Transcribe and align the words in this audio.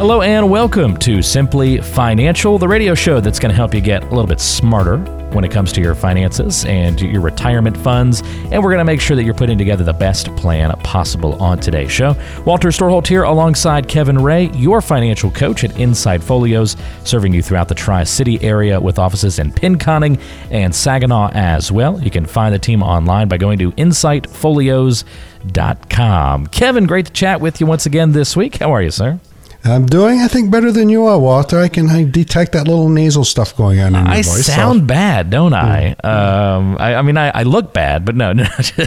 Hello 0.00 0.22
and 0.22 0.48
welcome 0.48 0.96
to 0.96 1.20
Simply 1.20 1.76
Financial, 1.76 2.56
the 2.56 2.66
radio 2.66 2.94
show 2.94 3.20
that's 3.20 3.38
going 3.38 3.50
to 3.50 3.54
help 3.54 3.74
you 3.74 3.82
get 3.82 4.02
a 4.02 4.06
little 4.06 4.26
bit 4.26 4.40
smarter 4.40 4.96
when 5.34 5.44
it 5.44 5.50
comes 5.50 5.74
to 5.74 5.82
your 5.82 5.94
finances 5.94 6.64
and 6.64 6.98
your 7.02 7.20
retirement 7.20 7.76
funds. 7.76 8.22
And 8.50 8.62
we're 8.62 8.70
going 8.70 8.78
to 8.78 8.86
make 8.86 9.02
sure 9.02 9.14
that 9.14 9.24
you're 9.24 9.34
putting 9.34 9.58
together 9.58 9.84
the 9.84 9.92
best 9.92 10.34
plan 10.36 10.70
possible 10.78 11.34
on 11.34 11.60
today's 11.60 11.92
show. 11.92 12.16
Walter 12.46 12.70
Storholt 12.70 13.06
here 13.06 13.24
alongside 13.24 13.88
Kevin 13.88 14.18
Ray, 14.18 14.48
your 14.52 14.80
financial 14.80 15.30
coach 15.30 15.64
at 15.64 15.78
Insight 15.78 16.22
Folios, 16.22 16.78
serving 17.04 17.34
you 17.34 17.42
throughout 17.42 17.68
the 17.68 17.74
Tri 17.74 18.04
City 18.04 18.42
area 18.42 18.80
with 18.80 18.98
offices 18.98 19.38
in 19.38 19.52
Pinconning 19.52 20.18
and 20.50 20.74
Saginaw 20.74 21.28
as 21.34 21.70
well. 21.70 22.02
You 22.02 22.10
can 22.10 22.24
find 22.24 22.54
the 22.54 22.58
team 22.58 22.82
online 22.82 23.28
by 23.28 23.36
going 23.36 23.58
to 23.58 23.70
insightfolios.com. 23.72 26.46
Kevin, 26.46 26.86
great 26.86 27.04
to 27.04 27.12
chat 27.12 27.42
with 27.42 27.60
you 27.60 27.66
once 27.66 27.84
again 27.84 28.12
this 28.12 28.34
week. 28.34 28.56
How 28.56 28.72
are 28.72 28.80
you, 28.80 28.90
sir? 28.90 29.20
I'm 29.62 29.84
doing, 29.84 30.20
I 30.20 30.28
think, 30.28 30.50
better 30.50 30.72
than 30.72 30.88
you 30.88 31.04
are, 31.04 31.18
Walter. 31.18 31.58
I 31.58 31.68
can 31.68 31.90
I 31.90 32.04
detect 32.04 32.52
that 32.52 32.66
little 32.66 32.88
nasal 32.88 33.24
stuff 33.24 33.54
going 33.56 33.78
on 33.80 33.94
in 33.94 34.06
your 34.06 34.14
I 34.14 34.22
voice. 34.22 34.48
I 34.48 34.52
sound 34.54 34.86
bad, 34.86 35.28
don't 35.28 35.52
I? 35.52 35.92
Um, 36.02 36.78
I, 36.80 36.94
I 36.94 37.02
mean, 37.02 37.18
I, 37.18 37.28
I 37.28 37.42
look 37.42 37.74
bad, 37.74 38.06
but 38.06 38.16
no, 38.16 38.32
no. 38.32 38.44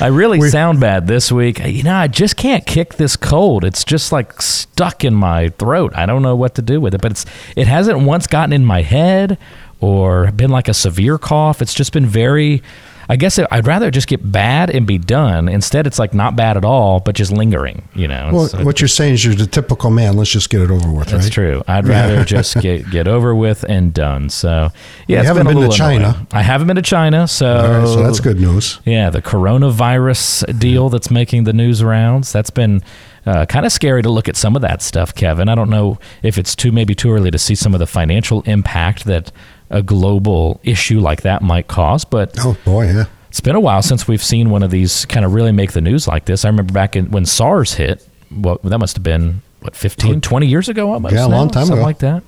I 0.00 0.08
really 0.12 0.40
sound 0.50 0.78
bad 0.78 1.08
this 1.08 1.32
week. 1.32 1.58
You 1.58 1.82
know, 1.82 1.96
I 1.96 2.06
just 2.06 2.36
can't 2.36 2.64
kick 2.64 2.94
this 2.94 3.16
cold. 3.16 3.64
It's 3.64 3.82
just 3.82 4.12
like 4.12 4.40
stuck 4.40 5.04
in 5.04 5.14
my 5.14 5.48
throat. 5.50 5.92
I 5.96 6.06
don't 6.06 6.22
know 6.22 6.36
what 6.36 6.54
to 6.56 6.62
do 6.62 6.80
with 6.80 6.94
it, 6.94 7.00
but 7.00 7.10
it's 7.10 7.26
it 7.56 7.66
hasn't 7.66 7.98
once 8.00 8.28
gotten 8.28 8.52
in 8.52 8.64
my 8.64 8.82
head 8.82 9.36
or 9.80 10.30
been 10.30 10.50
like 10.50 10.68
a 10.68 10.74
severe 10.74 11.18
cough. 11.18 11.60
It's 11.60 11.74
just 11.74 11.92
been 11.92 12.06
very 12.06 12.62
I 13.08 13.16
guess 13.16 13.38
I'd 13.38 13.66
rather 13.66 13.90
just 13.90 14.08
get 14.08 14.32
bad 14.32 14.70
and 14.70 14.86
be 14.86 14.98
done. 14.98 15.48
Instead, 15.48 15.86
it's 15.86 15.98
like 15.98 16.12
not 16.14 16.34
bad 16.36 16.56
at 16.56 16.64
all, 16.64 17.00
but 17.00 17.14
just 17.14 17.30
lingering. 17.32 17.88
You 17.94 18.08
know. 18.08 18.30
Well, 18.32 18.46
So- 18.48 18.64
what 18.64 18.80
you're 18.80 18.88
saying 18.88 19.14
is 19.14 19.24
you're 19.24 19.34
the 19.34 19.46
typical 19.46 19.90
man. 19.90 20.16
Let's 20.16 20.30
just 20.30 20.50
get 20.50 20.60
it 20.60 20.70
over 20.70 20.90
with, 20.90 21.08
that's 21.08 21.24
right? 21.26 21.32
true. 21.32 21.62
I'd 21.68 21.86
rather 21.86 22.24
just 22.36 22.60
get 22.60 22.90
get 22.90 23.06
over 23.08 23.34
with 23.34 23.64
and 23.68 23.94
done. 23.94 24.28
So 24.30 24.70
yeah, 25.06 25.20
You 25.20 25.26
haven't 25.26 25.46
been, 25.46 25.58
been 25.60 25.70
to 25.70 25.76
China. 25.76 26.08
annoying. 26.08 26.26
I 26.32 26.42
haven't 26.42 26.66
been 26.66 26.76
to 26.76 26.82
China, 26.82 27.28
so, 27.28 27.80
right, 27.80 27.86
so 27.88 28.02
that's 28.02 28.20
good 28.20 28.40
news. 28.40 28.80
Yeah, 28.84 29.10
the 29.10 29.22
coronavirus 29.22 30.58
deal 30.58 30.88
that's 30.88 31.10
making 31.10 31.44
the 31.44 31.52
news 31.52 31.82
rounds. 31.82 32.32
That's 32.32 32.50
been 32.50 32.82
uh, 33.24 33.46
kind 33.46 33.66
of 33.66 33.72
scary 33.72 34.02
to 34.02 34.08
look 34.10 34.28
at 34.28 34.36
some 34.36 34.54
of 34.56 34.62
that 34.62 34.82
stuff, 34.82 35.14
Kevin. 35.14 35.48
I 35.48 35.54
don't 35.54 35.70
know 35.70 35.98
if 36.22 36.38
it's 36.38 36.54
too 36.54 36.72
maybe 36.72 36.94
too 36.94 37.10
early 37.12 37.30
to 37.30 37.38
see 37.38 37.54
some 37.54 37.74
of 37.74 37.80
the 37.80 37.86
financial 37.86 38.42
impact 38.42 39.04
that 39.06 39.32
a 39.70 39.82
global 39.82 40.60
issue 40.62 41.00
like 41.00 41.22
that 41.22 41.42
might 41.42 41.66
cause, 41.68 42.04
but 42.04 42.34
Oh 42.38 42.56
boy, 42.64 42.86
yeah. 42.86 43.04
it's 43.28 43.40
been 43.40 43.56
a 43.56 43.60
while 43.60 43.82
since 43.82 44.06
we've 44.06 44.22
seen 44.22 44.50
one 44.50 44.62
of 44.62 44.70
these 44.70 45.04
kind 45.06 45.24
of 45.24 45.34
really 45.34 45.52
make 45.52 45.72
the 45.72 45.80
news 45.80 46.06
like 46.06 46.24
this. 46.26 46.44
I 46.44 46.48
remember 46.48 46.72
back 46.72 46.96
in, 46.96 47.10
when 47.10 47.26
SARS 47.26 47.74
hit, 47.74 48.06
well, 48.30 48.58
that 48.64 48.78
must 48.78 48.96
have 48.96 49.02
been, 49.02 49.42
what, 49.60 49.74
15, 49.76 50.20
20 50.20 50.46
years 50.46 50.68
ago 50.68 50.92
almost? 50.92 51.14
Yeah, 51.14 51.26
a 51.26 51.28
now? 51.28 51.36
long 51.36 51.50
time 51.50 51.66
Something 51.66 51.78
ago. 51.78 51.86
like 51.86 51.98
that. 51.98 52.22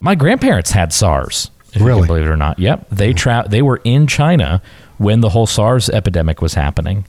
My 0.00 0.14
grandparents 0.14 0.70
had 0.70 0.92
SARS, 0.92 1.50
Really? 1.78 2.06
believe 2.06 2.24
it 2.24 2.28
or 2.28 2.36
not. 2.36 2.58
Yep. 2.58 2.88
They, 2.90 3.12
tra- 3.12 3.46
they 3.48 3.62
were 3.62 3.80
in 3.84 4.06
China 4.06 4.62
when 4.98 5.20
the 5.20 5.28
whole 5.30 5.46
SARS 5.46 5.88
epidemic 5.90 6.40
was 6.42 6.54
happening. 6.54 7.06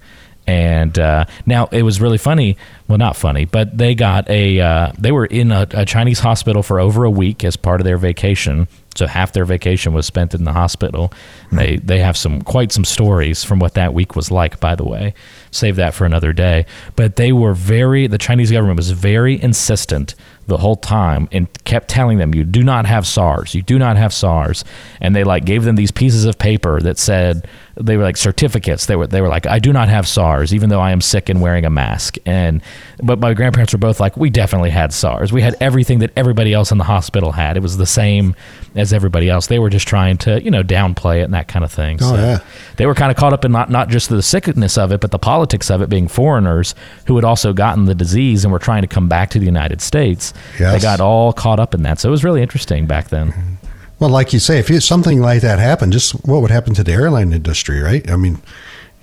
And 0.47 0.97
uh, 0.97 1.25
now 1.45 1.67
it 1.71 1.83
was 1.83 2.01
really 2.01 2.17
funny. 2.17 2.57
Well, 2.87 2.97
not 2.97 3.15
funny, 3.15 3.45
but 3.45 3.77
they 3.77 3.93
got 3.93 4.27
a. 4.31 4.59
Uh, 4.59 4.91
they 4.97 5.11
were 5.11 5.27
in 5.27 5.51
a, 5.51 5.67
a 5.71 5.85
Chinese 5.85 6.21
hospital 6.21 6.63
for 6.63 6.79
over 6.79 7.03
a 7.03 7.09
week 7.11 7.43
as 7.43 7.55
part 7.55 7.79
of 7.81 7.85
their 7.85 7.97
vacation. 7.99 8.67
So 8.99 9.07
half 9.07 9.31
their 9.31 9.45
vacation 9.45 9.93
was 9.93 10.05
spent 10.05 10.33
in 10.33 10.43
the 10.43 10.51
hospital. 10.51 11.13
And 11.49 11.59
they 11.59 11.77
they 11.77 11.99
have 11.99 12.17
some 12.17 12.41
quite 12.41 12.71
some 12.71 12.85
stories 12.85 13.43
from 13.43 13.59
what 13.59 13.73
that 13.73 13.93
week 13.93 14.15
was 14.15 14.31
like. 14.31 14.59
By 14.59 14.75
the 14.75 14.85
way, 14.85 15.13
save 15.51 15.75
that 15.77 15.93
for 15.93 16.05
another 16.05 16.33
day. 16.33 16.65
But 16.95 17.15
they 17.15 17.31
were 17.31 17.53
very. 17.53 18.07
The 18.07 18.17
Chinese 18.17 18.51
government 18.51 18.77
was 18.77 18.91
very 18.91 19.41
insistent 19.41 20.15
the 20.49 20.57
whole 20.57 20.75
time 20.75 21.29
and 21.31 21.47
kept 21.63 21.87
telling 21.87 22.17
them 22.17 22.35
you 22.35 22.43
do 22.43 22.63
not 22.63 22.85
have 22.85 23.07
SARS. 23.07 23.55
You 23.55 23.61
do 23.61 23.79
not 23.79 23.95
have 23.95 24.13
SARS. 24.13 24.65
And 24.99 25.15
they 25.15 25.23
like 25.23 25.45
gave 25.45 25.63
them 25.63 25.75
these 25.75 25.91
pieces 25.91 26.25
of 26.25 26.37
paper 26.37 26.81
that 26.81 26.97
said 26.97 27.47
they 27.79 27.95
were 27.95 28.03
like 28.03 28.17
certificates. 28.17 28.87
They 28.87 28.97
were 28.97 29.07
they 29.07 29.21
were 29.21 29.29
like 29.29 29.47
I 29.47 29.59
do 29.59 29.71
not 29.71 29.87
have 29.87 30.07
SARS 30.07 30.53
even 30.53 30.69
though 30.69 30.81
I 30.81 30.91
am 30.91 30.99
sick 30.99 31.29
and 31.29 31.41
wearing 31.41 31.65
a 31.65 31.69
mask. 31.69 32.17
And 32.25 32.61
but 33.01 33.19
my 33.19 33.33
grandparents 33.33 33.71
were 33.71 33.79
both 33.79 33.99
like 33.99 34.17
we 34.17 34.29
definitely 34.29 34.71
had 34.71 34.91
SARS. 34.91 35.31
We 35.31 35.41
had 35.41 35.55
everything 35.61 35.99
that 35.99 36.11
everybody 36.17 36.53
else 36.53 36.71
in 36.71 36.77
the 36.77 36.83
hospital 36.83 37.31
had. 37.31 37.55
It 37.55 37.61
was 37.61 37.77
the 37.77 37.85
same 37.85 38.35
as 38.75 38.91
everybody 38.91 39.29
else. 39.29 39.47
They 39.47 39.59
were 39.59 39.69
just 39.69 39.87
trying 39.87 40.17
to, 40.19 40.43
you 40.43 40.51
know, 40.51 40.63
downplay 40.63 41.21
it 41.21 41.23
and 41.23 41.33
that 41.39 41.47
kind 41.47 41.63
of 41.63 41.71
thing. 41.71 41.97
Oh, 42.01 42.15
yeah. 42.15 42.39
They 42.75 42.85
were 42.85 42.93
kind 42.93 43.11
of 43.11 43.17
caught 43.17 43.33
up 43.33 43.45
in 43.45 43.51
not, 43.51 43.69
not 43.69 43.89
just 43.89 44.09
the 44.09 44.21
sickness 44.21 44.77
of 44.77 44.91
it, 44.91 44.99
but 44.99 45.11
the 45.11 45.19
politics 45.19 45.71
of 45.71 45.81
it 45.81 45.89
being 45.89 46.07
foreigners 46.07 46.75
who 47.07 47.15
had 47.15 47.23
also 47.23 47.53
gotten 47.53 47.85
the 47.85 47.95
disease 47.95 48.43
and 48.43 48.51
were 48.51 48.59
trying 48.59 48.81
to 48.81 48.87
come 48.87 49.07
back 49.07 49.29
to 49.31 49.39
the 49.39 49.45
United 49.45 49.81
States. 49.81 50.33
They 50.57 50.79
got 50.79 50.99
all 50.99 51.31
caught 51.33 51.59
up 51.59 51.73
in 51.73 51.83
that. 51.83 51.99
So 51.99 52.09
it 52.09 52.11
was 52.11 52.23
really 52.23 52.41
interesting 52.41 52.85
back 52.85 53.07
then. 53.09 53.57
Well, 53.99 54.09
like 54.09 54.33
you 54.33 54.39
say, 54.39 54.59
if 54.59 54.69
you, 54.69 54.79
something 54.79 55.21
like 55.21 55.41
that 55.41 55.59
happened, 55.59 55.93
just 55.93 56.13
what 56.25 56.41
would 56.41 56.51
happen 56.51 56.73
to 56.75 56.83
the 56.83 56.91
airline 56.91 57.33
industry, 57.33 57.79
right? 57.81 58.09
I 58.09 58.15
mean, 58.15 58.41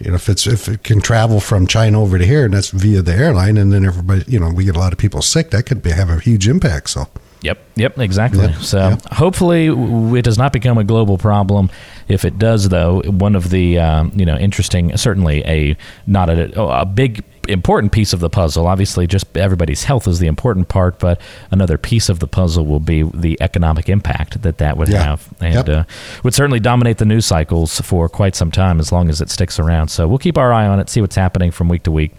you 0.01 0.11
know, 0.11 0.17
if 0.17 0.29
it's 0.29 0.47
if 0.47 0.69
it 0.69 0.83
can 0.83 1.01
travel 1.01 1.41
from 1.41 1.67
China 1.67 2.03
over 2.03 2.19
to 2.19 2.27
here, 2.27 2.45
and 2.45 2.55
that's 2.55 2.71
via 2.71 3.03
the 3.03 3.15
airline, 3.15 3.57
and 3.57 3.73
then 3.73 3.85
everybody, 3.85 4.25
you 4.27 4.39
know, 4.39 4.51
we 4.51 4.65
get 4.65 4.77
a 4.77 4.79
lot 4.79 4.93
of 4.93 4.99
people 4.99 5.23
sick, 5.23 5.51
that 5.51 5.65
could 5.65 5.83
be, 5.83 5.91
have 5.91 6.11
a 6.11 6.19
huge 6.19 6.49
impact. 6.49 6.91
So, 6.91 7.09
Yep, 7.43 7.59
yep, 7.77 7.99
exactly. 7.99 8.47
Yep, 8.47 8.57
So 8.57 8.89
yep. 8.91 9.03
hopefully 9.13 9.67
it 10.19 10.23
does 10.23 10.39
not 10.39 10.53
become 10.53 10.79
a 10.79 10.85
global 10.85 11.19
problem. 11.19 11.71
If 12.09 12.25
it 12.25 12.39
does, 12.39 12.69
though, 12.69 13.03
one 13.03 13.35
of 13.35 13.51
the 13.51 13.79
um, 13.79 14.13
you 14.15 14.25
know 14.25 14.37
interesting, 14.37 14.97
certainly 14.97 15.43
a 15.45 15.77
not 16.07 16.31
a, 16.31 16.61
a 16.61 16.85
big 16.85 17.25
important 17.49 17.93
piece 17.93 18.13
of 18.13 18.21
the 18.21 18.31
puzzle. 18.31 18.67
Obviously, 18.67 19.07
just 19.07 19.37
everybody's 19.37 19.85
health 19.85 20.07
is 20.09 20.19
the 20.19 20.27
important 20.27 20.69
part, 20.69 20.99
but 20.99 21.21
another 21.51 21.79
piece 21.79 22.09
of 22.09 22.19
the 22.21 22.27
puzzle 22.27 22.67
will 22.67 22.81
be 22.81 23.03
the 23.03 23.37
economic 23.41 23.89
impact 23.89 24.43
that 24.43 24.59
that 24.59 24.77
would 24.77 24.89
Yeah. 24.89 25.03
have, 25.03 25.29
and 25.41 25.55
Yep. 25.55 25.69
uh, 25.69 25.83
would 26.23 26.35
certainly 26.35 26.61
dominate 26.61 26.99
the 26.99 27.05
news 27.05 27.27
cycles 27.27 27.81
for 27.81 28.09
quite 28.09 28.35
some 28.35 28.51
time 28.51 28.79
as 28.81 28.93
long 28.93 29.09
as 29.09 29.21
it 29.21 29.31
sticks 29.31 29.59
around. 29.59 29.89
So 29.89 30.07
we'll 30.09 30.19
keep 30.19 30.37
our 30.39 30.53
eye 30.53 30.67
on 30.67 30.81
it, 30.81 30.89
see 30.91 31.01
what's 31.01 31.17
happening 31.17 31.51
from 31.51 31.69
week 31.69 31.83
to 31.85 31.91
week 31.91 32.13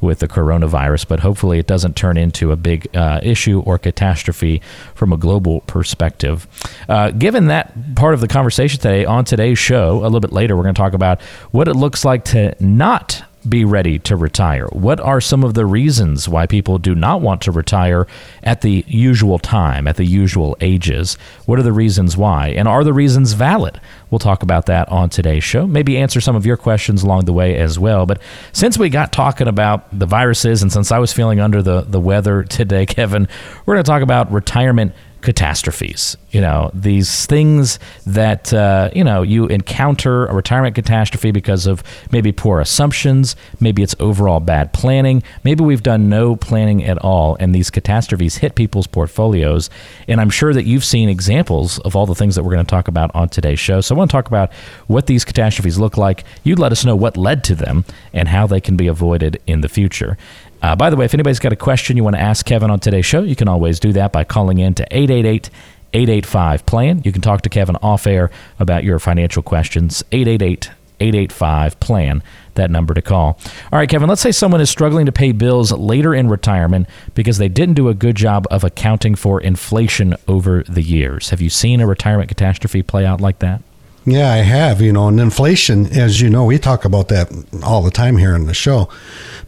with 0.00 0.18
the 0.18 0.28
coronavirus, 0.28 1.06
but 1.08 1.20
hopefully 1.20 1.58
it 1.58 1.66
doesn't 1.66 1.96
turn 1.96 2.18
into 2.18 2.52
a 2.52 2.56
big 2.56 2.86
uh, 2.94 3.20
issue 3.22 3.60
or 3.64 3.78
catastrophe 3.78 4.60
from 4.94 5.12
a 5.12 5.16
global 5.16 5.60
perspective. 5.62 6.46
Uh, 6.88 7.10
given 7.10 7.46
that 7.46 7.72
part 7.94 8.12
of 8.12 8.20
the 8.20 8.28
conversation 8.28 8.78
today 8.78 9.04
on 9.06 9.24
today's 9.24 9.58
show, 9.58 10.00
a 10.00 10.04
little 10.04 10.20
bit 10.20 10.32
later, 10.32 10.56
we're 10.56 10.62
going 10.62 10.74
to 10.74 10.78
talk 10.80 10.92
about 10.92 11.22
what 11.52 11.68
it 11.68 11.74
looks 11.74 12.04
like 12.04 12.24
to 12.24 12.54
not 12.60 13.22
be 13.48 13.64
ready 13.64 13.98
to 14.00 14.16
retire? 14.16 14.66
What 14.68 15.00
are 15.00 15.20
some 15.20 15.44
of 15.44 15.54
the 15.54 15.66
reasons 15.66 16.28
why 16.28 16.46
people 16.46 16.78
do 16.78 16.94
not 16.94 17.20
want 17.20 17.42
to 17.42 17.52
retire 17.52 18.06
at 18.42 18.60
the 18.60 18.84
usual 18.86 19.38
time, 19.38 19.86
at 19.86 19.96
the 19.96 20.04
usual 20.04 20.56
ages? 20.60 21.14
What 21.46 21.58
are 21.58 21.62
the 21.62 21.72
reasons 21.72 22.16
why? 22.16 22.48
And 22.48 22.66
are 22.68 22.84
the 22.84 22.92
reasons 22.92 23.32
valid? 23.32 23.80
We'll 24.10 24.18
talk 24.18 24.42
about 24.42 24.66
that 24.66 24.88
on 24.88 25.10
today's 25.10 25.44
show. 25.44 25.66
Maybe 25.66 25.98
answer 25.98 26.20
some 26.20 26.36
of 26.36 26.46
your 26.46 26.56
questions 26.56 27.02
along 27.02 27.24
the 27.24 27.32
way 27.32 27.56
as 27.56 27.78
well. 27.78 28.06
But 28.06 28.20
since 28.52 28.78
we 28.78 28.88
got 28.88 29.12
talking 29.12 29.48
about 29.48 29.96
the 29.96 30.06
viruses 30.06 30.62
and 30.62 30.72
since 30.72 30.92
I 30.92 30.98
was 30.98 31.12
feeling 31.12 31.40
under 31.40 31.62
the, 31.62 31.82
the 31.82 32.00
weather 32.00 32.44
today, 32.44 32.86
Kevin, 32.94 33.28
we're 33.66 33.74
going 33.74 33.84
to 33.84 33.90
talk 33.90 34.02
about 34.02 34.32
retirement 34.32 34.94
catastrophes. 35.24 36.16
You 36.30 36.40
know, 36.40 36.70
these 36.74 37.26
things 37.26 37.78
that, 38.06 38.52
uh, 38.52 38.90
you 38.94 39.02
know, 39.02 39.22
you 39.22 39.46
encounter 39.46 40.26
a 40.26 40.34
retirement 40.34 40.74
catastrophe 40.74 41.30
because 41.30 41.66
of 41.66 41.82
maybe 42.12 42.30
poor 42.30 42.60
assumptions, 42.60 43.34
maybe 43.60 43.82
it's 43.82 43.94
overall 43.98 44.40
bad 44.40 44.72
planning, 44.72 45.22
maybe 45.42 45.64
we've 45.64 45.82
done 45.82 46.08
no 46.08 46.36
planning 46.36 46.84
at 46.84 46.98
all, 46.98 47.36
and 47.40 47.54
these 47.54 47.70
catastrophes 47.70 48.36
hit 48.36 48.54
people's 48.54 48.86
portfolios. 48.86 49.70
And 50.08 50.20
I'm 50.20 50.30
sure 50.30 50.52
that 50.52 50.64
you've 50.64 50.84
seen 50.84 51.08
examples 51.08 51.78
of 51.80 51.96
all 51.96 52.06
the 52.06 52.14
things 52.14 52.34
that 52.34 52.42
we're 52.42 52.52
going 52.52 52.66
to 52.66 52.70
talk 52.70 52.88
about 52.88 53.10
on 53.14 53.28
today's 53.28 53.60
show. 53.60 53.80
So 53.80 53.94
I 53.94 53.98
want 53.98 54.10
to 54.10 54.14
talk 54.14 54.28
about 54.28 54.52
what 54.86 55.06
these 55.06 55.24
catastrophes 55.24 55.78
look 55.78 55.96
like. 55.96 56.24
You'd 56.42 56.58
let 56.58 56.72
us 56.72 56.84
know 56.84 56.96
what 56.96 57.16
led 57.16 57.42
to 57.44 57.54
them 57.54 57.84
and 58.12 58.28
how 58.28 58.46
they 58.46 58.60
can 58.60 58.76
be 58.76 58.88
avoided 58.88 59.40
in 59.46 59.62
the 59.62 59.68
future. 59.68 60.18
Uh, 60.64 60.74
by 60.74 60.88
the 60.88 60.96
way, 60.96 61.04
if 61.04 61.12
anybody's 61.12 61.38
got 61.38 61.52
a 61.52 61.56
question 61.56 61.94
you 61.94 62.02
want 62.02 62.16
to 62.16 62.22
ask 62.22 62.46
Kevin 62.46 62.70
on 62.70 62.80
today's 62.80 63.04
show, 63.04 63.22
you 63.22 63.36
can 63.36 63.48
always 63.48 63.78
do 63.78 63.92
that 63.92 64.12
by 64.12 64.24
calling 64.24 64.60
in 64.60 64.72
to 64.72 64.82
888 64.90 65.50
885 65.92 66.64
PLAN. 66.64 67.02
You 67.04 67.12
can 67.12 67.20
talk 67.20 67.42
to 67.42 67.50
Kevin 67.50 67.76
off 67.82 68.06
air 68.06 68.30
about 68.58 68.82
your 68.82 68.98
financial 68.98 69.42
questions. 69.42 70.02
888 70.10 70.70
885 71.00 71.78
plan 71.80 72.22
that 72.54 72.70
number 72.70 72.94
to 72.94 73.02
call. 73.02 73.38
All 73.70 73.78
right, 73.78 73.90
Kevin, 73.90 74.08
let's 74.08 74.22
say 74.22 74.32
someone 74.32 74.62
is 74.62 74.70
struggling 74.70 75.04
to 75.04 75.12
pay 75.12 75.32
bills 75.32 75.70
later 75.70 76.14
in 76.14 76.30
retirement 76.30 76.88
because 77.14 77.36
they 77.36 77.48
didn't 77.48 77.74
do 77.74 77.90
a 77.90 77.94
good 77.94 78.16
job 78.16 78.46
of 78.50 78.64
accounting 78.64 79.16
for 79.16 79.42
inflation 79.42 80.16
over 80.26 80.62
the 80.62 80.82
years. 80.82 81.28
Have 81.28 81.42
you 81.42 81.50
seen 81.50 81.82
a 81.82 81.86
retirement 81.86 82.30
catastrophe 82.30 82.82
play 82.82 83.04
out 83.04 83.20
like 83.20 83.40
that? 83.40 83.60
Yeah, 84.06 84.30
I 84.30 84.38
have, 84.38 84.82
you 84.82 84.92
know, 84.92 85.08
and 85.08 85.18
inflation, 85.18 85.86
as 85.86 86.20
you 86.20 86.28
know, 86.28 86.44
we 86.44 86.58
talk 86.58 86.84
about 86.84 87.08
that 87.08 87.32
all 87.62 87.80
the 87.80 87.90
time 87.90 88.18
here 88.18 88.34
on 88.34 88.44
the 88.44 88.52
show. 88.52 88.90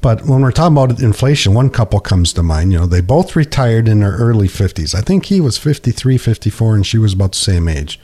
But 0.00 0.24
when 0.24 0.40
we're 0.40 0.50
talking 0.50 0.76
about 0.78 0.98
inflation, 1.00 1.52
one 1.52 1.68
couple 1.68 2.00
comes 2.00 2.32
to 2.32 2.42
mind. 2.42 2.72
You 2.72 2.80
know, 2.80 2.86
they 2.86 3.02
both 3.02 3.36
retired 3.36 3.86
in 3.86 4.00
their 4.00 4.12
early 4.12 4.48
50s. 4.48 4.94
I 4.94 5.02
think 5.02 5.26
he 5.26 5.42
was 5.42 5.58
53, 5.58 6.16
54, 6.16 6.74
and 6.74 6.86
she 6.86 6.96
was 6.96 7.12
about 7.12 7.32
the 7.32 7.38
same 7.38 7.68
age. 7.68 8.00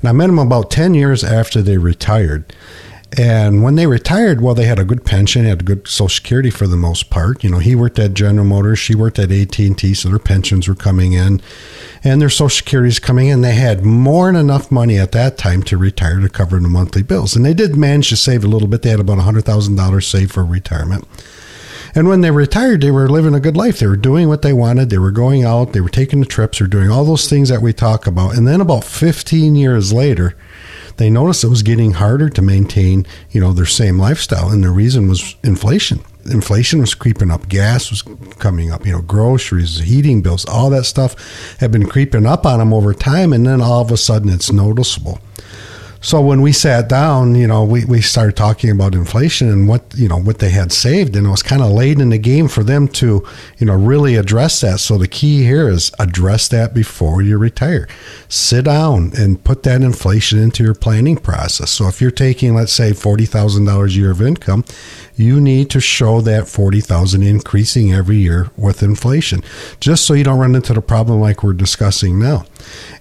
And 0.00 0.08
I 0.08 0.12
met 0.12 0.30
him 0.30 0.38
about 0.40 0.72
10 0.72 0.94
years 0.94 1.22
after 1.22 1.62
they 1.62 1.78
retired. 1.78 2.52
And 3.16 3.62
when 3.62 3.76
they 3.76 3.86
retired, 3.86 4.40
well, 4.40 4.54
they 4.54 4.64
had 4.64 4.80
a 4.80 4.84
good 4.84 5.04
pension, 5.04 5.44
had 5.44 5.64
good 5.64 5.86
Social 5.86 6.08
Security 6.08 6.50
for 6.50 6.66
the 6.66 6.76
most 6.76 7.10
part. 7.10 7.44
You 7.44 7.50
know, 7.50 7.58
he 7.58 7.76
worked 7.76 7.98
at 8.00 8.14
General 8.14 8.44
Motors, 8.44 8.80
she 8.80 8.96
worked 8.96 9.20
at 9.20 9.30
AT 9.30 9.56
and 9.60 9.78
T, 9.78 9.94
so 9.94 10.08
their 10.08 10.18
pensions 10.18 10.66
were 10.66 10.74
coming 10.74 11.12
in, 11.12 11.40
and 12.02 12.20
their 12.20 12.30
Social 12.30 12.48
Security 12.56 12.88
is 12.88 12.98
coming 12.98 13.28
in. 13.28 13.40
They 13.40 13.54
had 13.54 13.84
more 13.84 14.26
than 14.26 14.36
enough 14.36 14.72
money 14.72 14.98
at 14.98 15.12
that 15.12 15.38
time 15.38 15.62
to 15.64 15.76
retire 15.76 16.18
to 16.18 16.28
cover 16.28 16.58
the 16.58 16.68
monthly 16.68 17.02
bills, 17.02 17.36
and 17.36 17.44
they 17.44 17.54
did 17.54 17.76
manage 17.76 18.08
to 18.08 18.16
save 18.16 18.42
a 18.42 18.48
little 18.48 18.68
bit. 18.68 18.82
They 18.82 18.90
had 18.90 19.00
about 19.00 19.18
hundred 19.18 19.44
thousand 19.44 19.76
dollars 19.76 20.08
saved 20.08 20.32
for 20.32 20.44
retirement. 20.44 21.06
And 21.94 22.08
when 22.08 22.22
they 22.22 22.32
retired, 22.32 22.80
they 22.80 22.90
were 22.90 23.08
living 23.08 23.34
a 23.34 23.40
good 23.40 23.56
life. 23.56 23.78
They 23.78 23.86
were 23.86 23.96
doing 23.96 24.26
what 24.26 24.42
they 24.42 24.52
wanted. 24.52 24.90
They 24.90 24.98
were 24.98 25.12
going 25.12 25.44
out. 25.44 25.72
They 25.72 25.80
were 25.80 25.88
taking 25.88 26.18
the 26.18 26.26
trips. 26.26 26.58
They 26.58 26.64
were 26.64 26.68
doing 26.68 26.90
all 26.90 27.04
those 27.04 27.30
things 27.30 27.48
that 27.50 27.62
we 27.62 27.72
talk 27.72 28.08
about. 28.08 28.36
And 28.36 28.48
then 28.48 28.60
about 28.60 28.82
15 28.82 29.54
years 29.54 29.92
later, 29.92 30.34
they 30.96 31.10
noticed 31.10 31.44
it 31.44 31.48
was 31.48 31.62
getting 31.62 31.92
harder 31.92 32.28
to 32.30 32.42
maintain, 32.42 33.06
you 33.30 33.40
know, 33.40 33.52
their 33.52 33.66
same 33.66 33.98
lifestyle, 33.98 34.50
and 34.50 34.62
the 34.62 34.70
reason 34.70 35.08
was 35.08 35.36
inflation. 35.42 36.00
Inflation 36.26 36.80
was 36.80 36.94
creeping 36.94 37.30
up, 37.30 37.48
gas 37.48 37.90
was 37.90 38.02
coming 38.38 38.70
up, 38.70 38.86
you 38.86 38.92
know, 38.92 39.02
groceries, 39.02 39.80
heating 39.80 40.22
bills, 40.22 40.44
all 40.46 40.70
that 40.70 40.84
stuff 40.84 41.14
had 41.58 41.70
been 41.70 41.86
creeping 41.86 42.26
up 42.26 42.46
on 42.46 42.58
them 42.58 42.72
over 42.72 42.94
time, 42.94 43.32
and 43.32 43.46
then 43.46 43.60
all 43.60 43.82
of 43.82 43.90
a 43.90 43.96
sudden 43.96 44.30
it's 44.30 44.50
noticeable. 44.50 45.20
So 46.04 46.20
when 46.20 46.42
we 46.42 46.52
sat 46.52 46.86
down, 46.86 47.34
you 47.34 47.46
know, 47.46 47.64
we, 47.64 47.86
we 47.86 48.02
started 48.02 48.36
talking 48.36 48.68
about 48.68 48.94
inflation 48.94 49.48
and 49.48 49.66
what, 49.66 49.82
you 49.96 50.06
know, 50.06 50.18
what 50.18 50.38
they 50.38 50.50
had 50.50 50.70
saved. 50.70 51.16
And 51.16 51.26
it 51.26 51.30
was 51.30 51.42
kind 51.42 51.62
of 51.62 51.72
late 51.72 51.98
in 51.98 52.10
the 52.10 52.18
game 52.18 52.46
for 52.46 52.62
them 52.62 52.88
to, 52.88 53.26
you 53.56 53.66
know, 53.66 53.72
really 53.72 54.16
address 54.16 54.60
that. 54.60 54.80
So 54.80 54.98
the 54.98 55.08
key 55.08 55.44
here 55.44 55.66
is 55.66 55.90
address 55.98 56.46
that 56.48 56.74
before 56.74 57.22
you 57.22 57.38
retire. 57.38 57.88
Sit 58.28 58.66
down 58.66 59.12
and 59.16 59.42
put 59.42 59.62
that 59.62 59.80
inflation 59.80 60.40
into 60.40 60.62
your 60.62 60.74
planning 60.74 61.16
process. 61.16 61.70
So 61.70 61.88
if 61.88 62.02
you're 62.02 62.10
taking, 62.10 62.54
let's 62.54 62.74
say, 62.74 62.90
$40,000 62.90 63.86
a 63.86 63.90
year 63.90 64.10
of 64.10 64.20
income, 64.20 64.66
you 65.16 65.40
need 65.40 65.70
to 65.70 65.80
show 65.80 66.20
that 66.22 66.48
40,000 66.48 67.22
increasing 67.22 67.92
every 67.92 68.16
year 68.16 68.50
with 68.56 68.82
inflation, 68.82 69.42
just 69.80 70.04
so 70.04 70.14
you 70.14 70.24
don't 70.24 70.38
run 70.38 70.54
into 70.54 70.72
the 70.72 70.82
problem 70.82 71.20
like 71.20 71.42
we're 71.42 71.52
discussing 71.52 72.18
now. 72.18 72.44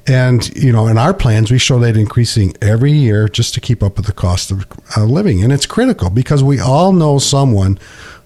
And, 0.06 0.54
you 0.56 0.72
know, 0.72 0.88
in 0.88 0.98
our 0.98 1.14
plans, 1.14 1.50
we 1.50 1.58
show 1.58 1.80
that 1.80 1.98
increasing 1.98 2.56
every 2.62 2.92
year 2.92 3.28
just 3.28 3.54
to 3.56 3.62
keep 3.62 3.82
up 3.82 3.98
with 3.98 4.06
the 4.06 4.14
cost 4.14 4.52
of 4.52 4.66
uh, 4.96 5.06
living. 5.06 5.44
And 5.44 5.52
it's 5.52 5.66
critical 5.66 6.10
because 6.10 6.44
we 6.44 6.60
all 6.60 6.92
know 6.92 7.18
someone 7.20 7.80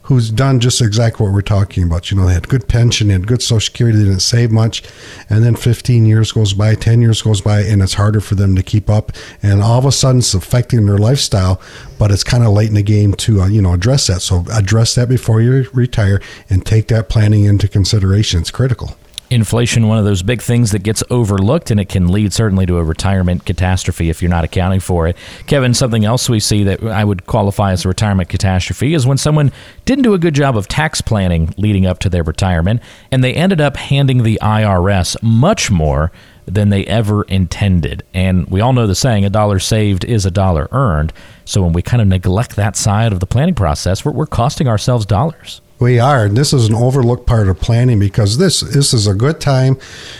who's 0.08 0.30
done 0.30 0.58
just 0.58 0.80
exactly 0.80 1.22
what 1.22 1.34
we're 1.34 1.42
talking 1.42 1.82
about. 1.82 2.10
You 2.10 2.16
know, 2.16 2.26
they 2.26 2.32
had 2.32 2.48
good 2.48 2.66
pension, 2.66 3.10
had 3.10 3.26
good 3.26 3.42
social 3.42 3.60
security, 3.60 3.98
they 3.98 4.04
didn't 4.04 4.20
save 4.20 4.50
much. 4.50 4.82
And 5.28 5.44
then 5.44 5.54
15 5.54 6.06
years 6.06 6.32
goes 6.32 6.54
by, 6.54 6.76
10 6.76 7.02
years 7.02 7.20
goes 7.20 7.42
by, 7.42 7.60
and 7.60 7.82
it's 7.82 7.92
harder 7.92 8.22
for 8.22 8.34
them 8.34 8.56
to 8.56 8.62
keep 8.62 8.88
up. 8.88 9.12
And 9.42 9.62
all 9.62 9.78
of 9.78 9.84
a 9.84 9.92
sudden, 9.92 10.20
it's 10.20 10.32
affecting 10.32 10.86
their 10.86 10.96
lifestyle, 10.96 11.60
but 11.98 12.10
it's 12.10 12.24
kind 12.24 12.42
of 12.42 12.54
late 12.54 12.70
in 12.70 12.74
the 12.74 12.82
game 12.82 13.12
to, 13.16 13.42
uh, 13.42 13.48
you 13.48 13.60
know, 13.60 13.74
address 13.74 14.06
that. 14.06 14.22
So 14.22 14.46
address 14.50 14.94
that 14.94 15.10
before 15.10 15.42
you 15.42 15.68
retire 15.74 16.22
and 16.48 16.64
take 16.64 16.88
that 16.88 17.10
planning 17.10 17.44
into 17.44 17.68
consideration. 17.68 18.40
It's 18.40 18.50
critical 18.50 18.96
inflation 19.30 19.88
one 19.88 19.98
of 19.98 20.04
those 20.04 20.22
big 20.22 20.40
things 20.40 20.72
that 20.72 20.82
gets 20.82 21.02
overlooked 21.10 21.70
and 21.70 21.78
it 21.78 21.88
can 21.88 22.08
lead 22.08 22.32
certainly 22.32 22.66
to 22.66 22.78
a 22.78 22.84
retirement 22.84 23.44
catastrophe 23.44 24.08
if 24.08 24.22
you're 24.22 24.30
not 24.30 24.44
accounting 24.44 24.80
for 24.80 25.06
it. 25.06 25.16
Kevin 25.46 25.74
something 25.74 26.04
else 26.04 26.28
we 26.28 26.40
see 26.40 26.64
that 26.64 26.82
i 26.82 27.04
would 27.04 27.26
qualify 27.26 27.72
as 27.72 27.84
a 27.84 27.88
retirement 27.88 28.28
catastrophe 28.28 28.94
is 28.94 29.06
when 29.06 29.18
someone 29.18 29.52
didn't 29.84 30.04
do 30.04 30.14
a 30.14 30.18
good 30.18 30.34
job 30.34 30.56
of 30.56 30.68
tax 30.68 31.00
planning 31.00 31.52
leading 31.56 31.86
up 31.86 31.98
to 31.98 32.08
their 32.08 32.22
retirement 32.22 32.80
and 33.10 33.22
they 33.22 33.34
ended 33.34 33.60
up 33.60 33.76
handing 33.76 34.22
the 34.22 34.38
irs 34.42 35.16
much 35.22 35.70
more 35.70 36.10
than 36.46 36.70
they 36.70 36.86
ever 36.86 37.24
intended. 37.24 38.02
And 38.14 38.46
we 38.46 38.62
all 38.62 38.72
know 38.72 38.86
the 38.86 38.94
saying 38.94 39.26
a 39.26 39.30
dollar 39.30 39.58
saved 39.58 40.02
is 40.04 40.24
a 40.24 40.30
dollar 40.30 40.66
earned. 40.72 41.12
So 41.44 41.62
when 41.62 41.74
we 41.74 41.82
kind 41.82 42.00
of 42.00 42.08
neglect 42.08 42.56
that 42.56 42.74
side 42.74 43.12
of 43.12 43.20
the 43.20 43.26
planning 43.26 43.54
process 43.54 44.02
we're, 44.02 44.12
we're 44.12 44.26
costing 44.26 44.66
ourselves 44.66 45.04
dollars 45.04 45.60
we 45.80 45.98
are, 45.98 46.24
and 46.24 46.36
this 46.36 46.52
is 46.52 46.68
an 46.68 46.74
overlooked 46.74 47.26
part 47.26 47.48
of 47.48 47.60
planning 47.60 47.98
because 47.98 48.38
this 48.38 48.60
this 48.60 48.92
is 48.92 49.06
a 49.06 49.14
good 49.14 49.40
time 49.40 49.78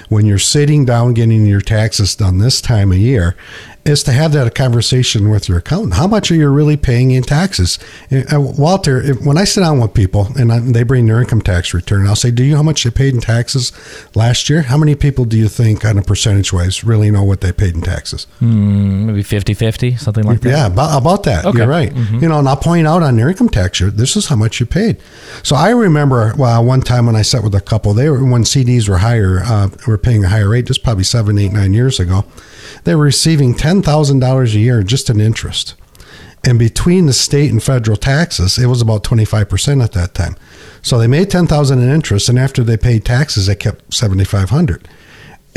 when 0.08 0.24
you're 0.26 0.38
sitting 0.38 0.84
down 0.84 1.14
getting 1.14 1.46
your 1.46 1.60
taxes 1.60 2.14
done 2.14 2.38
this 2.38 2.60
time 2.60 2.92
of 2.92 2.98
year, 2.98 3.34
is 3.88 4.02
to 4.04 4.12
have 4.12 4.32
that 4.32 4.54
conversation 4.54 5.30
with 5.30 5.48
your 5.48 5.58
accountant. 5.58 5.94
How 5.94 6.06
much 6.06 6.30
are 6.30 6.34
you 6.34 6.48
really 6.48 6.76
paying 6.76 7.10
in 7.10 7.22
taxes? 7.22 7.78
And, 8.10 8.32
uh, 8.32 8.40
Walter, 8.40 9.00
if, 9.00 9.20
when 9.22 9.38
I 9.38 9.44
sit 9.44 9.60
down 9.62 9.80
with 9.80 9.94
people 9.94 10.28
and 10.36 10.52
I, 10.52 10.58
they 10.58 10.82
bring 10.82 11.06
their 11.06 11.20
income 11.20 11.40
tax 11.40 11.72
return, 11.72 12.06
I'll 12.06 12.16
say, 12.16 12.30
"Do 12.30 12.44
you 12.44 12.52
know 12.52 12.58
how 12.58 12.62
much 12.62 12.84
they 12.84 12.90
paid 12.90 13.14
in 13.14 13.20
taxes 13.20 13.72
last 14.14 14.50
year? 14.50 14.62
How 14.62 14.76
many 14.76 14.94
people 14.94 15.24
do 15.24 15.38
you 15.38 15.48
think, 15.48 15.84
on 15.84 15.98
a 15.98 16.02
percentage 16.02 16.52
wise, 16.52 16.84
really 16.84 17.10
know 17.10 17.24
what 17.24 17.40
they 17.40 17.52
paid 17.52 17.74
in 17.74 17.82
taxes? 17.82 18.26
Mm, 18.40 19.06
maybe 19.06 19.22
50-50, 19.22 19.98
something 19.98 20.24
like 20.24 20.40
that. 20.42 20.50
Yeah, 20.50 20.66
about, 20.66 21.00
about 21.00 21.22
that. 21.24 21.46
Okay. 21.46 21.58
You're 21.58 21.66
right. 21.66 21.92
Mm-hmm. 21.92 22.18
You 22.18 22.28
know, 22.28 22.38
and 22.38 22.48
I'll 22.48 22.56
point 22.56 22.86
out 22.86 23.02
on 23.02 23.16
their 23.16 23.30
income 23.30 23.48
tax 23.48 23.80
year, 23.80 23.90
this 23.90 24.16
is 24.16 24.26
how 24.26 24.36
much 24.36 24.60
you 24.60 24.66
paid. 24.66 24.98
So 25.42 25.56
I 25.56 25.70
remember, 25.70 26.34
well, 26.36 26.64
one 26.64 26.82
time 26.82 27.06
when 27.06 27.16
I 27.16 27.22
sat 27.22 27.42
with 27.42 27.54
a 27.54 27.60
couple, 27.60 27.94
they 27.94 28.10
were 28.10 28.24
when 28.24 28.42
CDs 28.42 28.88
were 28.88 28.98
higher, 28.98 29.40
uh, 29.44 29.70
were 29.86 29.98
paying 29.98 30.24
a 30.24 30.28
higher 30.28 30.48
rate, 30.48 30.66
just 30.66 30.82
probably 30.82 31.04
seven, 31.04 31.38
eight, 31.38 31.52
nine 31.52 31.72
years 31.72 31.98
ago. 31.98 32.24
They 32.88 32.94
were 32.94 33.04
receiving 33.04 33.52
$10,000 33.52 34.54
a 34.54 34.58
year 34.58 34.82
just 34.82 35.10
in 35.10 35.20
interest. 35.20 35.74
And 36.42 36.58
between 36.58 37.04
the 37.04 37.12
state 37.12 37.50
and 37.50 37.62
federal 37.62 37.98
taxes, 37.98 38.56
it 38.56 38.64
was 38.64 38.80
about 38.80 39.04
25% 39.04 39.84
at 39.84 39.92
that 39.92 40.14
time. 40.14 40.36
So 40.80 40.96
they 40.96 41.06
made 41.06 41.28
10,000 41.28 41.82
in 41.82 41.90
interest 41.90 42.30
and 42.30 42.38
after 42.38 42.64
they 42.64 42.78
paid 42.78 43.04
taxes, 43.04 43.46
they 43.46 43.56
kept 43.56 43.92
7,500. 43.92 44.88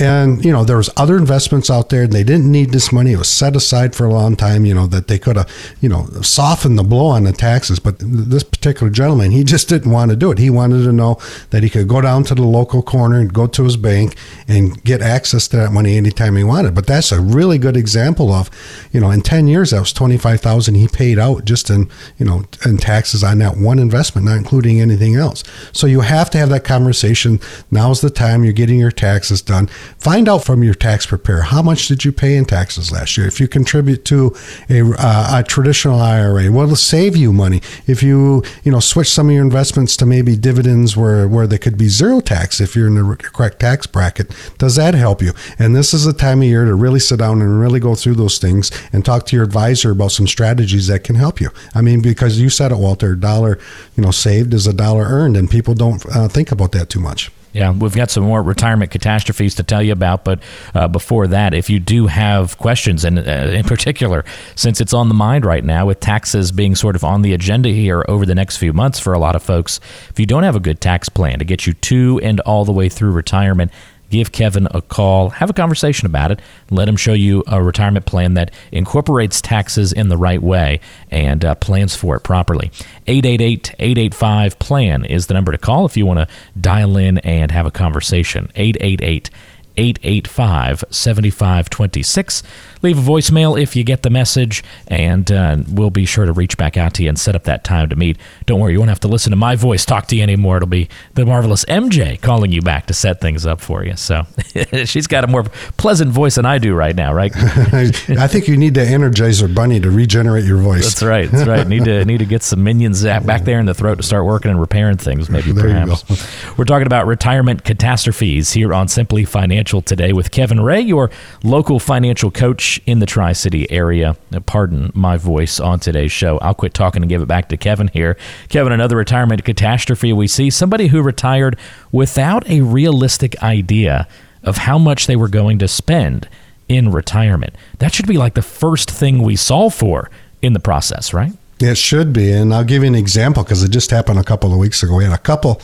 And, 0.01 0.43
you 0.43 0.51
know, 0.51 0.63
there 0.63 0.77
was 0.77 0.89
other 0.97 1.15
investments 1.15 1.69
out 1.69 1.89
there. 1.89 2.03
And 2.03 2.11
they 2.11 2.23
didn't 2.23 2.51
need 2.51 2.71
this 2.71 2.91
money. 2.91 3.11
It 3.11 3.17
was 3.17 3.29
set 3.29 3.55
aside 3.55 3.95
for 3.95 4.05
a 4.05 4.11
long 4.11 4.35
time, 4.35 4.65
you 4.65 4.73
know, 4.73 4.87
that 4.87 5.07
they 5.07 5.19
could 5.19 5.35
have, 5.35 5.49
you 5.79 5.87
know, 5.87 6.05
softened 6.21 6.77
the 6.77 6.83
blow 6.83 7.05
on 7.07 7.23
the 7.23 7.31
taxes. 7.31 7.79
But 7.79 7.97
this 7.99 8.43
particular 8.43 8.91
gentleman, 8.91 9.31
he 9.31 9.43
just 9.43 9.69
didn't 9.69 9.91
want 9.91 10.09
to 10.09 10.17
do 10.17 10.31
it. 10.31 10.39
He 10.39 10.49
wanted 10.49 10.83
to 10.85 10.91
know 10.91 11.19
that 11.51 11.61
he 11.61 11.69
could 11.69 11.87
go 11.87 12.01
down 12.01 12.23
to 12.25 12.35
the 12.35 12.41
local 12.41 12.81
corner 12.81 13.19
and 13.19 13.31
go 13.31 13.45
to 13.45 13.63
his 13.63 13.77
bank 13.77 14.15
and 14.47 14.83
get 14.83 15.01
access 15.01 15.47
to 15.49 15.57
that 15.57 15.71
money 15.71 15.97
anytime 15.97 16.35
he 16.35 16.43
wanted. 16.43 16.73
But 16.73 16.87
that's 16.87 17.11
a 17.11 17.21
really 17.21 17.59
good 17.59 17.77
example 17.77 18.31
of, 18.31 18.49
you 18.91 18.99
know, 18.99 19.11
in 19.11 19.21
10 19.21 19.47
years, 19.47 19.69
that 19.69 19.81
was 19.81 19.93
25000 19.93 20.75
he 20.75 20.87
paid 20.87 21.19
out 21.19 21.45
just 21.45 21.69
in, 21.69 21.89
you 22.17 22.25
know, 22.25 22.43
in 22.65 22.77
taxes 22.77 23.23
on 23.23 23.37
that 23.39 23.57
one 23.57 23.77
investment, 23.77 24.25
not 24.25 24.37
including 24.37 24.81
anything 24.81 25.15
else. 25.15 25.43
So 25.71 25.85
you 25.85 26.01
have 26.01 26.31
to 26.31 26.39
have 26.39 26.49
that 26.49 26.63
conversation. 26.63 27.39
Now's 27.69 28.01
the 28.01 28.09
time 28.09 28.43
you're 28.43 28.53
getting 28.53 28.79
your 28.79 28.91
taxes 28.91 29.41
done 29.41 29.69
Find 29.99 30.27
out 30.27 30.43
from 30.43 30.63
your 30.63 30.73
tax 30.73 31.05
preparer 31.05 31.41
how 31.41 31.61
much 31.61 31.87
did 31.87 32.03
you 32.03 32.11
pay 32.11 32.35
in 32.35 32.45
taxes 32.45 32.91
last 32.91 33.17
year. 33.17 33.27
If 33.27 33.39
you 33.39 33.47
contribute 33.47 34.05
to 34.05 34.35
a, 34.69 34.81
uh, 34.97 35.39
a 35.39 35.43
traditional 35.43 35.99
IRA, 35.99 36.51
well, 36.51 36.65
it'll 36.65 36.75
save 36.75 37.15
you 37.15 37.31
money. 37.31 37.61
If 37.87 38.01
you 38.01 38.43
you 38.63 38.71
know 38.71 38.79
switch 38.79 39.09
some 39.09 39.29
of 39.29 39.35
your 39.35 39.43
investments 39.43 39.95
to 39.97 40.05
maybe 40.05 40.35
dividends 40.35 40.97
where 40.97 41.27
where 41.27 41.47
they 41.47 41.57
could 41.57 41.77
be 41.77 41.87
zero 41.87 42.19
tax 42.19 42.59
if 42.59 42.75
you're 42.75 42.87
in 42.87 42.95
the 42.95 43.15
correct 43.17 43.59
tax 43.59 43.87
bracket, 43.87 44.33
does 44.57 44.75
that 44.75 44.93
help 44.93 45.21
you? 45.21 45.33
And 45.59 45.75
this 45.75 45.93
is 45.93 46.05
the 46.05 46.13
time 46.13 46.41
of 46.41 46.47
year 46.47 46.65
to 46.65 46.75
really 46.75 46.99
sit 46.99 47.19
down 47.19 47.41
and 47.41 47.59
really 47.59 47.79
go 47.79 47.95
through 47.95 48.15
those 48.15 48.39
things 48.39 48.71
and 48.91 49.05
talk 49.05 49.25
to 49.27 49.35
your 49.35 49.45
advisor 49.45 49.91
about 49.91 50.11
some 50.11 50.27
strategies 50.27 50.87
that 50.87 51.03
can 51.03 51.15
help 51.15 51.39
you. 51.39 51.49
I 51.75 51.81
mean, 51.81 52.01
because 52.01 52.39
you 52.39 52.49
said 52.49 52.71
it, 52.71 52.77
Walter, 52.77 53.15
dollar 53.15 53.59
you 53.95 54.03
know 54.03 54.11
saved 54.11 54.53
is 54.53 54.67
a 54.67 54.73
dollar 54.73 55.03
earned, 55.03 55.37
and 55.37 55.49
people 55.49 55.73
don't 55.73 56.05
uh, 56.15 56.27
think 56.27 56.51
about 56.51 56.71
that 56.73 56.89
too 56.89 56.99
much. 56.99 57.31
Yeah, 57.53 57.71
we've 57.71 57.95
got 57.95 58.09
some 58.09 58.23
more 58.23 58.41
retirement 58.41 58.91
catastrophes 58.91 59.55
to 59.55 59.63
tell 59.63 59.83
you 59.83 59.91
about, 59.91 60.23
but 60.23 60.41
uh, 60.73 60.87
before 60.87 61.27
that, 61.27 61.53
if 61.53 61.69
you 61.69 61.79
do 61.79 62.07
have 62.07 62.57
questions, 62.57 63.03
and 63.03 63.19
uh, 63.19 63.21
in 63.21 63.65
particular, 63.65 64.23
since 64.55 64.79
it's 64.79 64.93
on 64.93 65.09
the 65.09 65.13
mind 65.13 65.45
right 65.45 65.63
now 65.63 65.85
with 65.85 65.99
taxes 65.99 66.51
being 66.53 66.75
sort 66.75 66.95
of 66.95 67.03
on 67.03 67.23
the 67.23 67.33
agenda 67.33 67.69
here 67.69 68.05
over 68.07 68.25
the 68.25 68.35
next 68.35 68.57
few 68.57 68.71
months 68.71 68.99
for 68.99 69.11
a 69.11 69.19
lot 69.19 69.35
of 69.35 69.43
folks, 69.43 69.81
if 70.09 70.19
you 70.19 70.25
don't 70.25 70.43
have 70.43 70.55
a 70.55 70.61
good 70.61 70.79
tax 70.79 71.09
plan 71.09 71.39
to 71.39 71.45
get 71.45 71.67
you 71.67 71.73
to 71.73 72.21
and 72.23 72.39
all 72.41 72.63
the 72.63 72.71
way 72.71 72.87
through 72.87 73.11
retirement, 73.11 73.71
give 74.11 74.31
Kevin 74.31 74.67
a 74.71 74.81
call, 74.81 75.29
have 75.29 75.49
a 75.49 75.53
conversation 75.53 76.05
about 76.05 76.31
it, 76.31 76.39
let 76.69 76.87
him 76.87 76.95
show 76.95 77.13
you 77.13 77.43
a 77.47 77.63
retirement 77.63 78.05
plan 78.05 78.35
that 78.35 78.51
incorporates 78.71 79.41
taxes 79.41 79.91
in 79.91 80.09
the 80.09 80.17
right 80.17 80.43
way 80.43 80.79
and 81.09 81.43
uh, 81.43 81.55
plans 81.55 81.95
for 81.95 82.15
it 82.15 82.19
properly. 82.19 82.71
888 83.07 83.75
885 83.79 84.59
PLAN 84.59 85.05
is 85.05 85.27
the 85.27 85.33
number 85.33 85.51
to 85.51 85.57
call 85.57 85.85
if 85.85 85.97
you 85.97 86.05
want 86.05 86.19
to 86.19 86.27
dial 86.59 86.97
in 86.97 87.17
and 87.19 87.51
have 87.51 87.65
a 87.65 87.71
conversation. 87.71 88.51
888 88.55 89.29
885 89.77 90.83
7526. 90.89 92.43
Leave 92.81 92.97
a 92.97 93.01
voicemail 93.01 93.61
if 93.61 93.75
you 93.75 93.83
get 93.83 94.01
the 94.01 94.09
message, 94.09 94.63
and 94.87 95.31
uh, 95.31 95.57
we'll 95.69 95.89
be 95.89 96.05
sure 96.05 96.25
to 96.25 96.33
reach 96.33 96.57
back 96.57 96.77
out 96.77 96.93
to 96.95 97.03
you 97.03 97.09
and 97.09 97.19
set 97.19 97.35
up 97.35 97.43
that 97.43 97.63
time 97.63 97.89
to 97.89 97.95
meet. 97.95 98.17
Don't 98.45 98.59
worry, 98.59 98.73
you 98.73 98.79
won't 98.79 98.89
have 98.89 98.99
to 99.01 99.07
listen 99.07 99.29
to 99.31 99.35
my 99.35 99.55
voice 99.55 99.85
talk 99.85 100.07
to 100.07 100.15
you 100.15 100.23
anymore. 100.23 100.57
It'll 100.57 100.67
be 100.67 100.89
the 101.13 101.25
marvelous 101.25 101.63
MJ 101.65 102.19
calling 102.19 102.51
you 102.51 102.61
back 102.61 102.87
to 102.87 102.93
set 102.93 103.21
things 103.21 103.45
up 103.45 103.61
for 103.61 103.85
you. 103.85 103.95
So 103.95 104.25
she's 104.85 105.07
got 105.07 105.23
a 105.23 105.27
more 105.27 105.43
pleasant 105.77 106.11
voice 106.11 106.35
than 106.35 106.45
I 106.45 106.57
do 106.57 106.73
right 106.73 106.95
now, 106.95 107.13
right? 107.13 107.31
I 107.35 108.27
think 108.27 108.47
you 108.47 108.57
need 108.57 108.73
to 108.75 108.81
energize 108.81 109.21
Energizer 109.21 109.53
Bunny 109.53 109.79
to 109.79 109.91
regenerate 109.91 110.45
your 110.45 110.57
voice. 110.57 110.83
That's 110.83 111.03
right. 111.03 111.29
That's 111.29 111.47
right. 111.47 111.67
Need 111.67 111.85
to 111.85 112.05
need 112.05 112.19
to 112.19 112.25
get 112.25 112.43
some 112.43 112.63
minions 112.63 113.03
back 113.03 113.43
there 113.43 113.59
in 113.59 113.65
the 113.65 113.73
throat 113.73 113.95
to 113.95 114.03
start 114.03 114.25
working 114.25 114.51
and 114.51 114.59
repairing 114.59 114.97
things. 114.97 115.29
Maybe 115.29 115.51
There 115.51 115.63
perhaps. 115.63 116.57
We're 116.57 116.65
talking 116.65 116.87
about 116.87 117.07
retirement 117.07 117.63
catastrophes 117.63 118.51
here 118.51 118.73
on 118.73 118.87
Simply 118.87 119.25
Financial 119.25 119.70
today 119.79 120.11
with 120.11 120.31
Kevin 120.31 120.59
Ray, 120.59 120.81
your 120.81 121.11
local 121.43 121.79
financial 121.79 122.31
coach 122.31 122.81
in 122.87 122.99
the 122.99 123.05
Tri 123.05 123.31
City 123.31 123.69
area. 123.71 124.17
Pardon 124.47 124.91
my 124.93 125.15
voice 125.17 125.59
on 125.59 125.79
today's 125.79 126.11
show. 126.11 126.39
I'll 126.39 126.55
quit 126.55 126.73
talking 126.73 127.03
and 127.03 127.09
give 127.09 127.21
it 127.21 127.27
back 127.27 127.47
to 127.49 127.57
Kevin 127.57 127.89
here. 127.89 128.17
Kevin, 128.49 128.73
another 128.73 128.97
retirement 128.97 129.45
catastrophe 129.45 130.11
we 130.11 130.27
see 130.27 130.49
somebody 130.49 130.87
who 130.87 131.01
retired 131.01 131.57
without 131.91 132.49
a 132.49 132.61
realistic 132.61 133.41
idea 133.43 134.07
of 134.43 134.57
how 134.57 134.79
much 134.79 135.05
they 135.05 135.15
were 135.15 135.27
going 135.27 135.59
to 135.59 135.67
spend 135.67 136.27
in 136.67 136.91
retirement. 136.91 137.55
That 137.77 137.93
should 137.93 138.07
be 138.07 138.17
like 138.17 138.33
the 138.33 138.41
first 138.41 138.89
thing 138.89 139.21
we 139.21 139.35
solve 139.35 139.73
for 139.73 140.09
in 140.41 140.53
the 140.53 140.59
process, 140.59 141.13
right? 141.13 141.33
It 141.61 141.77
should 141.77 142.11
be, 142.11 142.31
and 142.31 142.53
I'll 142.53 142.63
give 142.63 142.81
you 142.81 142.87
an 142.87 142.95
example 142.95 143.43
because 143.43 143.61
it 143.61 143.69
just 143.69 143.91
happened 143.91 144.17
a 144.17 144.23
couple 144.23 144.51
of 144.51 144.57
weeks 144.57 144.81
ago. 144.81 144.95
We 144.95 145.03
had 145.03 145.13
a 145.13 145.17
couple, 145.19 145.61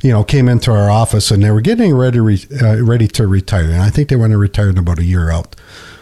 you 0.00 0.12
know, 0.12 0.22
came 0.22 0.48
into 0.48 0.70
our 0.70 0.88
office 0.88 1.32
and 1.32 1.42
they 1.42 1.50
were 1.50 1.60
getting 1.60 1.94
ready 1.94 2.20
re, 2.20 2.38
uh, 2.62 2.80
ready 2.82 3.08
to 3.08 3.26
retire, 3.26 3.64
and 3.64 3.82
I 3.82 3.90
think 3.90 4.08
they 4.08 4.14
want 4.14 4.30
to 4.30 4.38
retire 4.38 4.70
in 4.70 4.78
about 4.78 5.00
a 5.00 5.04
year 5.04 5.30
out. 5.30 5.56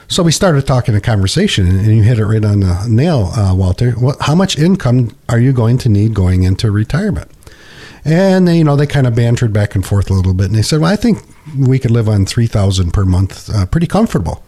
So 0.08 0.22
we 0.22 0.32
started 0.32 0.66
talking 0.66 0.94
a 0.94 1.00
conversation, 1.00 1.68
and 1.68 1.86
you 1.86 2.02
hit 2.02 2.18
it 2.18 2.26
right 2.26 2.44
on 2.44 2.60
the 2.60 2.86
nail, 2.88 3.30
uh, 3.34 3.54
Walter. 3.54 3.92
What, 3.92 4.20
how 4.20 4.34
much 4.34 4.58
income 4.58 5.16
are 5.28 5.38
you 5.38 5.52
going 5.52 5.78
to 5.78 5.88
need 5.88 6.14
going 6.14 6.42
into 6.42 6.70
retirement? 6.70 7.30
And 8.04 8.48
they, 8.48 8.58
you 8.58 8.64
know, 8.64 8.76
they 8.76 8.86
kind 8.86 9.06
of 9.06 9.14
bantered 9.14 9.52
back 9.52 9.74
and 9.74 9.86
forth 9.86 10.10
a 10.10 10.14
little 10.14 10.34
bit, 10.34 10.46
and 10.46 10.54
they 10.54 10.62
said, 10.62 10.80
"Well, 10.80 10.92
I 10.92 10.96
think 10.96 11.22
we 11.56 11.78
could 11.78 11.92
live 11.92 12.08
on 12.08 12.26
three 12.26 12.46
thousand 12.46 12.92
per 12.92 13.04
month, 13.04 13.48
uh, 13.48 13.66
pretty 13.66 13.86
comfortable." 13.86 14.42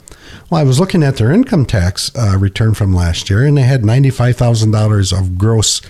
Well, 0.51 0.61
I 0.61 0.65
was 0.65 0.79
looking 0.79 1.03
at 1.03 1.17
their 1.17 1.31
income 1.31 1.67
tax 1.67 2.11
uh, 2.15 2.37
return 2.39 2.75
from 2.75 2.95
last 2.95 3.31
year, 3.31 3.45
and 3.45 3.57
they 3.57 3.63
had 3.63 3.85
ninety-five 3.85 4.37
thousand 4.37 4.71
dollars 4.71 5.13
of 5.13 5.39
gross 5.39 5.81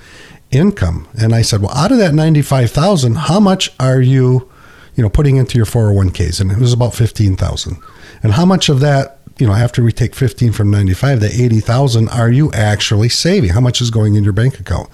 income. 0.51 1.09
And 1.21 1.35
I 1.35 1.43
said, 1.43 1.61
"Well, 1.63 1.77
out 1.77 1.93
of 1.93 1.99
that 1.99 2.15
ninety-five 2.15 2.71
thousand, 2.71 3.17
how 3.17 3.41
much 3.41 3.71
are 3.81 4.01
you, 4.01 4.51
you 4.95 5.03
know, 5.03 5.09
putting 5.09 5.37
into 5.37 5.57
your 5.57 5.67
four 5.67 5.87
hundred 5.87 5.97
one 5.97 6.11
ks?" 6.11 6.41
And 6.41 6.53
it 6.53 6.59
was 6.59 6.73
about 6.73 6.95
fifteen 6.95 7.37
thousand. 7.37 7.77
And 8.23 8.33
how 8.33 8.45
much 8.45 8.69
of 8.69 8.81
that, 8.81 9.19
you 9.39 9.47
know, 9.47 9.53
after 9.53 9.83
we 9.83 9.93
take 9.93 10.15
fifteen 10.15 10.53
from 10.53 10.71
ninety-five, 10.71 11.21
the 11.21 11.43
eighty 11.43 11.61
thousand, 11.61 12.09
are 12.11 12.31
you 12.31 12.53
actually 12.53 13.09
saving? 13.09 13.51
How 13.51 13.61
much 13.61 13.81
is 13.81 13.91
going 13.91 14.15
in 14.15 14.25
your 14.25 14.33
bank 14.33 14.61
account? 14.61 14.89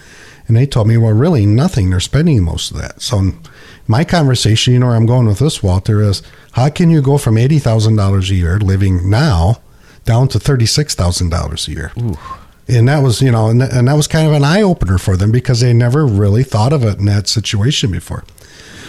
And 0.48 0.56
they 0.56 0.66
told 0.66 0.88
me, 0.88 0.96
well, 0.96 1.12
really 1.12 1.46
nothing. 1.46 1.90
They're 1.90 2.00
spending 2.00 2.42
most 2.42 2.70
of 2.70 2.78
that. 2.78 3.00
So 3.02 3.32
my 3.86 4.02
conversation, 4.02 4.72
you 4.72 4.80
know 4.80 4.86
where 4.86 4.96
I'm 4.96 5.06
going 5.06 5.26
with 5.26 5.38
this, 5.38 5.62
Walter, 5.62 6.02
is 6.02 6.22
how 6.52 6.70
can 6.70 6.90
you 6.90 7.02
go 7.02 7.18
from 7.18 7.36
$80,000 7.36 8.30
a 8.30 8.34
year 8.34 8.58
living 8.58 9.08
now 9.08 9.60
down 10.04 10.28
to 10.28 10.38
$36,000 10.38 11.68
a 11.68 11.70
year? 11.70 11.92
And 12.66 12.88
that 12.88 13.02
was, 13.02 13.22
you 13.22 13.30
know, 13.30 13.48
and, 13.48 13.62
and 13.62 13.88
that 13.88 13.94
was 13.94 14.06
kind 14.06 14.26
of 14.26 14.32
an 14.32 14.44
eye 14.44 14.62
opener 14.62 14.98
for 14.98 15.16
them 15.16 15.30
because 15.32 15.60
they 15.60 15.72
never 15.72 16.06
really 16.06 16.42
thought 16.42 16.72
of 16.72 16.82
it 16.82 16.98
in 16.98 17.04
that 17.06 17.28
situation 17.28 17.90
before. 17.90 18.24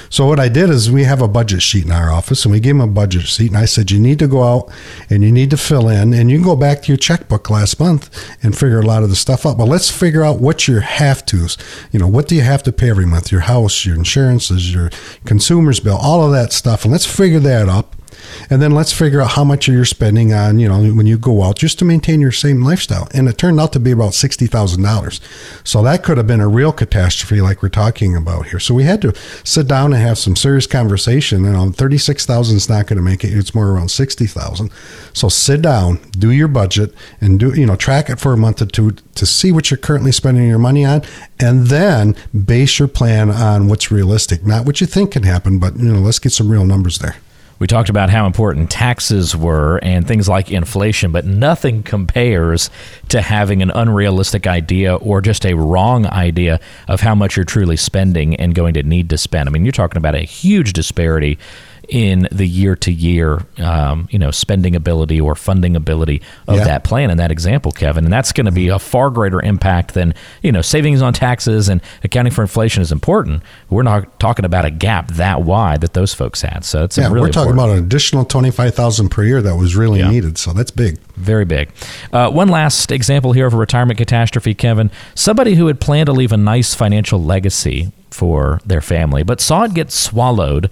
So 0.09 0.25
what 0.25 0.39
I 0.39 0.49
did 0.49 0.69
is 0.69 0.91
we 0.91 1.03
have 1.03 1.21
a 1.21 1.27
budget 1.27 1.61
sheet 1.61 1.85
in 1.85 1.91
our 1.91 2.11
office 2.11 2.43
and 2.43 2.51
we 2.51 2.59
gave 2.59 2.75
them 2.75 2.81
a 2.81 2.91
budget 2.91 3.27
sheet 3.27 3.49
and 3.49 3.57
I 3.57 3.65
said 3.65 3.91
you 3.91 3.99
need 3.99 4.19
to 4.19 4.27
go 4.27 4.43
out 4.43 4.71
and 5.09 5.23
you 5.23 5.31
need 5.31 5.51
to 5.51 5.57
fill 5.57 5.87
in 5.87 6.13
and 6.13 6.31
you 6.31 6.37
can 6.37 6.45
go 6.45 6.55
back 6.55 6.81
to 6.83 6.87
your 6.87 6.97
checkbook 6.97 7.49
last 7.49 7.79
month 7.79 8.09
and 8.43 8.57
figure 8.57 8.79
a 8.79 8.85
lot 8.85 9.03
of 9.03 9.09
the 9.09 9.15
stuff 9.15 9.45
out. 9.45 9.57
But 9.57 9.67
let's 9.67 9.91
figure 9.91 10.23
out 10.23 10.39
what 10.39 10.67
your 10.67 10.81
have 10.81 11.25
tos. 11.25 11.57
You 11.91 11.99
know, 11.99 12.07
what 12.07 12.27
do 12.27 12.35
you 12.35 12.41
have 12.41 12.63
to 12.63 12.71
pay 12.71 12.89
every 12.89 13.05
month? 13.05 13.31
Your 13.31 13.41
house, 13.41 13.85
your 13.85 13.95
insurances, 13.95 14.73
your 14.73 14.89
consumer's 15.25 15.79
bill, 15.79 15.97
all 15.97 16.25
of 16.25 16.31
that 16.31 16.53
stuff. 16.53 16.83
And 16.83 16.91
let's 16.91 17.05
figure 17.05 17.39
that 17.39 17.69
up. 17.69 17.95
And 18.49 18.61
then 18.61 18.71
let's 18.71 18.93
figure 18.93 19.21
out 19.21 19.31
how 19.31 19.43
much 19.43 19.67
you're 19.67 19.85
spending 19.85 20.33
on, 20.33 20.59
you 20.59 20.67
know, 20.67 20.81
when 20.93 21.07
you 21.07 21.17
go 21.17 21.43
out 21.43 21.57
just 21.57 21.79
to 21.79 21.85
maintain 21.85 22.21
your 22.21 22.31
same 22.31 22.61
lifestyle. 22.61 23.07
And 23.13 23.27
it 23.27 23.37
turned 23.37 23.59
out 23.59 23.73
to 23.73 23.79
be 23.79 23.91
about 23.91 24.11
$60,000. 24.11 25.19
So 25.67 25.83
that 25.83 26.03
could 26.03 26.17
have 26.17 26.27
been 26.27 26.39
a 26.39 26.47
real 26.47 26.71
catastrophe 26.71 27.41
like 27.41 27.61
we're 27.61 27.69
talking 27.69 28.15
about 28.15 28.47
here. 28.47 28.59
So 28.59 28.73
we 28.73 28.83
had 28.83 29.01
to 29.01 29.13
sit 29.43 29.67
down 29.67 29.93
and 29.93 30.01
have 30.01 30.17
some 30.17 30.35
serious 30.35 30.67
conversation. 30.67 31.45
And 31.45 31.53
know, 31.53 31.71
36,000 31.71 32.57
is 32.57 32.69
not 32.69 32.87
going 32.87 32.97
to 32.97 33.03
make 33.03 33.23
it. 33.23 33.33
It's 33.33 33.55
more 33.55 33.69
around 33.69 33.89
60,000. 33.89 34.71
So 35.13 35.29
sit 35.29 35.61
down, 35.61 35.99
do 36.11 36.31
your 36.31 36.47
budget 36.47 36.93
and 37.21 37.39
do, 37.39 37.53
you 37.53 37.65
know, 37.65 37.75
track 37.75 38.09
it 38.09 38.19
for 38.19 38.33
a 38.33 38.37
month 38.37 38.61
or 38.61 38.65
two 38.65 38.91
to 39.15 39.25
see 39.25 39.51
what 39.51 39.69
you're 39.69 39.77
currently 39.77 40.11
spending 40.11 40.47
your 40.47 40.59
money 40.59 40.85
on. 40.85 41.03
And 41.39 41.67
then 41.67 42.15
base 42.45 42.79
your 42.79 42.87
plan 42.87 43.29
on 43.29 43.67
what's 43.67 43.91
realistic, 43.91 44.45
not 44.45 44.65
what 44.65 44.81
you 44.81 44.87
think 44.87 45.11
can 45.11 45.23
happen, 45.23 45.59
but, 45.59 45.77
you 45.77 45.91
know, 45.91 45.99
let's 45.99 46.19
get 46.19 46.31
some 46.31 46.49
real 46.49 46.65
numbers 46.65 46.99
there. 46.99 47.17
We 47.59 47.67
talked 47.67 47.89
about 47.89 48.09
how 48.09 48.25
important 48.25 48.71
taxes 48.71 49.35
were 49.35 49.79
and 49.83 50.07
things 50.07 50.29
like 50.29 50.49
inflation, 50.49 51.11
but 51.11 51.25
nothing 51.25 51.83
compares 51.83 52.69
to 53.09 53.21
having 53.21 53.61
an 53.61 53.69
unrealistic 53.71 54.47
idea 54.47 54.95
or 54.95 55.19
just 55.19 55.45
a 55.45 55.55
wrong 55.55 56.07
idea 56.07 56.61
of 56.87 57.01
how 57.01 57.15
much 57.15 57.35
you're 57.35 57.43
truly 57.43 57.75
spending 57.75 58.35
and 58.37 58.55
going 58.55 58.73
to 58.75 58.83
need 58.83 59.09
to 59.09 59.17
spend. 59.17 59.49
I 59.49 59.51
mean, 59.51 59.65
you're 59.65 59.73
talking 59.73 59.97
about 59.97 60.15
a 60.15 60.19
huge 60.19 60.71
disparity 60.71 61.37
in 61.89 62.27
the 62.31 62.45
year 62.47 62.75
to 62.75 62.91
year, 62.91 63.41
you 64.09 64.19
know, 64.19 64.29
spending 64.31 64.75
ability 64.75 65.19
or 65.19 65.33
funding 65.35 65.75
ability 65.75 66.21
of 66.47 66.57
Yeah. 66.57 66.63
that 66.65 66.83
plan 66.83 67.09
in 67.09 67.17
that 67.17 67.31
example, 67.31 67.71
Kevin. 67.71 68.03
And 68.03 68.13
that's 68.13 68.31
going 68.31 68.45
to 68.45 68.51
be 68.51 68.67
a 68.67 68.77
far 68.77 69.09
greater 69.09 69.41
impact 69.41 69.95
than, 69.95 70.13
you 70.43 70.51
know, 70.51 70.61
savings 70.61 71.01
on 71.01 71.13
taxes 71.13 71.67
and 71.67 71.81
accounting 72.03 72.31
for 72.31 72.41
inflation 72.43 72.81
is 72.83 72.91
important. 72.91 73.41
We're 73.71 73.81
not 73.83 74.19
talking 74.19 74.45
about 74.45 74.65
a 74.65 74.69
gap 74.71 75.07
that 75.13 75.41
wide 75.41 75.81
that 75.81 75.93
those 75.93 76.13
folks 76.13 76.41
had. 76.43 76.63
So 76.63 76.83
it's 76.83 76.97
Yeah, 76.97 77.05
really 77.07 77.21
we're 77.21 77.27
talking 77.31 77.49
important. 77.51 77.59
about 77.73 77.77
an 77.79 77.83
additional 77.85 78.23
25,000 78.25 79.09
per 79.09 79.23
year 79.23 79.41
that 79.41 79.55
was 79.55 79.75
really 79.75 79.99
Yeah. 79.99 80.11
needed. 80.11 80.37
So 80.37 80.53
that's 80.53 80.71
big. 80.71 80.99
Very 81.17 81.45
big. 81.45 81.69
Uh, 82.13 82.29
one 82.29 82.49
last 82.49 82.91
example 82.91 83.31
here 83.33 83.47
of 83.47 83.53
a 83.53 83.57
retirement 83.57 83.97
catastrophe, 83.97 84.53
Kevin. 84.53 84.91
Somebody 85.15 85.55
who 85.55 85.65
had 85.67 85.79
planned 85.79 86.05
to 86.05 86.13
leave 86.13 86.31
a 86.31 86.37
nice 86.37 86.75
financial 86.75 87.21
legacy 87.21 87.91
for 88.11 88.59
their 88.65 88.81
family, 88.81 89.23
but 89.23 89.41
saw 89.41 89.63
it 89.63 89.73
get 89.73 89.91
swallowed 89.91 90.69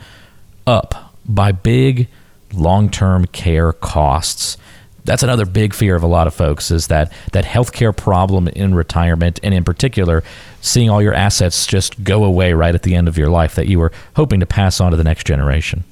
up 0.65 1.06
by 1.27 1.51
big 1.51 2.07
long 2.53 2.89
term 2.89 3.25
care 3.25 3.73
costs. 3.73 4.57
That's 5.03 5.23
another 5.23 5.45
big 5.45 5.73
fear 5.73 5.95
of 5.95 6.03
a 6.03 6.07
lot 6.07 6.27
of 6.27 6.33
folks 6.33 6.69
is 6.69 6.87
that 6.87 7.13
that 7.31 7.45
healthcare 7.45 7.95
problem 7.95 8.49
in 8.49 8.75
retirement, 8.75 9.39
and 9.41 9.53
in 9.53 9.63
particular, 9.63 10.23
seeing 10.59 10.89
all 10.89 11.01
your 11.01 11.13
assets 11.13 11.65
just 11.65 12.03
go 12.03 12.25
away 12.25 12.53
right 12.53 12.75
at 12.75 12.83
the 12.83 12.93
end 12.93 13.07
of 13.07 13.17
your 13.17 13.29
life 13.29 13.55
that 13.55 13.67
you 13.67 13.79
were 13.79 13.91
hoping 14.15 14.41
to 14.41 14.45
pass 14.45 14.81
on 14.81 14.91
to 14.91 14.97
the 14.97 15.05
next 15.05 15.25
generation. 15.25 15.85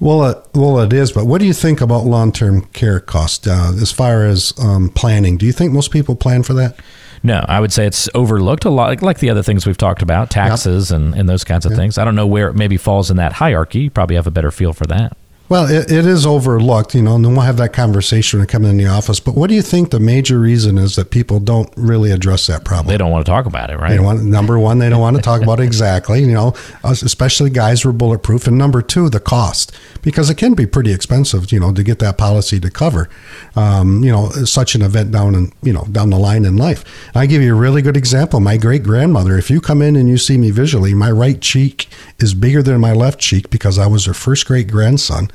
Well, 0.00 0.22
uh, 0.22 0.42
well, 0.52 0.80
it 0.80 0.92
is. 0.92 1.12
But 1.12 1.26
what 1.26 1.40
do 1.40 1.46
you 1.46 1.52
think 1.52 1.80
about 1.80 2.04
long-term 2.04 2.62
care 2.72 2.98
costs 2.98 3.46
uh, 3.46 3.72
as 3.80 3.92
far 3.92 4.24
as 4.24 4.52
um, 4.58 4.88
planning? 4.90 5.36
Do 5.36 5.46
you 5.46 5.52
think 5.52 5.72
most 5.72 5.92
people 5.92 6.16
plan 6.16 6.42
for 6.42 6.54
that? 6.54 6.76
No, 7.22 7.44
I 7.46 7.60
would 7.60 7.72
say 7.72 7.86
it's 7.86 8.08
overlooked 8.14 8.64
a 8.64 8.70
lot, 8.70 8.88
like, 8.88 9.02
like 9.02 9.18
the 9.18 9.30
other 9.30 9.42
things 9.42 9.66
we've 9.66 9.76
talked 9.76 10.00
about, 10.00 10.30
taxes 10.30 10.90
and, 10.90 11.14
and 11.14 11.28
those 11.28 11.44
kinds 11.44 11.66
of 11.66 11.74
things. 11.74 11.98
I 11.98 12.04
don't 12.04 12.14
know 12.14 12.26
where 12.26 12.48
it 12.48 12.54
maybe 12.54 12.78
falls 12.78 13.10
in 13.10 13.18
that 13.18 13.34
hierarchy. 13.34 13.80
You 13.80 13.90
probably 13.90 14.16
have 14.16 14.26
a 14.26 14.30
better 14.30 14.50
feel 14.50 14.72
for 14.72 14.86
that. 14.86 15.16
Well, 15.50 15.68
it, 15.68 15.90
it 15.90 16.06
is 16.06 16.26
overlooked, 16.26 16.94
you 16.94 17.02
know, 17.02 17.16
and 17.16 17.24
then 17.24 17.32
we'll 17.32 17.40
have 17.40 17.56
that 17.56 17.72
conversation 17.72 18.38
when 18.38 18.46
we 18.46 18.50
come 18.50 18.64
in 18.64 18.76
the 18.76 18.86
office. 18.86 19.18
But 19.18 19.34
what 19.34 19.48
do 19.48 19.56
you 19.56 19.62
think 19.62 19.90
the 19.90 19.98
major 19.98 20.38
reason 20.38 20.78
is 20.78 20.94
that 20.94 21.10
people 21.10 21.40
don't 21.40 21.68
really 21.76 22.12
address 22.12 22.46
that 22.46 22.64
problem? 22.64 22.86
They 22.86 22.96
don't 22.96 23.10
want 23.10 23.26
to 23.26 23.30
talk 23.30 23.46
about 23.46 23.68
it, 23.68 23.76
right? 23.76 24.00
Want, 24.00 24.22
number 24.22 24.60
one, 24.60 24.78
they 24.78 24.88
don't 24.88 25.00
want 25.00 25.16
to 25.16 25.22
talk 25.22 25.42
about 25.42 25.58
it 25.58 25.64
exactly, 25.64 26.20
you 26.20 26.32
know, 26.32 26.54
especially 26.84 27.50
guys 27.50 27.82
who 27.82 27.88
are 27.88 27.92
bulletproof. 27.92 28.46
And 28.46 28.58
number 28.58 28.80
two, 28.80 29.10
the 29.10 29.18
cost, 29.18 29.72
because 30.02 30.30
it 30.30 30.36
can 30.36 30.54
be 30.54 30.66
pretty 30.66 30.92
expensive, 30.92 31.52
you 31.52 31.60
know, 31.60 31.72
to 31.72 31.82
get 31.82 31.98
that 31.98 32.18
policy 32.18 32.60
to 32.60 32.70
cover, 32.70 33.08
um, 33.56 34.02
you 34.02 34.10
know, 34.10 34.30
such 34.30 34.74
an 34.74 34.82
event 34.82 35.10
down 35.10 35.34
and, 35.34 35.52
you 35.62 35.72
know, 35.72 35.84
down 35.90 36.10
the 36.10 36.18
line 36.18 36.44
in 36.44 36.56
life. 36.56 36.84
I 37.14 37.26
give 37.26 37.42
you 37.42 37.54
a 37.54 37.58
really 37.58 37.82
good 37.82 37.96
example. 37.96 38.40
My 38.40 38.56
great 38.56 38.82
grandmother, 38.82 39.36
if 39.36 39.50
you 39.50 39.60
come 39.60 39.82
in 39.82 39.96
and 39.96 40.08
you 40.08 40.18
see 40.18 40.38
me 40.38 40.50
visually, 40.50 40.94
my 40.94 41.10
right 41.10 41.40
cheek 41.40 41.88
is 42.18 42.34
bigger 42.34 42.62
than 42.62 42.80
my 42.80 42.92
left 42.92 43.20
cheek 43.20 43.50
because 43.50 43.78
I 43.78 43.86
was 43.86 44.06
her 44.06 44.14
first 44.14 44.46
great 44.46 44.68
grandson. 44.68 45.30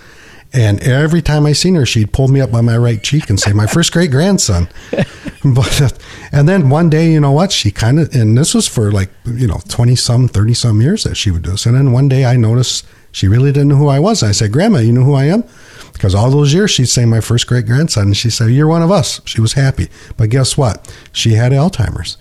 And 0.54 0.82
every 0.84 1.22
time 1.22 1.46
I 1.46 1.52
seen 1.52 1.76
her, 1.76 1.86
she'd 1.86 2.14
pull 2.14 2.30
me 2.30 2.40
up 2.40 2.50
by 2.50 2.62
my 2.62 2.78
right 2.78 3.04
cheek 3.04 3.30
and 3.30 3.38
say, 3.38 3.52
"My 3.52 3.68
first 3.68 3.92
great 3.92 4.10
grandson." 4.10 4.70
but 5.44 6.00
and 6.32 6.48
then 6.48 6.70
one 6.70 6.90
day, 6.90 7.12
you 7.12 7.20
know 7.20 7.34
what? 7.34 7.52
She 7.52 7.72
kind 7.72 8.00
of 8.00 8.16
and 8.16 8.38
this 8.38 8.54
was 8.54 8.66
for 8.66 8.90
like 8.90 9.10
you 9.26 9.48
know 9.48 9.60
twenty 9.68 9.98
some, 9.98 10.30
thirty 10.30 10.54
some 10.54 10.82
years 10.82 11.04
that 11.04 11.16
she 11.16 11.30
would 11.30 11.42
do 11.42 11.52
this. 11.52 11.66
And 11.66 11.76
then 11.76 11.92
one 11.92 12.08
day, 12.08 12.24
I 12.24 12.38
noticed 12.38 12.86
she 13.16 13.30
really 13.30 13.54
didn't 13.54 13.70
know 13.70 13.78
who 13.78 13.88
I 13.88 14.00
was. 14.00 14.22
I 14.24 14.34
said, 14.34 14.52
"Grandma, 14.52 14.80
you 14.80 14.92
know 14.92 15.04
who 15.04 15.14
I 15.14 15.24
am?" 15.26 15.46
Because 15.94 16.14
all 16.14 16.30
those 16.30 16.54
years 16.54 16.72
she'd 16.72 16.88
say, 16.88 17.06
"My 17.06 17.22
first 17.22 17.48
great 17.48 17.66
grandson," 17.66 18.08
and 18.08 18.18
she 18.18 18.30
said, 18.30 18.52
"You're 18.52 18.68
one 18.68 18.82
of 18.82 18.92
us." 18.92 19.22
She 19.24 19.40
was 19.40 19.54
happy, 19.54 19.88
but 20.18 20.30
guess 20.30 20.58
what? 20.58 20.94
She 21.14 21.34
had 21.36 21.54
Alzheimer's. 21.54 22.18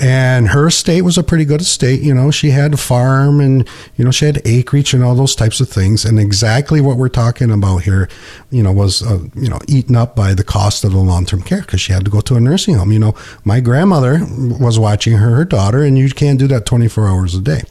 And 0.00 0.48
her 0.48 0.68
estate 0.68 1.02
was 1.02 1.18
a 1.18 1.22
pretty 1.22 1.44
good 1.44 1.60
estate. 1.60 2.00
You 2.00 2.14
know, 2.14 2.30
she 2.30 2.50
had 2.50 2.72
a 2.72 2.76
farm 2.78 3.40
and, 3.40 3.68
you 3.96 4.04
know, 4.04 4.10
she 4.10 4.24
had 4.24 4.40
acreage 4.46 4.94
and 4.94 5.04
all 5.04 5.14
those 5.14 5.34
types 5.34 5.60
of 5.60 5.68
things. 5.68 6.04
And 6.04 6.18
exactly 6.18 6.80
what 6.80 6.96
we're 6.96 7.10
talking 7.10 7.50
about 7.50 7.78
here, 7.82 8.08
you 8.50 8.62
know, 8.62 8.72
was, 8.72 9.02
uh, 9.02 9.18
you 9.34 9.50
know, 9.50 9.58
eaten 9.68 9.94
up 9.94 10.16
by 10.16 10.32
the 10.32 10.44
cost 10.44 10.84
of 10.84 10.92
the 10.92 10.98
long 10.98 11.26
term 11.26 11.42
care 11.42 11.60
because 11.60 11.82
she 11.82 11.92
had 11.92 12.04
to 12.06 12.10
go 12.10 12.20
to 12.22 12.36
a 12.36 12.40
nursing 12.40 12.76
home. 12.76 12.92
You 12.92 12.98
know, 12.98 13.14
my 13.44 13.60
grandmother 13.60 14.20
was 14.58 14.78
watching 14.78 15.18
her, 15.18 15.34
her 15.34 15.44
daughter, 15.44 15.82
and 15.82 15.98
you 15.98 16.08
can't 16.10 16.38
do 16.38 16.46
that 16.48 16.64
24 16.64 17.06
hours 17.06 17.34
a 17.34 17.40
day. 17.40 17.62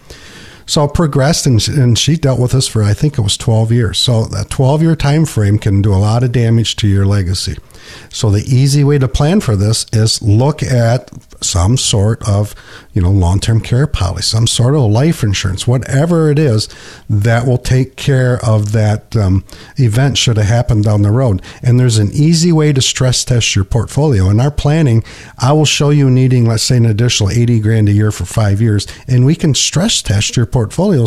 So 0.67 0.87
progressed, 0.87 1.47
and, 1.47 1.65
and 1.69 1.97
she 1.97 2.17
dealt 2.17 2.39
with 2.39 2.51
this 2.51 2.67
for 2.67 2.83
I 2.83 2.93
think 2.93 3.17
it 3.17 3.21
was 3.21 3.37
12 3.37 3.71
years. 3.71 3.97
So 3.97 4.25
that 4.25 4.49
12 4.49 4.83
year 4.83 4.95
time 4.95 5.25
frame 5.25 5.57
can 5.57 5.81
do 5.81 5.93
a 5.93 5.95
lot 5.95 6.23
of 6.23 6.33
damage 6.33 6.75
to 6.77 6.87
your 6.87 7.05
legacy. 7.05 7.57
So 8.09 8.29
the 8.29 8.43
easy 8.43 8.83
way 8.83 8.97
to 8.97 9.07
plan 9.07 9.39
for 9.41 9.55
this 9.55 9.85
is 9.93 10.21
look 10.21 10.61
at 10.61 11.09
some 11.41 11.77
sort 11.77 12.27
of, 12.27 12.55
you 12.93 13.01
know, 13.01 13.11
long-term 13.11 13.61
care 13.61 13.87
policy, 13.87 14.23
some 14.23 14.47
sort 14.47 14.75
of 14.75 14.81
life 14.81 15.23
insurance, 15.23 15.67
whatever 15.67 16.31
it 16.31 16.39
is 16.39 16.67
that 17.09 17.45
will 17.45 17.59
take 17.59 17.95
care 17.95 18.43
of 18.43 18.71
that 18.71 19.15
um, 19.15 19.45
event 19.77 20.17
should 20.17 20.37
it 20.37 20.45
happen 20.45 20.81
down 20.81 21.03
the 21.03 21.11
road. 21.11 21.41
And 21.61 21.79
there's 21.79 21.99
an 21.99 22.11
easy 22.11 22.51
way 22.51 22.73
to 22.73 22.81
stress 22.81 23.23
test 23.23 23.55
your 23.55 23.65
portfolio. 23.65 24.29
In 24.29 24.39
our 24.39 24.51
planning, 24.51 25.03
I 25.37 25.53
will 25.53 25.65
show 25.65 25.91
you 25.91 26.09
needing, 26.09 26.45
let's 26.45 26.63
say, 26.63 26.77
an 26.77 26.85
additional 26.85 27.29
80 27.29 27.59
grand 27.59 27.89
a 27.89 27.93
year 27.93 28.11
for 28.11 28.25
five 28.25 28.59
years, 28.59 28.87
and 29.07 29.25
we 29.25 29.35
can 29.35 29.53
stress 29.53 30.01
test 30.01 30.35
your 30.35 30.45
portfolio 30.45 30.56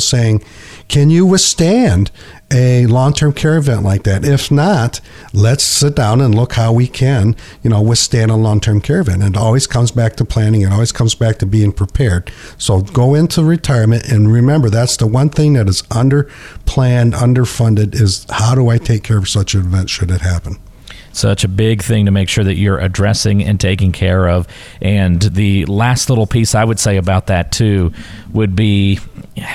saying, 0.00 0.44
can 0.88 1.10
you 1.10 1.26
withstand 1.26 2.10
a 2.52 2.86
long-term 2.86 3.32
care 3.32 3.56
event 3.56 3.82
like 3.82 4.02
that? 4.02 4.24
If 4.24 4.50
not, 4.50 5.00
let's 5.32 5.62
sit 5.62 5.94
down 5.94 6.20
and 6.20 6.34
look 6.34 6.54
how 6.54 6.72
we 6.72 6.86
can, 6.86 7.36
you 7.62 7.70
know, 7.70 7.80
withstand 7.80 8.30
a 8.30 8.36
long-term 8.36 8.80
care 8.80 9.00
event. 9.00 9.22
And 9.22 9.36
it 9.36 9.38
always 9.38 9.66
comes 9.66 9.90
back 9.90 10.16
to 10.16 10.24
planning. 10.24 10.62
It 10.62 10.72
always 10.72 10.92
comes 10.92 11.14
back 11.14 11.38
to 11.38 11.46
being 11.46 11.72
prepared. 11.72 12.32
So 12.58 12.80
go 12.80 13.14
into 13.14 13.44
retirement 13.44 14.08
and 14.10 14.32
remember 14.32 14.68
that's 14.68 14.96
the 14.96 15.06
one 15.06 15.30
thing 15.30 15.52
that 15.54 15.68
is 15.68 15.82
under 15.90 16.24
planned, 16.66 17.14
underfunded 17.14 17.94
is 17.94 18.26
how 18.30 18.54
do 18.54 18.68
I 18.68 18.78
take 18.78 19.04
care 19.04 19.18
of 19.18 19.28
such 19.28 19.54
an 19.54 19.60
event 19.60 19.90
should 19.90 20.10
it 20.10 20.20
happen? 20.20 20.58
Such 21.12 21.44
a 21.44 21.48
big 21.48 21.82
thing 21.82 22.06
to 22.06 22.10
make 22.10 22.28
sure 22.28 22.44
that 22.44 22.54
you're 22.56 22.78
addressing 22.78 23.42
and 23.42 23.58
taking 23.60 23.92
care 23.92 24.28
of. 24.28 24.46
And 24.80 25.20
the 25.20 25.66
last 25.66 26.08
little 26.08 26.26
piece 26.26 26.54
I 26.54 26.64
would 26.64 26.78
say 26.78 26.96
about 26.96 27.26
that 27.26 27.52
too 27.52 27.92
would 28.32 28.54
be, 28.54 28.98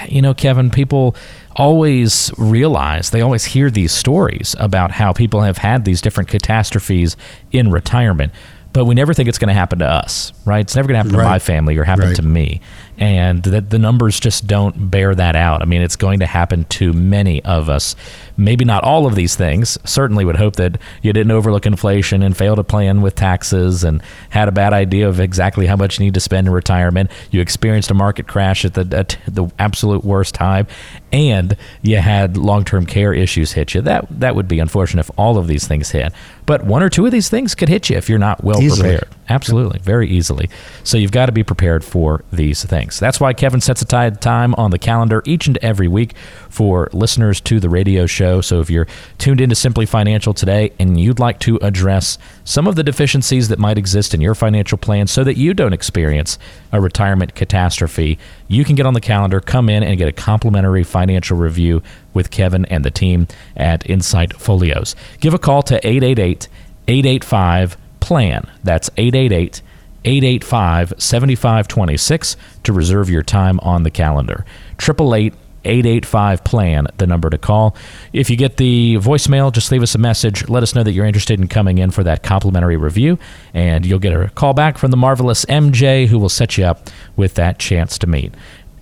you 0.08 0.22
know, 0.22 0.34
Kevin, 0.34 0.70
people 0.70 1.16
always 1.56 2.32
realize 2.38 3.12
they 3.12 3.22
always 3.22 3.46
hear 3.46 3.70
these 3.72 3.92
stories 3.94 4.56
about 4.60 4.92
how 4.92 5.14
people 5.14 5.42
have 5.42 5.58
had 5.58 5.86
these 5.86 6.02
different 6.02 6.30
catastrophes 6.30 7.16
in 7.52 7.72
retirement 7.72 8.32
but 8.74 8.84
we 8.84 8.94
never 8.94 9.14
think 9.14 9.30
it's 9.30 9.38
going 9.38 9.48
to 9.48 9.54
happen 9.54 9.80
to 9.80 9.86
us, 9.88 10.34
right? 10.44 10.60
It's 10.60 10.76
never 10.76 10.90
going 10.90 10.96
to 10.96 10.98
happen 10.98 11.14
to 11.14 11.24
my 11.24 11.40
family 11.40 11.78
or 11.78 11.86
happen 11.86 12.08
Right. 12.08 12.16
to 12.18 12.22
me. 12.22 12.60
And 12.98 13.44
that 13.44 13.70
the 13.70 13.80
numbers 13.80 14.20
just 14.20 14.48
don't 14.48 14.90
bear 14.90 15.14
that 15.16 15.36
out. 15.36 15.62
I 15.62 15.66
mean, 15.66 15.82
it's 15.82 15.96
going 15.96 16.20
to 16.20 16.25
happen 16.25 16.64
to 16.66 16.94
many 16.94 17.44
of 17.44 17.70
us. 17.70 17.96
Maybe 18.38 18.64
not 18.66 18.84
all 18.84 19.06
of 19.06 19.16
these 19.16 19.36
things. 19.36 19.78
Certainly 19.84 20.25
would 20.25 20.38
hope 20.38 20.56
that 20.56 20.80
you 21.02 21.12
didn't 21.12 21.32
overlook 21.32 21.66
inflation 21.66 22.24
and 22.24 22.36
fail 22.36 22.56
to 22.56 22.64
plan 22.64 23.02
with 23.02 23.16
taxes 23.16 23.84
and 23.84 24.02
had 24.30 24.48
a 24.48 24.52
bad 24.52 24.74
idea 24.74 25.08
of 25.10 25.20
exactly 25.20 25.66
how 25.66 25.75
much 25.75 26.00
you 26.00 26.06
need 26.06 26.14
to 26.14 26.20
spend 26.20 26.48
in 26.48 26.54
retirement. 26.54 27.12
You 27.32 27.42
experienced 27.42 27.92
a 27.92 27.94
market 27.94 28.28
crash 28.28 28.66
at 28.66 28.74
the 28.74 28.88
at 28.98 29.18
the 29.28 29.48
absolute 29.60 30.04
worst 30.06 30.36
time 30.36 30.68
and 31.12 31.56
you 31.82 31.98
had 31.98 32.36
long-term 32.38 32.86
care 32.86 33.14
issues 33.14 33.54
hit 33.54 33.74
you. 33.74 33.82
That 33.82 34.08
that 34.20 34.36
would 34.36 34.48
be 34.48 34.60
unfortunate 34.60 35.02
if 35.08 35.12
all 35.18 35.38
of 35.38 35.48
these 35.48 35.68
things 35.68 35.92
hit. 35.92 36.12
But 36.46 36.66
one 36.66 36.84
or 36.84 36.90
two 36.90 37.06
of 37.06 37.12
these 37.12 37.30
things 37.30 37.56
could 37.56 37.70
hit 37.70 37.90
you 37.90 37.98
if 37.98 38.10
you're 38.10 38.20
not 38.20 38.44
well 38.44 38.62
Easily. 38.62 38.90
prepared. 38.98 39.14
Absolutely, 39.27 39.79
very 39.79 40.08
easily. 40.08 40.50
So 40.84 40.98
you've 40.98 41.12
got 41.12 41.25
to 41.25 41.32
be 41.32 41.44
prepared 41.44 41.84
for 41.84 42.24
these 42.32 42.63
things. 42.63 43.00
That's 43.00 43.20
why 43.20 43.34
Kevin 43.34 43.60
sets 43.60 43.82
a 43.82 44.12
time 44.12 44.53
on 44.55 44.70
the 44.70 44.77
calendar 44.77 45.24
each 45.25 45.48
and 45.48 45.58
every 45.63 45.88
week 45.88 46.15
for 46.48 46.89
listeners 46.94 47.41
to 47.41 47.60
the 47.60 47.70
radio 47.70 48.05
show. 48.05 48.41
So 48.41 48.60
if 48.60 48.70
you're 48.70 48.86
tuned 49.17 49.41
into 49.41 49.55
Simply 49.55 49.88
Financial 49.88 50.34
today 50.34 50.74
and 50.79 51.00
you'd 51.00 51.20
like 51.20 51.39
to 51.39 51.58
address 51.63 52.20
some 52.44 52.67
of 52.67 52.75
the 52.75 52.84
deficiencies 52.84 53.48
that 53.48 53.58
might 53.58 53.79
exist 53.79 54.13
in 54.13 54.22
your 54.22 54.36
financial 54.36 54.77
plan 54.77 55.08
so 55.08 55.24
that 55.24 55.38
you 55.38 55.55
don't 55.55 55.74
experience 55.74 56.38
a 56.72 56.79
retirement 56.79 57.34
catastrophe, 57.34 58.20
you 58.48 58.63
can 58.63 58.75
get 58.75 58.86
on 58.86 58.94
the 58.94 59.01
calendar, 59.01 59.39
come 59.39 59.70
in 59.70 59.82
and 59.82 59.98
get 59.98 60.08
a 60.08 60.13
complimentary 60.13 60.84
financial 60.84 61.36
review 61.36 61.82
with 62.13 62.30
Kevin 62.30 62.65
and 62.65 62.86
the 62.86 62.91
team 62.91 63.28
at 63.58 63.89
Insight 63.89 64.34
Folios. 64.34 64.95
Give 65.19 65.34
a 65.34 65.39
call 65.39 65.63
to 65.63 65.76
888 65.76 66.47
885 66.88 67.78
PLAN. 68.06 68.48
That's 68.63 68.91
888 68.98 69.63
885 70.06 70.94
7526 71.00 72.38
to 72.63 72.72
reserve 72.72 73.10
your 73.10 73.24
time 73.24 73.60
on 73.62 73.82
the 73.82 73.89
calendar. 73.89 74.46
888 74.80 75.34
885 75.65 76.44
plan 76.44 76.86
the 76.98 77.08
number 77.08 77.28
to 77.32 77.39
call 77.39 77.76
if 78.13 78.30
you 78.30 78.38
get 78.38 78.58
the 78.58 78.98
voicemail 78.98 79.52
just 79.52 79.72
leave 79.72 79.82
us 79.82 79.96
a 79.96 79.98
message 79.98 80.48
let 80.48 80.62
us 80.62 80.76
know 80.76 80.84
that 80.84 80.91
you're 80.91 81.08
interested 81.08 81.39
in 81.39 81.48
coming 81.48 81.80
in 81.80 81.89
for 81.89 82.04
that 82.04 82.22
complimentary 82.22 82.78
review 82.78 83.18
and 83.52 83.84
you'll 83.84 83.98
get 83.98 84.13
a 84.13 84.30
call 84.36 84.54
back 84.54 84.78
from 84.78 84.91
the 84.91 84.98
marvelous 84.98 85.44
mj 85.46 86.06
who 86.06 86.20
will 86.20 86.30
set 86.30 86.56
you 86.56 86.63
up 86.63 86.88
with 87.15 87.34
that 87.34 87.58
chance 87.58 87.98
to 87.98 88.06
meet 88.06 88.32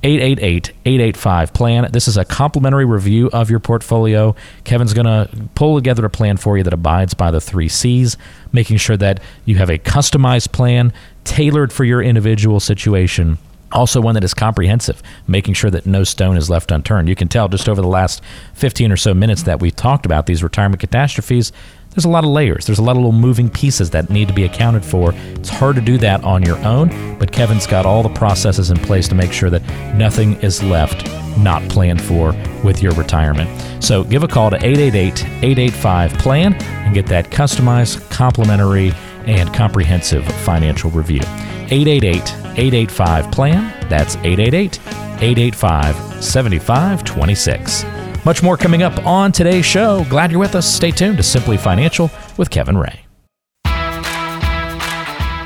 888-885 0.04 1.54
plan 1.54 1.90
this 1.94 2.10
is 2.10 2.18
a 2.18 2.26
complimentary 2.26 2.84
review 2.84 3.30
of 3.32 3.50
your 3.50 3.60
portfolio. 3.60 4.36
Kevin's 4.66 4.94
going 4.94 5.06
to 5.06 5.30
pull 5.56 5.76
together 5.76 6.06
a 6.06 6.10
plan 6.10 6.36
for 6.36 6.58
you 6.58 6.64
that 6.64 6.74
abides 6.74 7.14
by 7.14 7.32
the 7.32 7.40
three 7.40 7.70
c's 7.70 8.18
making 8.52 8.78
sure 8.78 8.98
that 8.98 9.22
you 9.46 9.56
have 9.56 9.70
a 9.70 9.78
customized 9.80 10.52
plan 10.52 10.92
tailored 11.24 11.72
for 11.72 11.86
your 11.86 12.02
individual 12.02 12.60
situation. 12.60 13.38
Also 13.72 14.02
one 14.02 14.14
that 14.14 14.24
is 14.24 14.34
comprehensive, 14.36 15.02
making 15.26 15.56
sure 15.56 15.72
that 15.72 15.86
no 15.86 16.04
stone 16.04 16.38
is 16.38 16.50
left 16.50 16.70
unturned. 16.72 17.10
You 17.10 17.16
can 17.16 17.28
tell 17.28 17.48
just 17.48 17.68
over 17.68 17.82
the 17.82 17.88
last 17.88 18.22
15 18.54 18.92
or 18.92 18.98
so 18.98 19.14
minutes 19.14 19.44
that 19.44 19.62
we've 19.62 19.76
talked 19.76 20.06
about 20.06 20.28
these 20.28 20.44
retirement 20.44 20.80
catastrophes, 20.80 21.52
there's 21.94 22.06
a 22.06 22.10
lot 22.10 22.24
of 22.24 22.32
layers. 22.32 22.66
There's 22.66 22.80
a 22.80 22.84
lot 22.84 22.92
of 22.92 22.98
little 22.98 23.12
moving 23.12 23.50
pieces 23.50 23.92
that 23.92 24.10
need 24.10 24.28
to 24.28 24.34
be 24.34 24.44
accounted 24.44 24.84
for. 24.84 25.14
It's 25.36 25.50
hard 25.50 25.76
to 25.76 25.82
do 25.82 25.98
that 26.00 26.24
on 26.24 26.44
your 26.44 26.58
own, 26.66 27.18
but 27.20 27.32
Kevin's 27.32 27.68
got 27.68 27.86
all 27.86 28.04
the 28.04 28.10
processes 28.10 28.72
in 28.72 28.78
place 28.78 29.08
to 29.10 29.16
make 29.16 29.32
sure 29.32 29.50
that 29.50 29.62
nothing 29.96 30.34
is 30.42 30.64
left 30.64 31.08
not 31.38 31.68
planned 31.70 32.02
for 32.02 32.36
with 32.64 32.82
your 32.82 32.94
retirement. 32.94 33.50
So 33.84 34.04
give 34.04 34.24
a 34.24 34.28
call 34.28 34.50
to 34.50 34.58
888 34.58 35.24
885 35.26 36.14
PLAN 36.14 36.54
and 36.54 36.94
get 36.94 37.08
that 37.08 37.30
customized, 37.30 38.10
complimentary, 38.10 38.92
and 39.26 39.54
comprehensive 39.54 40.26
financial 40.44 40.90
review. 40.92 41.22
888 41.70 42.16
885 42.58 43.32
PLAN. 43.32 43.90
That's 43.90 44.16
888 44.18 44.80
885 45.22 46.24
7526. 46.24 47.93
Much 48.26 48.42
more 48.42 48.56
coming 48.56 48.84
up 48.84 49.06
on 49.06 49.32
today's 49.32 49.66
show. 49.66 50.06
Glad 50.06 50.32
you're 50.32 50.40
with 50.40 50.56
us. 50.56 50.72
Stay 50.72 50.92
tuned 50.92 51.18
to 51.18 51.24
Simply 51.24 51.58
Financial 51.58 52.10
with 52.38 52.50
Kevin 52.50 52.78
Ray. 52.78 53.02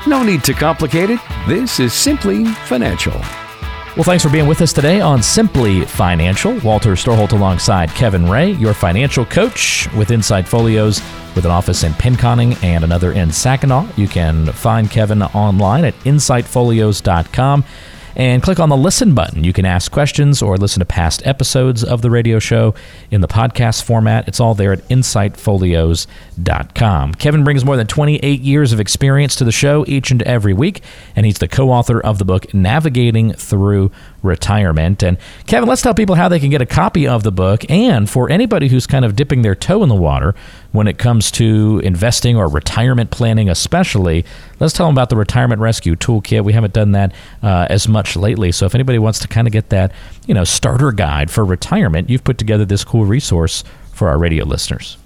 No 0.06 0.22
need 0.22 0.44
to 0.44 0.54
complicate 0.54 1.10
it. 1.10 1.20
This 1.46 1.80
is 1.80 1.92
Simply 1.92 2.44
Financial. 2.44 3.12
Well, 3.12 4.04
thanks 4.04 4.22
for 4.22 4.30
being 4.30 4.46
with 4.46 4.62
us 4.62 4.72
today 4.72 5.00
on 5.00 5.22
Simply 5.24 5.84
Financial. 5.84 6.56
Walter 6.60 6.92
Storholt 6.92 7.32
alongside 7.32 7.90
Kevin 7.90 8.30
Ray, 8.30 8.52
your 8.52 8.72
financial 8.72 9.24
coach 9.24 9.92
with 9.96 10.12
Insight 10.12 10.46
Folios, 10.46 11.02
with 11.34 11.44
an 11.44 11.50
office 11.50 11.82
in 11.82 11.92
Pinconning 11.94 12.62
and 12.62 12.84
another 12.84 13.10
in 13.10 13.32
Saginaw. 13.32 13.88
You 13.96 14.06
can 14.06 14.46
find 14.52 14.88
Kevin 14.88 15.22
online 15.22 15.84
at 15.84 15.94
insightfolios.com 16.04 17.64
and 18.16 18.42
click 18.42 18.58
on 18.60 18.68
the 18.68 18.76
listen 18.76 19.14
button. 19.14 19.44
You 19.44 19.52
can 19.52 19.64
ask 19.64 19.92
questions 19.92 20.42
or 20.42 20.56
listen 20.56 20.80
to 20.80 20.86
past 20.86 21.24
episodes 21.26 21.84
of 21.84 22.02
the 22.02 22.10
radio 22.10 22.38
show 22.38 22.74
in 23.10 23.20
the 23.20 23.28
podcast 23.28 23.82
format. 23.82 24.28
It's 24.28 24.40
all 24.40 24.54
there 24.54 24.72
at 24.72 24.86
insightfolios.com. 24.88 27.14
Kevin 27.14 27.44
brings 27.44 27.64
more 27.64 27.76
than 27.76 27.86
28 27.86 28.40
years 28.40 28.72
of 28.72 28.80
experience 28.80 29.36
to 29.36 29.44
the 29.44 29.52
show 29.52 29.84
each 29.86 30.10
and 30.10 30.22
every 30.22 30.54
week, 30.54 30.82
and 31.14 31.26
he's 31.26 31.38
the 31.38 31.48
co 31.48 31.70
author 31.70 32.00
of 32.00 32.18
the 32.18 32.24
book 32.24 32.52
Navigating 32.52 33.32
Through 33.32 33.92
Retirement. 34.22 35.02
And 35.02 35.16
Kevin, 35.46 35.68
let's 35.68 35.82
tell 35.82 35.94
people 35.94 36.16
how 36.16 36.28
they 36.28 36.40
can 36.40 36.50
get 36.50 36.60
a 36.60 36.66
copy 36.66 37.06
of 37.06 37.22
the 37.22 37.30
book. 37.30 37.68
And 37.70 38.10
for 38.10 38.28
anybody 38.30 38.68
who's 38.68 38.86
kind 38.86 39.04
of 39.04 39.14
dipping 39.14 39.42
their 39.42 39.54
toe 39.54 39.82
in 39.82 39.88
the 39.88 39.94
water 39.94 40.34
when 40.72 40.88
it 40.88 40.98
comes 40.98 41.30
to 41.32 41.80
investing 41.84 42.36
or 42.36 42.48
retirement 42.48 43.10
planning, 43.10 43.48
especially, 43.48 44.24
let's 44.58 44.72
tell 44.72 44.86
them 44.86 44.94
about 44.94 45.08
the 45.08 45.16
Retirement 45.16 45.60
Rescue 45.60 45.94
Toolkit. 45.94 46.44
We 46.44 46.52
haven't 46.52 46.72
done 46.72 46.92
that 46.92 47.12
uh, 47.42 47.66
as 47.70 47.86
much 47.86 48.16
lately. 48.16 48.50
So 48.52 48.66
if 48.66 48.74
anybody 48.74 48.98
wants 48.98 49.20
to 49.20 49.28
kind 49.28 49.46
of 49.46 49.52
get 49.52 49.68
that, 49.70 49.92
you 50.26 50.34
know, 50.34 50.44
starter 50.44 50.92
guide 50.92 51.30
for 51.30 51.44
retirement, 51.44 52.10
you've 52.10 52.24
put 52.24 52.38
together 52.38 52.64
this 52.64 52.84
cool 52.84 53.04
resource 53.04 53.62
for 53.92 54.08
our 54.08 54.18
radio 54.18 54.44
listeners. 54.44 54.96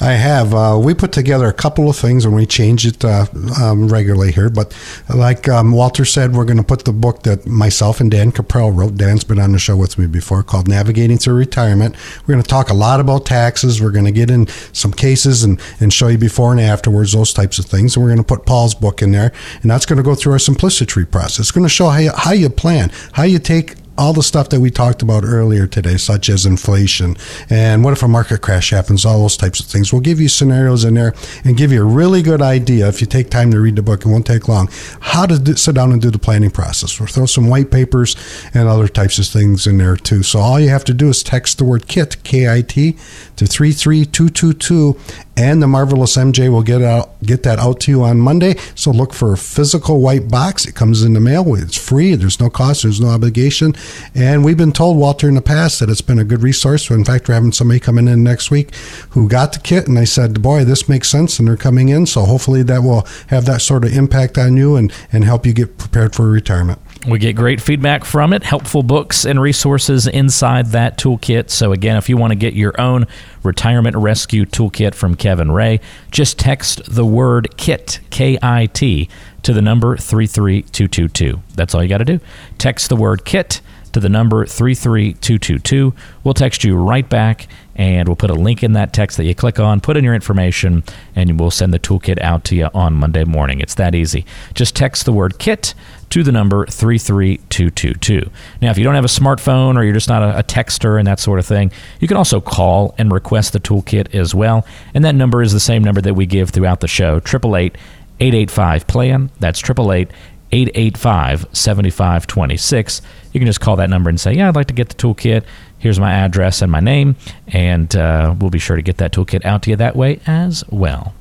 I 0.00 0.12
have. 0.12 0.54
Uh, 0.54 0.78
we 0.82 0.94
put 0.94 1.12
together 1.12 1.46
a 1.46 1.52
couple 1.52 1.88
of 1.88 1.96
things 1.96 2.24
and 2.24 2.34
we 2.34 2.46
change 2.46 2.86
it 2.86 3.04
uh, 3.04 3.26
um, 3.60 3.88
regularly 3.88 4.32
here. 4.32 4.48
But 4.48 4.76
like 5.14 5.48
um, 5.48 5.72
Walter 5.72 6.04
said, 6.04 6.34
we're 6.34 6.44
going 6.44 6.56
to 6.58 6.62
put 6.62 6.84
the 6.84 6.92
book 6.92 7.22
that 7.24 7.46
myself 7.46 8.00
and 8.00 8.10
Dan 8.10 8.32
Caprell 8.32 8.76
wrote. 8.76 8.96
Dan's 8.96 9.24
been 9.24 9.38
on 9.38 9.52
the 9.52 9.58
show 9.58 9.76
with 9.76 9.98
me 9.98 10.06
before 10.06 10.42
called 10.42 10.68
Navigating 10.68 11.18
Through 11.18 11.34
Retirement. 11.34 11.96
We're 12.22 12.34
going 12.34 12.42
to 12.42 12.48
talk 12.48 12.70
a 12.70 12.74
lot 12.74 13.00
about 13.00 13.26
taxes. 13.26 13.80
We're 13.80 13.90
going 13.90 14.04
to 14.04 14.12
get 14.12 14.30
in 14.30 14.46
some 14.72 14.92
cases 14.92 15.44
and, 15.44 15.60
and 15.80 15.92
show 15.92 16.08
you 16.08 16.18
before 16.18 16.52
and 16.52 16.60
afterwards, 16.60 17.12
those 17.12 17.32
types 17.32 17.58
of 17.58 17.66
things. 17.66 17.96
And 17.96 18.04
we're 18.04 18.10
going 18.10 18.24
to 18.24 18.36
put 18.36 18.46
Paul's 18.46 18.74
book 18.74 19.02
in 19.02 19.12
there. 19.12 19.32
And 19.62 19.70
that's 19.70 19.86
going 19.86 19.98
to 19.98 20.02
go 20.02 20.14
through 20.14 20.32
our 20.32 20.38
simplicity 20.38 21.04
process. 21.04 21.40
It's 21.40 21.50
going 21.50 21.64
to 21.64 21.70
show 21.70 21.88
how 21.88 21.98
you, 21.98 22.12
how 22.14 22.32
you 22.32 22.48
plan, 22.48 22.90
how 23.12 23.24
you 23.24 23.38
take 23.38 23.74
all 23.98 24.12
the 24.12 24.22
stuff 24.22 24.48
that 24.50 24.60
we 24.60 24.70
talked 24.70 25.02
about 25.02 25.24
earlier 25.24 25.66
today, 25.66 25.96
such 25.96 26.28
as 26.28 26.46
inflation 26.46 27.16
and 27.50 27.84
what 27.84 27.92
if 27.92 28.02
a 28.02 28.08
market 28.08 28.42
crash 28.42 28.70
happens, 28.70 29.04
all 29.04 29.22
those 29.22 29.36
types 29.36 29.60
of 29.60 29.66
things. 29.66 29.92
We'll 29.92 30.02
give 30.02 30.20
you 30.20 30.28
scenarios 30.28 30.84
in 30.84 30.94
there 30.94 31.14
and 31.44 31.56
give 31.56 31.72
you 31.72 31.82
a 31.82 31.84
really 31.84 32.22
good 32.22 32.42
idea 32.42 32.88
if 32.88 33.00
you 33.00 33.06
take 33.06 33.30
time 33.30 33.50
to 33.52 33.60
read 33.60 33.76
the 33.76 33.82
book. 33.82 34.04
It 34.04 34.08
won't 34.08 34.26
take 34.26 34.48
long. 34.48 34.68
How 35.00 35.26
to 35.26 35.38
do, 35.38 35.54
sit 35.54 35.74
down 35.74 35.92
and 35.92 36.00
do 36.00 36.10
the 36.10 36.18
planning 36.18 36.50
process. 36.50 36.98
We'll 36.98 37.08
throw 37.08 37.26
some 37.26 37.48
white 37.48 37.70
papers 37.70 38.16
and 38.54 38.68
other 38.68 38.88
types 38.88 39.18
of 39.18 39.26
things 39.26 39.66
in 39.66 39.78
there 39.78 39.96
too. 39.96 40.22
So 40.22 40.40
all 40.40 40.60
you 40.60 40.68
have 40.68 40.84
to 40.84 40.94
do 40.94 41.08
is 41.08 41.22
text 41.22 41.58
the 41.58 41.64
word 41.64 41.88
KIT, 41.88 42.22
K 42.24 42.52
I 42.52 42.62
T, 42.62 42.92
to 43.36 43.46
33222 43.46 44.98
and 45.36 45.62
the 45.62 45.66
marvelous 45.66 46.16
MJ 46.16 46.50
will 46.50 46.62
get 46.62 46.82
out 46.82 47.20
get 47.22 47.42
that 47.42 47.58
out 47.58 47.80
to 47.80 47.90
you 47.90 48.02
on 48.02 48.18
Monday. 48.18 48.56
So 48.74 48.90
look 48.90 49.12
for 49.12 49.32
a 49.32 49.38
physical 49.38 50.00
white 50.00 50.28
box. 50.28 50.64
It 50.64 50.74
comes 50.74 51.02
in 51.02 51.12
the 51.12 51.20
mail. 51.20 51.54
It's 51.54 51.76
free. 51.76 52.14
There's 52.14 52.40
no 52.40 52.48
cost. 52.48 52.82
There's 52.82 53.00
no 53.00 53.08
obligation. 53.08 53.74
And 54.14 54.44
we've 54.44 54.56
been 54.56 54.72
told 54.72 54.96
Walter 54.96 55.28
in 55.28 55.34
the 55.34 55.42
past 55.42 55.80
that 55.80 55.90
it's 55.90 56.00
been 56.00 56.18
a 56.18 56.24
good 56.24 56.42
resource. 56.42 56.86
So 56.86 56.94
in 56.94 57.04
fact, 57.04 57.28
we're 57.28 57.34
having 57.34 57.52
somebody 57.52 57.80
coming 57.80 58.08
in 58.08 58.22
next 58.22 58.50
week 58.50 58.74
who 59.10 59.28
got 59.28 59.52
the 59.52 59.60
kit, 59.60 59.86
and 59.86 59.96
they 59.96 60.04
said, 60.04 60.42
"Boy, 60.42 60.64
this 60.64 60.88
makes 60.88 61.08
sense," 61.08 61.38
and 61.38 61.48
they're 61.48 61.56
coming 61.56 61.88
in. 61.88 62.06
So 62.06 62.22
hopefully 62.22 62.62
that 62.64 62.82
will 62.82 63.06
have 63.28 63.44
that 63.46 63.62
sort 63.62 63.84
of 63.84 63.92
impact 63.92 64.38
on 64.38 64.56
you 64.56 64.76
and 64.76 64.92
and 65.12 65.24
help 65.24 65.46
you 65.46 65.52
get 65.52 65.78
prepared 65.78 66.14
for 66.14 66.28
retirement. 66.28 66.78
We 67.06 67.20
get 67.20 67.36
great 67.36 67.60
feedback 67.60 68.04
from 68.04 68.32
it, 68.32 68.42
helpful 68.42 68.82
books 68.82 69.24
and 69.24 69.40
resources 69.40 70.08
inside 70.08 70.66
that 70.68 70.98
toolkit. 70.98 71.50
So, 71.50 71.70
again, 71.70 71.96
if 71.96 72.08
you 72.08 72.16
want 72.16 72.32
to 72.32 72.34
get 72.34 72.54
your 72.54 72.78
own 72.80 73.06
retirement 73.44 73.94
rescue 73.96 74.44
toolkit 74.44 74.94
from 74.94 75.14
Kevin 75.14 75.52
Ray, 75.52 75.80
just 76.10 76.36
text 76.36 76.82
the 76.92 77.04
word 77.04 77.56
KIT, 77.56 78.00
K 78.10 78.38
I 78.42 78.66
T, 78.66 79.08
to 79.44 79.52
the 79.52 79.62
number 79.62 79.96
33222. 79.96 81.40
That's 81.54 81.76
all 81.76 81.82
you 81.82 81.88
got 81.88 81.98
to 81.98 82.04
do. 82.04 82.18
Text 82.58 82.88
the 82.88 82.96
word 82.96 83.24
KIT 83.24 83.60
to 83.96 84.00
the 84.00 84.10
number 84.10 84.44
33222. 84.44 85.94
We'll 86.22 86.34
text 86.34 86.64
you 86.64 86.76
right 86.76 87.08
back 87.08 87.48
and 87.74 88.06
we'll 88.06 88.14
put 88.14 88.28
a 88.28 88.34
link 88.34 88.62
in 88.62 88.74
that 88.74 88.92
text 88.92 89.16
that 89.16 89.24
you 89.24 89.34
click 89.34 89.58
on, 89.58 89.80
put 89.80 89.96
in 89.96 90.04
your 90.04 90.14
information, 90.14 90.84
and 91.14 91.40
we'll 91.40 91.50
send 91.50 91.72
the 91.72 91.78
toolkit 91.78 92.20
out 92.20 92.44
to 92.44 92.54
you 92.54 92.68
on 92.74 92.92
Monday 92.92 93.24
morning. 93.24 93.58
It's 93.58 93.74
that 93.76 93.94
easy. 93.94 94.26
Just 94.52 94.76
text 94.76 95.06
the 95.06 95.14
word 95.14 95.38
KIT 95.38 95.72
to 96.10 96.22
the 96.22 96.30
number 96.30 96.66
33222. 96.66 98.30
Now, 98.60 98.70
if 98.70 98.76
you 98.76 98.84
don't 98.84 98.96
have 98.96 99.06
a 99.06 99.08
smartphone 99.08 99.78
or 99.78 99.82
you're 99.82 99.94
just 99.94 100.10
not 100.10 100.22
a, 100.22 100.40
a, 100.40 100.42
texter 100.42 100.98
and 100.98 101.06
that 101.06 101.18
sort 101.18 101.38
of 101.38 101.46
thing, 101.46 101.72
you 101.98 102.06
can 102.06 102.18
also 102.18 102.38
call 102.38 102.94
and 102.98 103.10
request 103.10 103.54
the 103.54 103.60
toolkit 103.60 104.14
as 104.14 104.34
well. 104.34 104.66
And 104.92 105.06
that 105.06 105.14
number 105.14 105.40
is 105.40 105.54
the 105.54 105.60
same 105.60 105.82
number 105.82 106.02
that 106.02 106.12
we 106.12 106.26
give 106.26 106.50
throughout 106.50 106.80
the 106.80 106.88
show 106.88 107.16
888 107.16 107.78
885 108.20 108.86
PLAN. 108.86 109.30
That's 109.40 109.58
888 109.62 110.10
885 110.52 111.46
7526. 111.52 113.02
You 113.32 113.40
can 113.40 113.46
just 113.46 113.60
call 113.60 113.76
that 113.76 113.90
number 113.90 114.08
and 114.08 114.20
say, 114.20 114.32
Yeah, 114.34 114.48
I'd 114.48 114.56
like 114.56 114.68
to 114.68 114.74
get 114.74 114.88
the 114.88 114.94
toolkit. 114.94 115.44
Here's 115.78 116.00
my 116.00 116.10
address 116.10 116.62
and 116.62 116.72
my 116.72 116.80
name, 116.80 117.16
and 117.48 117.94
uh, 117.94 118.34
we'll 118.38 118.50
be 118.50 118.58
sure 118.58 118.76
to 118.76 118.82
get 118.82 118.96
that 118.96 119.12
toolkit 119.12 119.44
out 119.44 119.62
to 119.64 119.70
you 119.70 119.76
that 119.76 119.94
way 119.94 120.20
as 120.26 120.64
well. 120.70 121.14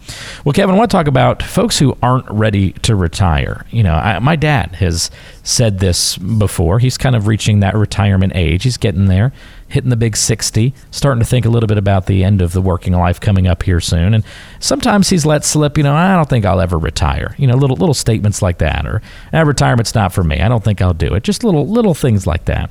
Well, 0.46 0.54
Kevin, 0.54 0.76
I 0.76 0.78
want 0.78 0.90
to 0.90 0.96
talk 0.96 1.08
about 1.08 1.44
folks 1.44 1.78
who 1.78 1.98
aren't 2.02 2.30
ready 2.32 2.72
to 2.84 2.96
retire. 2.96 3.66
You 3.70 3.84
know, 3.84 3.94
I, 3.94 4.20
my 4.20 4.38
dad 4.38 4.76
has 4.76 5.12
said 5.44 5.80
this 5.80 6.18
before. 6.18 6.80
He's 6.80 6.98
kind 6.98 7.18
of 7.18 7.28
reaching 7.28 7.60
that 7.60 7.76
retirement 7.76 8.32
age. 8.34 8.64
He's 8.64 8.78
getting 8.78 9.06
there, 9.08 9.34
hitting 9.68 9.90
the 9.90 9.96
big 9.96 10.16
60, 10.16 10.74
starting 10.92 11.20
to 11.20 11.26
think 11.26 11.46
a 11.46 11.50
little 11.50 11.68
bit 11.68 11.78
about 11.78 12.06
the 12.06 12.24
end 12.24 12.42
of 12.42 12.54
the 12.54 12.62
working 12.62 12.94
life 12.94 13.20
coming 13.20 13.48
up 13.48 13.64
here 13.64 13.80
soon. 13.80 14.14
And 14.14 14.24
sometimes 14.60 15.10
he's 15.10 15.26
let 15.26 15.44
slip, 15.44 15.78
you 15.78 15.84
know, 15.84 15.96
I 15.96 16.16
don't 16.16 16.30
think 16.30 16.46
I'll 16.46 16.62
ever 16.62 16.78
retire. 16.78 17.36
You 17.38 17.48
know, 17.48 17.56
little 17.56 17.76
little 17.76 17.96
statements 17.96 18.42
like 18.42 18.60
that, 18.60 18.86
or 18.86 19.02
ah, 19.34 19.42
retirement's 19.42 19.96
not 19.96 20.14
for 20.14 20.24
me. 20.24 20.40
I 20.40 20.50
don't 20.50 20.64
think 20.64 20.82
I'll 20.82 20.94
do 20.94 21.14
it. 21.16 21.24
Just 21.24 21.44
little 21.44 21.68
little 21.68 21.94
things 21.94 22.28
like 22.28 22.46
that. 22.46 22.70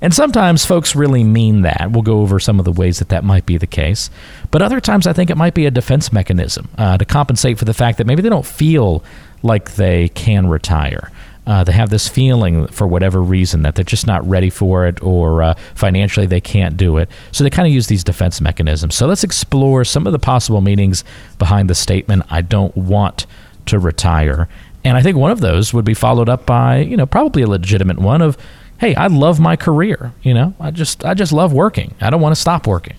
And 0.00 0.14
sometimes 0.14 0.64
folks 0.64 0.94
really 0.94 1.24
mean 1.24 1.62
that. 1.62 1.90
We'll 1.90 2.02
go 2.02 2.20
over 2.20 2.38
some 2.38 2.58
of 2.58 2.64
the 2.64 2.72
ways 2.72 2.98
that 2.98 3.08
that 3.08 3.24
might 3.24 3.46
be 3.46 3.56
the 3.56 3.66
case. 3.66 4.10
But 4.50 4.62
other 4.62 4.80
times, 4.80 5.06
I 5.06 5.12
think 5.12 5.30
it 5.30 5.36
might 5.36 5.54
be 5.54 5.66
a 5.66 5.70
defense 5.70 6.12
mechanism 6.12 6.68
uh, 6.78 6.98
to 6.98 7.04
compensate 7.04 7.58
for 7.58 7.64
the 7.64 7.74
fact 7.74 7.98
that 7.98 8.06
maybe 8.06 8.22
they 8.22 8.28
don't 8.28 8.46
feel 8.46 9.02
like 9.42 9.74
they 9.74 10.08
can 10.10 10.46
retire. 10.48 11.10
Uh, 11.46 11.62
they 11.62 11.72
have 11.72 11.90
this 11.90 12.08
feeling 12.08 12.66
for 12.68 12.86
whatever 12.86 13.22
reason 13.22 13.62
that 13.62 13.76
they're 13.76 13.84
just 13.84 14.06
not 14.06 14.26
ready 14.28 14.50
for 14.50 14.86
it 14.86 15.00
or 15.02 15.42
uh, 15.42 15.54
financially 15.74 16.26
they 16.26 16.40
can't 16.40 16.76
do 16.76 16.96
it. 16.96 17.08
So 17.30 17.44
they 17.44 17.50
kind 17.50 17.68
of 17.68 17.72
use 17.72 17.86
these 17.86 18.02
defense 18.02 18.40
mechanisms. 18.40 18.96
So 18.96 19.06
let's 19.06 19.22
explore 19.22 19.84
some 19.84 20.06
of 20.06 20.12
the 20.12 20.18
possible 20.18 20.60
meanings 20.60 21.04
behind 21.38 21.70
the 21.70 21.74
statement, 21.74 22.24
I 22.30 22.42
don't 22.42 22.76
want 22.76 23.26
to 23.66 23.78
retire. 23.78 24.48
And 24.84 24.96
I 24.96 25.02
think 25.02 25.16
one 25.16 25.30
of 25.30 25.40
those 25.40 25.72
would 25.72 25.84
be 25.84 25.94
followed 25.94 26.28
up 26.28 26.46
by, 26.46 26.78
you 26.78 26.96
know, 26.96 27.06
probably 27.06 27.42
a 27.42 27.48
legitimate 27.48 27.98
one 27.98 28.22
of, 28.22 28.36
hey, 28.78 28.94
I 28.94 29.06
love 29.08 29.40
my 29.40 29.56
career. 29.56 30.12
You 30.22 30.34
know, 30.34 30.54
I 30.60 30.70
just 30.70 31.04
I 31.04 31.14
just 31.14 31.32
love 31.32 31.52
working. 31.52 31.94
I 32.00 32.10
don't 32.10 32.20
want 32.20 32.34
to 32.34 32.40
stop 32.40 32.66
working. 32.66 32.96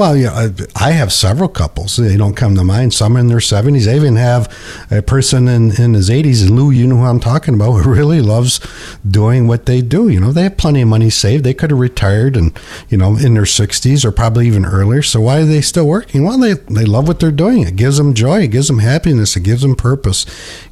Well, 0.00 0.16
yeah, 0.16 0.48
I 0.76 0.92
have 0.92 1.12
several 1.12 1.50
couples. 1.50 1.98
They 1.98 2.16
don't 2.16 2.34
come 2.34 2.54
to 2.54 2.64
mind. 2.64 2.94
Some 2.94 3.18
are 3.18 3.20
in 3.20 3.26
their 3.26 3.36
70s. 3.36 3.86
I 3.86 3.96
even 3.96 4.16
have 4.16 4.50
a 4.90 5.02
person 5.02 5.46
in, 5.46 5.78
in 5.78 5.92
his 5.92 6.08
80s, 6.08 6.40
and 6.40 6.56
Lou, 6.56 6.70
you 6.70 6.86
know 6.86 6.96
who 6.96 7.04
I'm 7.04 7.20
talking 7.20 7.52
about, 7.52 7.72
who 7.82 7.92
really 7.92 8.22
loves 8.22 8.60
doing 9.06 9.46
what 9.46 9.66
they 9.66 9.82
do. 9.82 10.08
You 10.08 10.18
know, 10.18 10.32
they 10.32 10.44
have 10.44 10.56
plenty 10.56 10.80
of 10.80 10.88
money 10.88 11.10
saved. 11.10 11.44
They 11.44 11.52
could 11.52 11.68
have 11.68 11.78
retired 11.78 12.34
and, 12.34 12.58
you 12.88 12.96
know, 12.96 13.18
in 13.18 13.34
their 13.34 13.42
60s 13.42 14.02
or 14.02 14.10
probably 14.10 14.46
even 14.46 14.64
earlier. 14.64 15.02
So 15.02 15.20
why 15.20 15.40
are 15.40 15.44
they 15.44 15.60
still 15.60 15.86
working? 15.86 16.24
Well, 16.24 16.38
they, 16.38 16.54
they 16.54 16.86
love 16.86 17.06
what 17.06 17.20
they're 17.20 17.30
doing. 17.30 17.64
It 17.66 17.76
gives 17.76 17.98
them 17.98 18.14
joy. 18.14 18.44
It 18.44 18.52
gives 18.52 18.68
them 18.68 18.78
happiness. 18.78 19.36
It 19.36 19.42
gives 19.42 19.60
them 19.60 19.76
purpose 19.76 20.24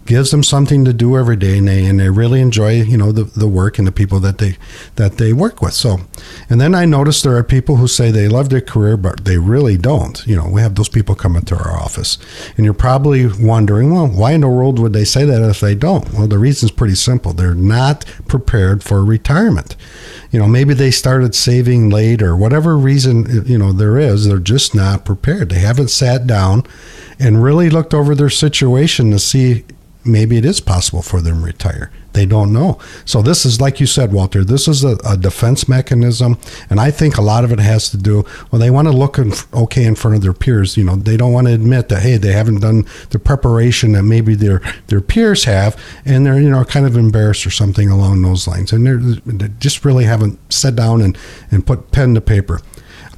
gives 0.08 0.30
them 0.30 0.42
something 0.42 0.86
to 0.86 0.92
do 0.94 1.18
every 1.18 1.36
day, 1.36 1.58
and 1.58 1.68
they 1.68 1.84
and 1.84 2.00
they 2.00 2.08
really 2.08 2.40
enjoy 2.40 2.80
you 2.80 2.96
know 2.96 3.12
the, 3.12 3.24
the 3.24 3.46
work 3.46 3.78
and 3.78 3.86
the 3.86 3.92
people 3.92 4.18
that 4.20 4.38
they 4.38 4.56
that 4.96 5.18
they 5.18 5.32
work 5.32 5.60
with. 5.60 5.74
So, 5.74 5.98
and 6.48 6.60
then 6.60 6.74
I 6.74 6.86
noticed 6.86 7.22
there 7.22 7.36
are 7.36 7.44
people 7.44 7.76
who 7.76 7.86
say 7.86 8.10
they 8.10 8.26
love 8.26 8.48
their 8.48 8.62
career, 8.62 8.96
but 8.96 9.17
they 9.24 9.38
really 9.38 9.76
don't. 9.76 10.26
You 10.26 10.36
know, 10.36 10.48
we 10.48 10.60
have 10.60 10.74
those 10.74 10.88
people 10.88 11.14
come 11.14 11.36
into 11.36 11.56
our 11.56 11.76
office, 11.76 12.18
and 12.56 12.64
you're 12.64 12.74
probably 12.74 13.26
wondering, 13.26 13.92
well, 13.92 14.06
why 14.06 14.32
in 14.32 14.40
the 14.42 14.48
world 14.48 14.78
would 14.78 14.92
they 14.92 15.04
say 15.04 15.24
that 15.24 15.42
if 15.42 15.60
they 15.60 15.74
don't? 15.74 16.12
Well, 16.12 16.26
the 16.26 16.38
reason's 16.38 16.70
pretty 16.70 16.94
simple. 16.94 17.32
They're 17.32 17.54
not 17.54 18.04
prepared 18.26 18.82
for 18.82 19.04
retirement. 19.04 19.76
You 20.30 20.38
know, 20.38 20.46
maybe 20.46 20.74
they 20.74 20.90
started 20.90 21.34
saving 21.34 21.90
late 21.90 22.22
or 22.22 22.36
whatever 22.36 22.76
reason 22.76 23.46
you 23.46 23.58
know 23.58 23.72
there 23.72 23.98
is. 23.98 24.26
They're 24.26 24.38
just 24.38 24.74
not 24.74 25.04
prepared. 25.04 25.48
They 25.48 25.60
haven't 25.60 25.88
sat 25.88 26.26
down 26.26 26.64
and 27.18 27.42
really 27.42 27.70
looked 27.70 27.94
over 27.94 28.14
their 28.14 28.30
situation 28.30 29.10
to 29.10 29.18
see 29.18 29.64
maybe 30.04 30.36
it 30.36 30.44
is 30.44 30.60
possible 30.60 31.02
for 31.02 31.20
them 31.20 31.40
to 31.40 31.46
retire. 31.46 31.90
They 32.18 32.26
don't 32.26 32.52
know. 32.52 32.80
So 33.04 33.22
this 33.22 33.46
is 33.46 33.60
like 33.60 33.78
you 33.78 33.86
said, 33.86 34.12
Walter. 34.12 34.42
This 34.42 34.66
is 34.66 34.82
a, 34.82 34.96
a 35.06 35.16
defense 35.16 35.68
mechanism, 35.68 36.36
and 36.68 36.80
I 36.80 36.90
think 36.90 37.16
a 37.16 37.22
lot 37.22 37.44
of 37.44 37.52
it 37.52 37.60
has 37.60 37.90
to 37.90 37.96
do. 37.96 38.24
Well, 38.50 38.58
they 38.58 38.70
want 38.70 38.88
to 38.88 38.92
look 38.92 39.18
in, 39.18 39.32
okay 39.54 39.84
in 39.84 39.94
front 39.94 40.16
of 40.16 40.22
their 40.22 40.32
peers. 40.32 40.76
You 40.76 40.82
know, 40.82 40.96
they 40.96 41.16
don't 41.16 41.32
want 41.32 41.46
to 41.46 41.52
admit 41.54 41.90
that 41.90 42.02
hey, 42.02 42.16
they 42.16 42.32
haven't 42.32 42.58
done 42.58 42.86
the 43.10 43.20
preparation 43.20 43.92
that 43.92 44.02
maybe 44.02 44.34
their 44.34 44.60
their 44.88 45.00
peers 45.00 45.44
have, 45.44 45.80
and 46.04 46.26
they're 46.26 46.40
you 46.40 46.50
know 46.50 46.64
kind 46.64 46.86
of 46.86 46.96
embarrassed 46.96 47.46
or 47.46 47.50
something 47.50 47.88
along 47.88 48.22
those 48.22 48.48
lines, 48.48 48.72
and 48.72 48.84
they 49.24 49.48
just 49.60 49.84
really 49.84 50.02
haven't 50.02 50.40
sat 50.52 50.74
down 50.74 51.00
and 51.00 51.16
and 51.52 51.68
put 51.68 51.92
pen 51.92 52.16
to 52.16 52.20
paper. 52.20 52.60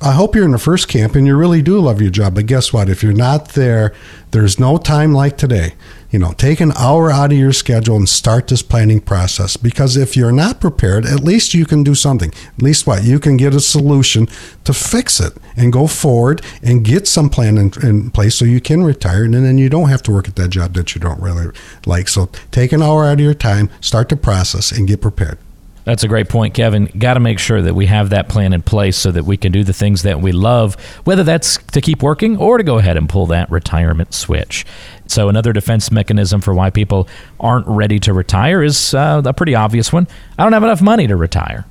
I 0.03 0.13
hope 0.13 0.35
you're 0.35 0.45
in 0.45 0.51
the 0.51 0.59
first 0.59 0.89
camp 0.89 1.15
and 1.15 1.27
you 1.27 1.37
really 1.37 1.61
do 1.63 1.79
love 1.79 2.01
your 2.01 2.11
job. 2.11 2.35
But 2.35 2.47
guess 2.47 2.73
what? 2.73 2.89
If 2.89 3.03
you're 3.03 3.13
not 3.13 3.51
there, 3.51 3.95
there's 4.31 4.59
no 4.59 4.79
time 4.79 5.13
like 5.13 5.37
today. 5.37 5.75
You 6.11 6.19
know, 6.19 6.33
take 6.33 6.61
an 6.61 6.73
hour 6.73 7.11
out 7.11 7.31
of 7.33 7.39
your 7.39 7.53
schedule 7.53 7.97
and 7.97 8.09
start 8.09 8.49
this 8.49 8.63
planning 8.63 9.01
process. 9.01 9.57
Because 9.57 9.97
if 9.97 10.17
you're 10.17 10.33
not 10.33 10.61
prepared, 10.61 11.07
at 11.07 11.21
least 11.21 11.55
you 11.55 11.65
can 11.65 11.85
do 11.85 11.95
something. 11.95 12.33
At 12.57 12.63
least 12.63 12.87
what? 12.87 13.05
You 13.05 13.21
can 13.21 13.37
get 13.37 13.55
a 13.55 13.61
solution 13.61 14.27
to 14.65 14.73
fix 14.73 15.21
it 15.21 15.35
and 15.57 15.73
go 15.73 15.87
forward 15.87 16.43
and 16.63 16.85
get 16.85 17.07
some 17.07 17.31
plan 17.31 17.57
in, 17.59 17.73
in 17.83 18.11
place 18.11 18.35
so 18.35 18.45
you 18.45 18.61
can 18.61 18.83
retire 18.83 19.25
and 19.25 19.35
then 19.35 19.59
you 19.59 19.69
don't 19.69 19.89
have 19.89 20.03
to 20.03 20.11
work 20.13 20.27
at 20.27 20.37
that 20.37 20.51
job 20.51 20.75
that 20.75 20.95
you 20.95 21.01
don't 21.01 21.21
really 21.21 21.53
like. 21.87 22.09
So 22.09 22.29
take 22.51 22.73
an 22.73 22.83
hour 22.83 23.05
out 23.05 23.15
of 23.15 23.21
your 23.21 23.35
time, 23.35 23.71
start 23.81 24.09
the 24.09 24.17
process, 24.17 24.73
and 24.73 24.89
get 24.89 25.01
prepared. 25.01 25.39
That's 25.85 26.05
a 26.05 26.09
great 26.09 26.29
point, 26.29 26.55
Kevin. 26.55 26.91
Got 26.99 27.15
to 27.15 27.21
make 27.21 27.39
sure 27.39 27.63
that 27.63 27.75
we 27.75 27.87
have 27.87 28.11
that 28.11 28.29
plan 28.29 28.53
in 28.53 28.63
place 28.63 28.97
so 28.97 29.11
that 29.13 29.25
we 29.25 29.37
can 29.37 29.51
do 29.51 29.65
the 29.65 29.73
things 29.73 30.03
that 30.03 30.21
we 30.21 30.31
love, 30.31 30.75
whether 31.05 31.25
that's 31.25 31.57
to 31.73 31.81
keep 31.81 32.03
working 32.03 32.37
or 32.37 32.59
to 32.59 32.65
go 32.65 32.79
ahead 32.79 32.97
and 32.97 33.09
pull 33.09 33.27
that 33.27 33.51
retirement 33.51 34.13
switch. 34.13 34.67
So, 35.11 35.29
another 35.29 35.53
defense 35.53 35.91
mechanism 35.91 36.41
for 36.41 36.55
why 36.55 36.71
people 36.71 37.09
aren't 37.41 37.67
ready 37.67 37.99
to 38.01 38.13
retire 38.13 38.63
is 38.63 38.95
uh, 38.95 39.23
a 39.25 39.33
pretty 39.33 39.57
obvious 39.57 39.93
one. 39.93 40.07
I 40.39 40.45
don't 40.45 40.53
have 40.53 40.63
enough 40.63 40.81
money 40.81 41.09
to 41.09 41.17
retire. 41.17 41.67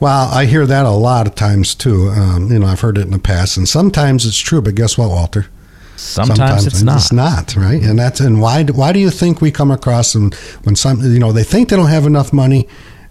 Well, 0.00 0.28
I 0.32 0.46
hear 0.46 0.64
that 0.64 0.86
a 0.86 0.90
lot 0.90 1.26
of 1.26 1.34
times 1.34 1.74
too. 1.74 2.08
Um, 2.08 2.50
you 2.50 2.58
know, 2.58 2.66
I've 2.66 2.80
heard 2.80 2.96
it 2.96 3.02
in 3.02 3.10
the 3.10 3.18
past, 3.18 3.56
and 3.56 3.68
sometimes 3.68 4.24
it's 4.24 4.38
true. 4.38 4.62
But 4.62 4.74
guess 4.74 4.96
what, 4.96 5.10
Walter? 5.10 5.46
Sometimes, 5.96 6.66
it's 6.66 6.82
not. 6.82 6.96
It's 6.96 7.12
not 7.12 7.56
right, 7.56 7.82
and 7.82 7.98
that's 7.98 8.20
and 8.20 8.40
why? 8.40 8.64
Why 8.64 8.92
do 8.92 9.00
you 9.00 9.10
think 9.10 9.40
we 9.40 9.50
come 9.50 9.70
across 9.70 10.12
them 10.12 10.30
when 10.64 10.76
some 10.76 11.00
you 11.02 11.18
know 11.18 11.32
they 11.32 11.44
think 11.44 11.68
they 11.68 11.76
don't 11.76 11.88
have 11.88 12.06
enough 12.06 12.32
money, 12.32 12.68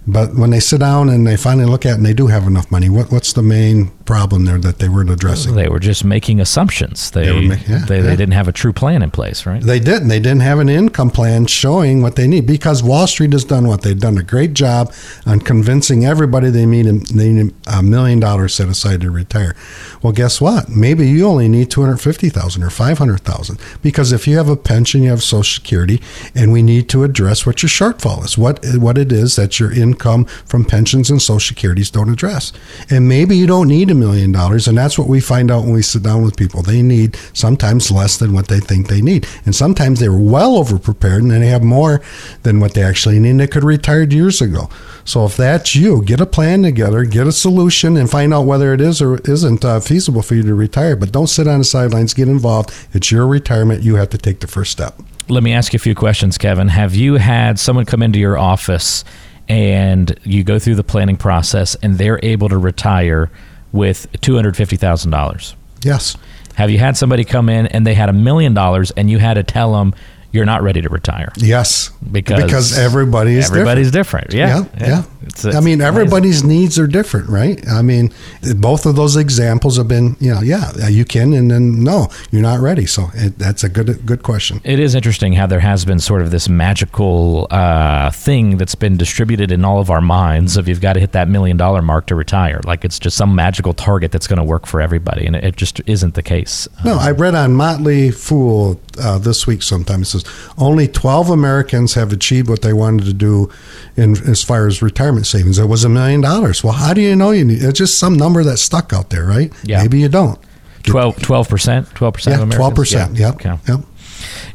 but 0.07 0.35
when 0.35 0.51
they 0.51 0.59
sit 0.59 0.79
down 0.79 1.09
and 1.09 1.25
they 1.25 1.35
finally 1.35 1.65
look 1.65 1.85
at 1.85 1.93
it 1.93 1.97
and 1.97 2.05
they 2.05 2.13
do 2.13 2.27
have 2.27 2.47
enough 2.47 2.71
money, 2.71 2.89
what 2.89 3.11
what's 3.11 3.33
the 3.33 3.41
main 3.43 3.91
problem 4.05 4.45
there 4.45 4.57
that 4.59 4.79
they 4.79 4.87
weren't 4.89 5.09
addressing? 5.09 5.55
They 5.55 5.67
were 5.67 5.79
just 5.79 6.03
making 6.05 6.39
assumptions. 6.39 7.11
They 7.11 7.25
They 7.25 7.31
they, 7.39 7.47
ma- 7.47 7.55
yeah, 7.67 7.85
they, 7.85 7.97
yeah. 8.01 8.15
didn't 8.15 8.31
have 8.33 8.47
a 8.47 8.51
true 8.51 8.73
plan 8.73 9.01
in 9.01 9.11
place, 9.11 9.45
right? 9.45 9.61
They 9.61 9.79
didn't. 9.79 10.07
They 10.09 10.19
didn't 10.19 10.41
have 10.41 10.59
an 10.59 10.69
income 10.69 11.09
plan 11.09 11.47
showing 11.47 12.01
what 12.01 12.15
they 12.15 12.27
need 12.27 12.45
because 12.45 12.83
Wall 12.83 13.07
Street 13.07 13.33
has 13.33 13.43
done 13.43 13.67
what 13.67 13.81
they've 13.81 13.99
done 13.99 14.17
a 14.17 14.23
great 14.23 14.53
job 14.53 14.93
on 15.25 15.39
convincing 15.39 16.05
everybody 16.05 16.49
they 16.49 16.65
need 16.65 16.85
a, 16.85 16.93
they 17.13 17.29
need 17.29 17.53
a 17.67 17.81
million 17.81 18.19
dollars 18.19 18.53
set 18.53 18.67
aside 18.67 19.01
to 19.01 19.11
retire. 19.11 19.55
Well, 20.01 20.13
guess 20.13 20.39
what? 20.39 20.69
Maybe 20.69 21.07
you 21.09 21.25
only 21.25 21.47
need 21.47 21.71
two 21.71 21.81
hundred 21.81 21.97
fifty 21.97 22.29
thousand 22.29 22.63
or 22.63 22.69
five 22.69 22.97
hundred 22.97 23.21
thousand 23.21 23.59
because 23.81 24.11
if 24.11 24.27
you 24.27 24.37
have 24.37 24.49
a 24.49 24.55
pension, 24.55 25.01
you 25.03 25.09
have 25.09 25.23
Social 25.23 25.43
Security, 25.43 26.01
and 26.35 26.51
we 26.51 26.61
need 26.61 26.89
to 26.89 27.03
address 27.03 27.45
what 27.45 27.63
your 27.63 27.69
shortfall 27.69 28.23
is. 28.23 28.37
What 28.37 28.63
what 28.77 28.97
it 28.97 29.11
is 29.11 29.35
that 29.35 29.59
your 29.59 29.71
income 29.71 30.25
from 30.45 30.63
pensions 30.65 31.09
and 31.09 31.21
Social 31.21 31.39
Securities 31.39 31.89
don't 31.89 32.09
address. 32.09 32.53
And 32.89 33.07
maybe 33.07 33.35
you 33.35 33.47
don't 33.47 33.67
need 33.67 33.89
a 33.95 33.99
million 33.99 34.31
dollars, 34.31 34.67
and 34.67 34.77
that's 34.77 34.97
what 34.97 35.07
we 35.07 35.19
find 35.19 35.49
out 35.49 35.63
when 35.63 35.73
we 35.73 35.81
sit 35.81 36.03
down 36.03 36.23
with 36.23 36.35
people. 36.35 36.61
They 36.61 36.81
need 36.81 37.15
sometimes 37.33 37.91
less 37.91 38.17
than 38.17 38.33
what 38.33 38.47
they 38.47 38.59
think 38.59 38.87
they 38.87 39.01
need, 39.01 39.27
and 39.45 39.55
sometimes 39.55 39.99
they're 39.99 40.13
well 40.13 40.57
over 40.57 40.77
prepared 40.77 41.23
and 41.23 41.31
they 41.31 41.47
have 41.47 41.63
more 41.63 42.01
than 42.43 42.59
what 42.59 42.73
they 42.73 42.83
actually 42.83 43.19
need. 43.19 43.37
They 43.37 43.47
could 43.47 43.63
have 43.63 43.67
retired 43.67 44.13
years 44.13 44.41
ago. 44.41 44.69
So 45.03 45.25
if 45.25 45.37
that's 45.37 45.75
you, 45.75 46.03
get 46.03 46.19
a 46.19 46.25
plan 46.25 46.63
together, 46.63 47.03
get 47.05 47.27
a 47.27 47.31
solution, 47.31 47.95
and 47.95 48.09
find 48.09 48.33
out 48.33 48.45
whether 48.45 48.73
it 48.73 48.81
is 48.81 49.01
or 49.01 49.19
isn't 49.19 49.63
uh, 49.63 49.79
feasible 49.79 50.21
for 50.21 50.35
you 50.35 50.43
to 50.43 50.55
retire. 50.55 50.95
But 50.95 51.11
don't 51.11 51.27
sit 51.27 51.47
on 51.47 51.59
the 51.59 51.65
sidelines. 51.65 52.13
Get 52.13 52.27
involved. 52.27 52.71
It's 52.91 53.11
your 53.11 53.27
retirement. 53.27 53.83
You 53.83 53.95
have 53.95 54.09
to 54.09 54.17
take 54.17 54.39
the 54.39 54.47
first 54.47 54.71
step. 54.71 54.99
Let 55.27 55.43
me 55.43 55.53
ask 55.53 55.73
you 55.73 55.77
a 55.77 55.79
few 55.79 55.95
questions, 55.95 56.37
Kevin. 56.37 56.67
Have 56.69 56.95
you 56.95 57.15
had 57.15 57.59
someone 57.59 57.85
come 57.85 58.01
into 58.01 58.19
your 58.19 58.37
office 58.37 59.03
and 59.47 60.17
you 60.23 60.43
go 60.43 60.59
through 60.59 60.75
the 60.75 60.83
planning 60.83 61.17
process 61.17 61.75
and 61.75 61.97
they're 61.97 62.19
able 62.23 62.49
to 62.49 62.57
retire 62.57 63.29
with 63.75 64.07
$250,000? 64.21 65.55
Yes. 65.83 66.17
Have 66.55 66.69
you 66.71 66.79
had 66.79 66.95
somebody 66.95 67.25
come 67.25 67.49
in 67.49 67.67
and 67.67 67.85
they 67.85 67.93
had 67.93 68.09
a 68.09 68.13
million 68.13 68.53
dollars 68.53 68.91
and 68.91 69.09
you 69.09 69.19
had 69.19 69.33
to 69.35 69.43
tell 69.43 69.73
them 69.73 69.93
you're 70.35 70.45
not 70.45 70.61
ready 70.61 70.81
to 70.81 70.89
retire? 70.89 71.31
Yes. 71.37 71.89
Because 72.11 72.43
because 72.43 72.77
everybody 72.77 73.35
is 73.35 73.49
everybody's 73.49 73.89
different. 73.91 74.33
Yeah. 74.33 74.47
Yeah, 74.47 74.87
yeah. 74.87 74.99
It's- 75.25 75.43
I 75.45 75.49
it's 75.49 75.55
mean, 75.55 75.81
amazing. 75.81 75.81
everybody's 75.81 76.43
needs 76.43 76.77
are 76.77 76.85
different, 76.85 77.27
right? 77.29 77.67
I 77.67 77.81
mean, 77.81 78.13
both 78.57 78.85
of 78.85 78.95
those 78.95 79.15
examples 79.15 79.77
have 79.77 79.87
been, 79.87 80.15
you 80.19 80.31
know, 80.33 80.41
yeah, 80.41 80.87
you 80.87 81.03
can, 81.03 81.33
and 81.33 81.49
then 81.49 81.83
no, 81.83 82.09
you're 82.31 82.43
not 82.43 82.59
ready. 82.59 82.85
So 82.85 83.09
it, 83.15 83.39
that's 83.39 83.63
a 83.63 83.69
good, 83.69 84.05
good 84.05 84.21
question. 84.21 84.61
It 84.63 84.79
is 84.79 84.93
interesting 84.93 85.33
how 85.33 85.47
there 85.47 85.59
has 85.61 85.83
been 85.83 85.99
sort 85.99 86.21
of 86.21 86.29
this 86.29 86.47
magical 86.47 87.47
uh, 87.49 88.11
thing 88.11 88.57
that's 88.57 88.75
been 88.75 88.97
distributed 88.97 89.51
in 89.51 89.65
all 89.65 89.79
of 89.79 89.89
our 89.89 90.01
minds 90.01 90.57
of 90.57 90.67
you've 90.67 90.81
got 90.81 90.93
to 90.93 90.99
hit 90.99 91.13
that 91.13 91.27
million 91.27 91.57
dollar 91.57 91.81
mark 91.81 92.05
to 92.07 92.15
retire. 92.15 92.61
Like 92.63 92.85
it's 92.85 92.99
just 92.99 93.17
some 93.17 93.33
magical 93.33 93.73
target 93.73 94.11
that's 94.11 94.27
going 94.27 94.37
to 94.37 94.43
work 94.43 94.67
for 94.67 94.79
everybody, 94.79 95.25
and 95.25 95.35
it, 95.35 95.43
it 95.43 95.55
just 95.55 95.81
isn't 95.87 96.13
the 96.13 96.23
case. 96.23 96.67
No, 96.83 96.97
I 96.99 97.11
read 97.11 97.33
on 97.33 97.53
Motley 97.53 98.11
Fool 98.11 98.79
uh, 99.01 99.17
this 99.17 99.47
week. 99.47 99.63
Sometimes 99.63 100.07
it 100.09 100.11
says 100.11 100.24
only 100.57 100.87
12 100.87 101.29
Americans 101.29 101.93
have 101.95 102.11
achieved 102.11 102.49
what 102.49 102.61
they 102.61 102.73
wanted 102.73 103.05
to 103.05 103.13
do 103.13 103.49
in 103.95 104.11
as 104.29 104.43
far 104.43 104.67
as 104.67 104.81
retirement 104.81 105.25
savings. 105.27 105.57
It 105.59 105.65
was 105.65 105.83
a 105.83 105.89
million 105.89 106.21
dollars. 106.21 106.63
Well, 106.63 106.73
how 106.73 106.93
do 106.93 107.01
you 107.01 107.15
know 107.15 107.31
you 107.31 107.45
need? 107.45 107.61
It's 107.63 107.77
just 107.77 107.97
some 107.99 108.15
number 108.15 108.43
that 108.43 108.57
stuck 108.57 108.93
out 108.93 109.09
there, 109.09 109.25
right? 109.25 109.51
Yeah. 109.63 109.81
Maybe 109.81 109.99
you 109.99 110.09
don't. 110.09 110.39
12 110.83 111.49
percent, 111.49 111.87
twelve 111.95 112.13
percent 112.13 112.37
Yeah, 112.37 112.43
of 112.43 112.49
twelve 112.51 112.73
Americans. 112.73 112.77
percent. 112.77 113.15
Yeah. 113.17 113.27
Yep. 113.27 113.35
Okay. 113.35 113.55
Yep. 113.73 113.79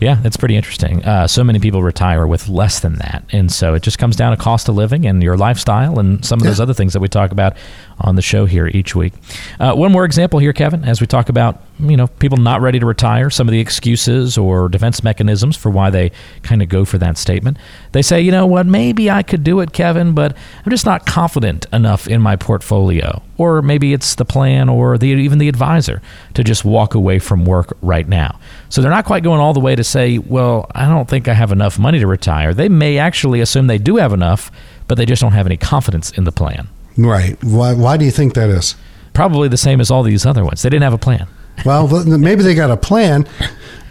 Yeah, 0.01 0.15
that's 0.23 0.37
pretty 0.37 0.57
interesting. 0.57 1.05
Uh, 1.05 1.27
so 1.27 1.45
many 1.45 1.59
people 1.59 1.83
retire 1.83 2.27
with 2.27 2.49
less 2.49 2.81
than 2.81 2.95
that, 2.97 3.25
and 3.33 3.53
so 3.53 3.75
it 3.75 3.83
just 3.83 3.99
comes 3.99 4.17
down 4.17 4.35
to 4.35 4.43
cost 4.43 4.69
of 4.69 4.75
living 4.75 5.07
and 5.07 5.23
your 5.23 5.37
lifestyle 5.37 5.99
and 5.99 6.25
some 6.25 6.41
of 6.41 6.47
those 6.47 6.59
other 6.61 6.73
things 6.73 6.93
that 6.95 7.01
we 7.01 7.09
talk 7.09 7.31
about 7.33 7.57
on 8.01 8.17
the 8.17 8.23
show 8.23 8.47
here 8.47 8.67
each 8.69 8.95
week. 8.95 9.13
Uh, 9.59 9.75
one 9.75 9.93
more 9.93 10.05
example 10.05 10.39
here, 10.39 10.53
Kevin, 10.53 10.85
as 10.85 11.01
we 11.01 11.07
talk 11.07 11.29
about 11.29 11.63
you 11.79 11.97
know 11.97 12.07
people 12.07 12.39
not 12.39 12.61
ready 12.61 12.79
to 12.79 12.87
retire, 12.87 13.31
some 13.31 13.49
of 13.49 13.53
the 13.53 13.61
excuses 13.61 14.37
or 14.37 14.69
defense 14.69 15.03
mechanisms 15.03 15.57
for 15.57 15.71
why 15.71 15.91
they 15.91 16.11
kind 16.43 16.63
of 16.63 16.69
go 16.69 16.85
for 16.85 16.99
that 16.99 17.17
statement. 17.19 17.57
They 17.93 18.03
say, 18.03 18.21
you 18.21 18.31
know 18.31 18.47
what, 18.47 18.67
maybe 18.67 19.11
I 19.11 19.23
could 19.23 19.45
do 19.45 19.61
it, 19.61 19.73
Kevin, 19.73 20.15
but 20.15 20.37
I'm 20.65 20.71
just 20.71 20.87
not 20.87 21.07
confident 21.07 21.67
enough 21.73 22.07
in 22.09 22.21
my 22.21 22.37
portfolio, 22.37 23.23
or 23.39 23.63
maybe 23.63 23.93
it's 23.93 24.15
the 24.15 24.25
plan 24.25 24.69
or 24.69 24.99
the 24.99 25.07
even 25.07 25.39
the 25.39 25.49
advisor 25.49 26.03
to 26.35 26.45
just 26.45 26.65
walk 26.65 26.95
away 26.95 27.19
from 27.19 27.45
work 27.45 27.77
right 27.83 28.09
now. 28.09 28.39
So 28.69 28.81
they're 28.81 28.91
not 28.91 29.05
quite 29.05 29.23
going 29.23 29.41
all 29.41 29.53
the 29.53 29.61
way 29.61 29.75
to 29.75 29.85
say, 29.85 30.19
well, 30.19 30.71
I 30.75 30.87
don't 30.87 31.09
think 31.09 31.29
I 31.29 31.35
have 31.35 31.53
enough 31.53 31.79
money 31.79 31.99
to 31.99 32.07
retire. 32.07 32.55
They 32.55 32.69
may 32.69 32.99
actually 32.99 33.41
assume 33.41 33.67
they 33.67 33.79
do 33.79 33.97
have 33.97 34.13
enough, 34.13 34.53
but 34.87 34.97
they 34.97 35.07
just 35.07 35.23
don't 35.23 35.33
have 35.33 35.47
any 35.47 35.57
confidence 35.57 36.11
in 36.11 36.25
the 36.25 36.33
plan. 36.33 36.69
Right. 36.97 37.37
Why, 37.43 37.75
why 37.75 37.97
do 37.97 38.05
you 38.05 38.11
think 38.11 38.35
that 38.35 38.51
is? 38.51 38.75
Probably 39.13 39.49
the 39.49 39.57
same 39.57 39.81
as 39.81 39.91
all 39.91 40.03
these 40.03 40.25
other 40.27 40.45
ones. 40.45 40.63
They 40.63 40.69
didn't 40.71 40.85
have 40.85 40.93
a 40.93 40.99
plan. 40.99 41.27
Well, 41.65 41.89
maybe 42.07 42.43
they 42.43 42.55
got 42.55 42.71
a 42.71 42.77
plan, 42.77 43.27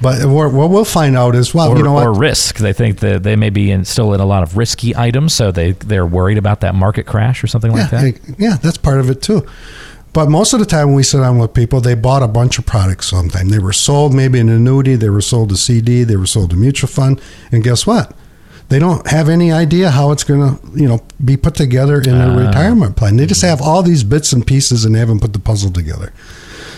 but 0.01 0.25
what 0.25 0.51
what 0.53 0.71
we'll 0.71 0.85
find 0.85 1.15
out 1.15 1.35
is, 1.35 1.53
well, 1.53 1.69
Or, 1.71 1.77
you 1.77 1.83
know 1.83 1.93
what? 1.93 2.07
or 2.07 2.13
risk. 2.13 2.57
They 2.57 2.73
think 2.73 2.99
that 2.99 3.21
they 3.21 3.35
may 3.35 3.51
be 3.51 3.69
in, 3.69 3.85
still 3.85 4.13
in 4.13 4.19
a 4.21 4.25
lot 4.25 4.41
of 4.41 4.57
risky 4.57 4.95
items, 4.95 5.33
so 5.35 5.51
they, 5.51 5.73
they're 5.73 6.05
worried 6.05 6.39
about 6.39 6.61
that 6.61 6.73
market 6.73 7.05
crash 7.05 7.43
or 7.43 7.47
something 7.47 7.71
like 7.71 7.91
that. 7.91 8.19
yeah, 8.39 8.55
that's 8.59 8.77
part 8.77 8.99
of 8.99 9.09
it 9.11 9.21
too. 9.21 9.45
But 10.13 10.29
most 10.29 10.53
of 10.53 10.59
the 10.59 10.65
time 10.65 10.87
when 10.87 10.95
we 10.95 11.03
sit 11.03 11.19
down 11.19 11.37
with 11.37 11.53
people, 11.53 11.79
they 11.79 11.93
bought 11.93 12.23
a 12.23 12.27
bunch 12.27 12.57
of 12.57 12.65
products 12.65 13.07
sometime. 13.09 13.49
They 13.49 13.59
were 13.59 13.73
sold 13.73 14.15
maybe 14.15 14.39
an 14.39 14.49
annuity, 14.49 14.95
they 14.95 15.09
were 15.09 15.21
sold 15.21 15.51
a 15.51 15.57
CD, 15.57 16.03
they 16.03 16.15
were 16.15 16.25
sold 16.25 16.53
a 16.53 16.55
mutual 16.55 16.87
fund, 16.87 17.21
and 17.51 17.63
guess 17.63 17.85
what? 17.85 18.15
They 18.69 18.77
don't 18.77 19.05
have 19.07 19.29
any 19.29 19.51
idea 19.51 19.89
how 19.89 20.11
it's 20.11 20.23
going 20.23 20.57
to, 20.57 20.79
you 20.79 20.87
know, 20.87 21.01
be 21.23 21.37
put 21.37 21.55
together 21.55 21.99
in 21.99 22.15
a 22.15 22.27
ah. 22.27 22.37
retirement 22.37 22.95
plan. 22.95 23.17
They 23.17 23.25
just 23.25 23.41
have 23.41 23.61
all 23.61 23.81
these 23.81 24.03
bits 24.03 24.31
and 24.31 24.45
pieces 24.45 24.85
and 24.85 24.93
they 24.93 24.99
haven't 24.99 25.21
put 25.21 25.33
the 25.33 25.39
puzzle 25.39 25.71
together. 25.71 26.13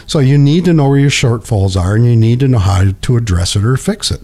So 0.08 0.19
you 0.19 0.38
need 0.38 0.65
to 0.65 0.73
know 0.73 0.89
where 0.89 0.97
your 0.97 1.10
shortfalls 1.10 1.80
are 1.80 1.95
and 1.95 2.06
you 2.06 2.15
need 2.15 2.39
to 2.39 2.47
know 2.47 2.60
how 2.60 2.91
to 2.91 3.17
address 3.17 3.56
it 3.56 3.63
or 3.63 3.75
fix 3.77 4.10
it. 4.10 4.21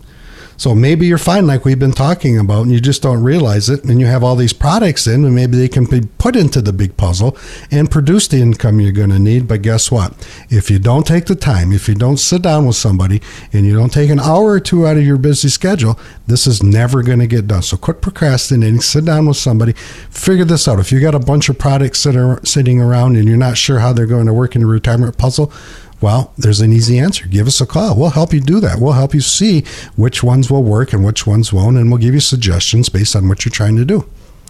So 0.58 0.74
maybe 0.74 1.06
you're 1.06 1.20
fine, 1.20 1.46
like 1.46 1.66
we've 1.66 1.80
been 1.80 1.92
talking 1.92 2.40
about, 2.40 2.64
and 2.64 2.72
you 2.72 2.80
just 2.80 3.04
don't 3.04 3.24
realize 3.24 3.70
it. 3.70 3.84
And 3.84 4.00
you 4.00 4.08
have 4.08 4.24
all 4.24 4.36
these 4.36 4.54
products 4.54 5.08
in, 5.08 5.24
and 5.24 5.36
maybe 5.36 5.56
they 5.56 5.68
can 5.68 5.86
be 5.86 6.02
put 6.18 6.36
into 6.36 6.62
the 6.62 6.74
big 6.74 6.98
puzzle 6.98 7.38
and 7.72 7.90
produce 7.90 8.28
the 8.28 8.42
income 8.42 8.80
you're 8.80 8.92
going 8.92 9.12
to 9.12 9.20
need. 9.20 9.48
But 9.48 9.62
guess 9.62 9.92
what? 9.92 10.14
If 10.50 10.72
you 10.72 10.80
don't 10.80 11.06
take 11.06 11.26
the 11.26 11.36
time, 11.36 11.72
if 11.72 11.88
you 11.88 11.96
don't 11.96 12.18
sit 12.18 12.42
down 12.42 12.66
with 12.66 12.76
somebody, 12.76 13.22
and 13.54 13.66
you 13.66 13.76
don't 13.76 13.94
take 13.94 14.10
an 14.10 14.20
hour 14.20 14.48
or 14.48 14.60
two 14.60 14.88
out 14.88 14.98
of 14.98 15.04
your 15.04 15.18
busy 15.18 15.50
schedule, 15.50 16.00
this 16.26 16.48
is 16.48 16.64
never 16.64 17.04
going 17.04 17.20
to 17.20 17.28
get 17.28 17.48
done. 17.48 17.62
So 17.62 17.78
quit 17.78 18.02
procrastinating. 18.02 18.82
Sit 18.82 19.06
down 19.06 19.28
with 19.28 19.38
somebody, 19.38 19.74
figure 20.10 20.46
this 20.46 20.68
out. 20.68 20.80
If 20.80 20.92
you 20.92 21.00
got 21.00 21.16
a 21.16 21.20
bunch 21.20 21.50
of 21.50 21.60
products 21.60 22.04
that 22.04 22.16
are 22.16 22.44
sitting 22.44 22.82
around 22.82 23.16
and 23.16 23.28
you're 23.28 23.38
not 23.38 23.58
sure 23.58 23.80
how 23.80 23.94
they're 23.94 24.06
going 24.06 24.26
to 24.26 24.34
work 24.34 24.56
in 24.56 24.62
the 24.62 24.68
retirement 24.68 25.18
puzzle, 25.18 25.54
well, 26.00 26.34
there's 26.38 26.62
an 26.62 26.74
easy 26.74 27.00
answer. 27.00 27.28
Give 27.28 27.48
us 27.48 27.60
a 27.60 27.66
call. 27.66 27.98
We'll 27.98 28.12
help 28.12 28.34
you 28.34 28.40
do 28.40 28.60
that. 28.60 28.80
We'll 28.80 28.94
help 28.94 29.14
you 29.14 29.22
see 29.22 29.62
which 29.96 30.24
ones 30.24 30.52
will 30.52 30.64
work 30.64 30.94
and 30.94 31.04
which 31.04 31.26
ones 31.26 31.52
won't, 31.52 31.78
and 31.78 31.90
we'll 31.90 32.00
give 32.00 32.14
you 32.14 32.20
suggestions 32.20 32.90
based 32.90 33.16
on 33.16 33.28
what 33.28 33.46
you're 33.46 33.52
trying 33.52 33.76
to 33.78 33.86
do. 33.86 34.08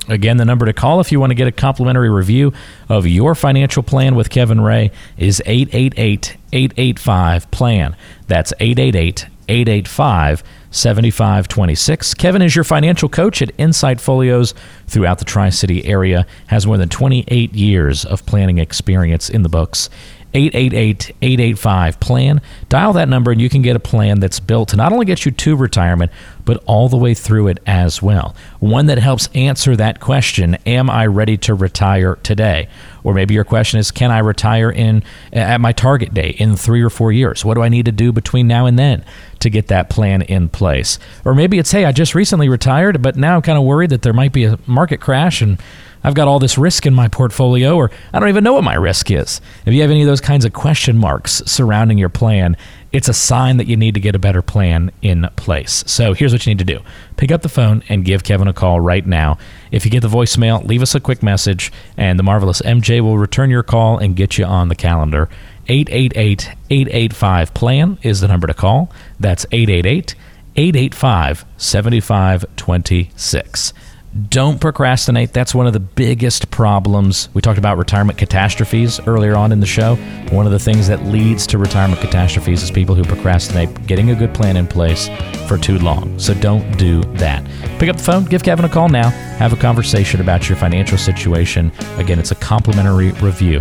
Again, 0.10 0.38
the 0.38 0.46
number 0.46 0.66
to 0.66 0.74
call 0.74 1.02
if 1.02 1.12
you 1.12 1.20
want 1.20 1.32
to 1.32 1.36
get 1.36 1.48
a 1.48 1.52
complimentary 1.52 2.10
review 2.10 2.54
of 2.88 3.06
your 3.06 3.36
financial 3.36 3.84
plan 3.84 4.16
with 4.16 4.30
Kevin 4.30 4.62
Ray 4.62 4.92
is 5.18 5.42
888 5.46 6.38
885 6.54 7.52
PLAN. 7.52 7.96
That's 8.28 8.54
888 8.60 9.28
885 9.50 10.44
7526. 10.72 12.14
Kevin 12.14 12.42
is 12.42 12.56
your 12.56 12.64
financial 12.64 13.10
coach 13.10 13.42
at 13.42 13.52
Insight 13.58 14.00
Folios 14.00 14.54
throughout 14.88 15.20
the 15.20 15.26
Tri 15.26 15.50
City 15.50 15.86
area, 15.86 16.26
has 16.48 16.68
more 16.68 16.78
than 16.78 16.90
28 16.90 17.54
years 17.54 18.06
of 18.06 18.26
planning 18.26 18.58
experience 18.58 19.30
in 19.30 19.44
the 19.44 19.50
books. 19.50 19.90
888-885-PLAN. 20.38 22.42
Dial 22.70 22.94
that 22.94 23.10
number 23.10 23.32
and 23.32 23.42
you 23.42 23.50
can 23.50 23.64
get 23.64 23.76
a 23.76 23.80
plan 23.80 24.20
that's 24.20 24.40
built 24.40 24.70
to 24.70 24.76
not 24.76 24.94
only 24.94 25.06
get 25.06 25.26
you 25.26 25.32
to 25.32 25.56
retirement, 25.56 26.12
but 26.46 26.64
all 26.66 26.90
the 26.90 26.98
way 26.98 27.14
through 27.14 27.48
it 27.48 27.60
as 27.66 28.02
well. 28.02 28.36
One 28.60 28.86
that 28.86 29.00
helps 29.00 29.28
answer 29.34 29.76
that 29.76 30.00
question, 30.00 30.56
am 30.66 30.90
I 30.90 31.08
ready 31.08 31.38
to 31.38 31.54
retire 31.54 32.16
today? 32.24 32.70
Or 33.04 33.14
maybe 33.14 33.34
your 33.34 33.44
question 33.44 33.80
is, 33.80 33.92
can 33.92 34.12
I 34.12 34.20
retire 34.20 34.70
in 34.70 35.04
at 35.34 35.60
my 35.60 35.72
target 35.72 36.14
date 36.14 36.40
in 36.40 36.56
3 36.56 36.82
or 36.82 36.90
4 36.90 37.12
years? 37.12 37.44
What 37.44 37.56
do 37.56 37.64
I 37.64 37.70
need 37.70 37.86
to 37.86 37.92
do 37.92 38.12
between 38.12 38.48
now 38.48 38.66
and 38.66 38.78
then 38.78 39.04
to 39.40 39.50
get 39.50 39.68
that 39.68 39.90
plan 39.90 40.22
in 40.22 40.50
place? 40.50 41.00
Or 41.26 41.34
maybe 41.34 41.58
it's, 41.58 41.72
hey, 41.72 41.86
I 41.86 41.92
just 41.92 42.16
recently 42.16 42.50
retired, 42.50 43.02
but 43.02 43.16
now 43.16 43.36
I'm 43.36 43.42
kind 43.42 43.58
of 43.58 43.64
worried 43.64 43.90
that 43.90 44.04
there 44.04 44.14
might 44.14 44.34
be 44.34 44.46
a 44.46 44.60
market 44.68 45.02
crash 45.02 45.42
and 45.42 45.60
I've 46.04 46.14
got 46.14 46.28
all 46.28 46.40
this 46.40 46.58
risk 46.58 46.86
in 46.86 46.94
my 46.94 47.08
portfolio, 47.08 47.76
or 47.76 47.92
I 48.14 48.20
don't 48.20 48.30
even 48.30 48.44
know 48.44 48.54
what 48.54 48.64
my 48.64 48.76
risk 48.76 49.12
is. 49.12 49.42
If 49.66 49.74
you 49.74 49.82
have 49.82 49.92
any 49.92 50.02
of 50.02 50.08
those 50.08 50.22
kinds 50.22 50.46
of 50.46 50.54
question 50.54 50.98
marks 50.98 51.42
surrounding 51.46 51.98
your 51.98 52.10
plan, 52.10 52.56
it's 52.92 53.10
a 53.10 53.14
sign 53.14 53.58
that 53.58 53.68
you 53.68 53.76
need 53.76 53.96
to 53.96 54.00
get 54.00 54.16
a 54.16 54.20
better 54.20 54.42
plan 54.42 54.92
in 55.02 55.28
place. 55.36 55.84
So 55.88 56.14
here's 56.14 56.32
what 56.32 56.46
you 56.46 56.52
need 56.52 56.60
to 56.60 56.66
do 56.66 56.80
pick 57.18 57.32
up 57.32 57.42
the 57.42 57.50
phone 57.50 57.84
and 57.90 58.06
give 58.06 58.24
Kevin 58.24 58.48
a 58.48 58.54
call 58.54 58.80
right 58.80 59.06
now. 59.06 59.38
If 59.72 59.86
you 59.86 59.92
get 59.92 60.02
the 60.02 60.08
voicemail, 60.08 60.66
leave 60.66 60.82
us 60.82 60.96
a 60.96 61.00
quick 61.00 61.22
message, 61.22 61.72
and 61.98 62.18
the 62.18 62.24
marvelous 62.24 62.62
MJ 62.62 63.02
will 63.02 63.18
return 63.18 63.50
your 63.50 63.64
call 63.64 63.98
and 63.98 64.16
get 64.16 64.38
you 64.38 64.46
on 64.46 64.70
the 64.70 64.76
calendar. 64.76 65.30
888 65.68 66.52
885 66.70 67.54
PLAN 67.54 67.98
is 68.02 68.22
the 68.22 68.28
number 68.28 68.48
to 68.48 68.54
call. 68.54 68.92
That's 69.20 69.46
888 69.52 70.16
885 70.56 71.46
7526 71.58 73.74
don't 74.18 74.60
procrastinate. 74.60 75.34
That's 75.34 75.54
one 75.54 75.68
of 75.68 75.74
the 75.74 75.80
biggest 75.80 76.50
problems. 76.52 77.30
We 77.34 77.42
talked 77.42 77.60
about 77.60 77.78
retirement 77.78 78.18
catastrophes 78.18 79.00
earlier 79.08 79.36
on 79.36 79.52
in 79.52 79.60
the 79.60 79.66
show. 79.66 79.96
One 80.32 80.46
of 80.46 80.52
the 80.52 80.60
things 80.60 80.88
that 80.88 81.06
leads 81.06 81.46
to 81.48 81.58
retirement 81.58 82.02
catastrophes 82.02 82.64
is 82.64 82.72
people 82.72 82.96
who 82.96 83.04
procrastinate 83.04 83.88
getting 83.88 84.10
a 84.10 84.16
good 84.16 84.34
plan 84.34 84.58
in 84.58 84.68
place 84.68 85.10
for 85.48 85.58
too 85.58 85.80
long. 85.80 86.18
So 86.20 86.34
don't 86.34 86.78
do 86.78 87.02
that. 87.16 87.46
Pick 87.80 87.90
up 87.90 87.98
the 87.98 88.04
phone, 88.04 88.26
give 88.26 88.44
Kevin 88.44 88.66
a 88.66 88.70
call 88.70 88.90
now, 88.90 89.10
have 89.10 89.54
a 89.54 89.58
conversation 89.58 90.20
about 90.20 90.50
your 90.50 90.58
financial 90.58 90.98
situation. 90.98 91.72
Again, 91.98 92.20
it's 92.20 92.32
a 92.32 92.36
complimentary 92.36 93.12
review. 93.14 93.60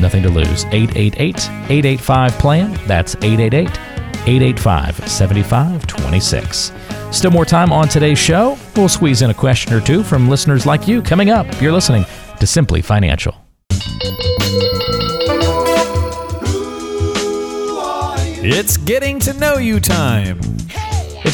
Nothing 0.00 0.22
to 0.24 0.28
lose. 0.28 0.64
888 0.66 1.48
885 1.70 2.38
PLAN. 2.38 2.74
That's 2.86 3.14
888 3.16 3.93
885 4.26 5.08
7526. 5.08 6.72
Still 7.10 7.30
more 7.30 7.44
time 7.44 7.72
on 7.72 7.88
today's 7.88 8.18
show. 8.18 8.58
We'll 8.76 8.88
squeeze 8.88 9.22
in 9.22 9.30
a 9.30 9.34
question 9.34 9.72
or 9.72 9.80
two 9.80 10.02
from 10.02 10.28
listeners 10.28 10.66
like 10.66 10.88
you 10.88 11.02
coming 11.02 11.30
up. 11.30 11.46
You're 11.60 11.72
listening 11.72 12.04
to 12.40 12.46
Simply 12.46 12.82
Financial. 12.82 13.34
It's 18.46 18.76
getting 18.76 19.18
to 19.20 19.32
know 19.34 19.56
you 19.56 19.80
time. 19.80 20.38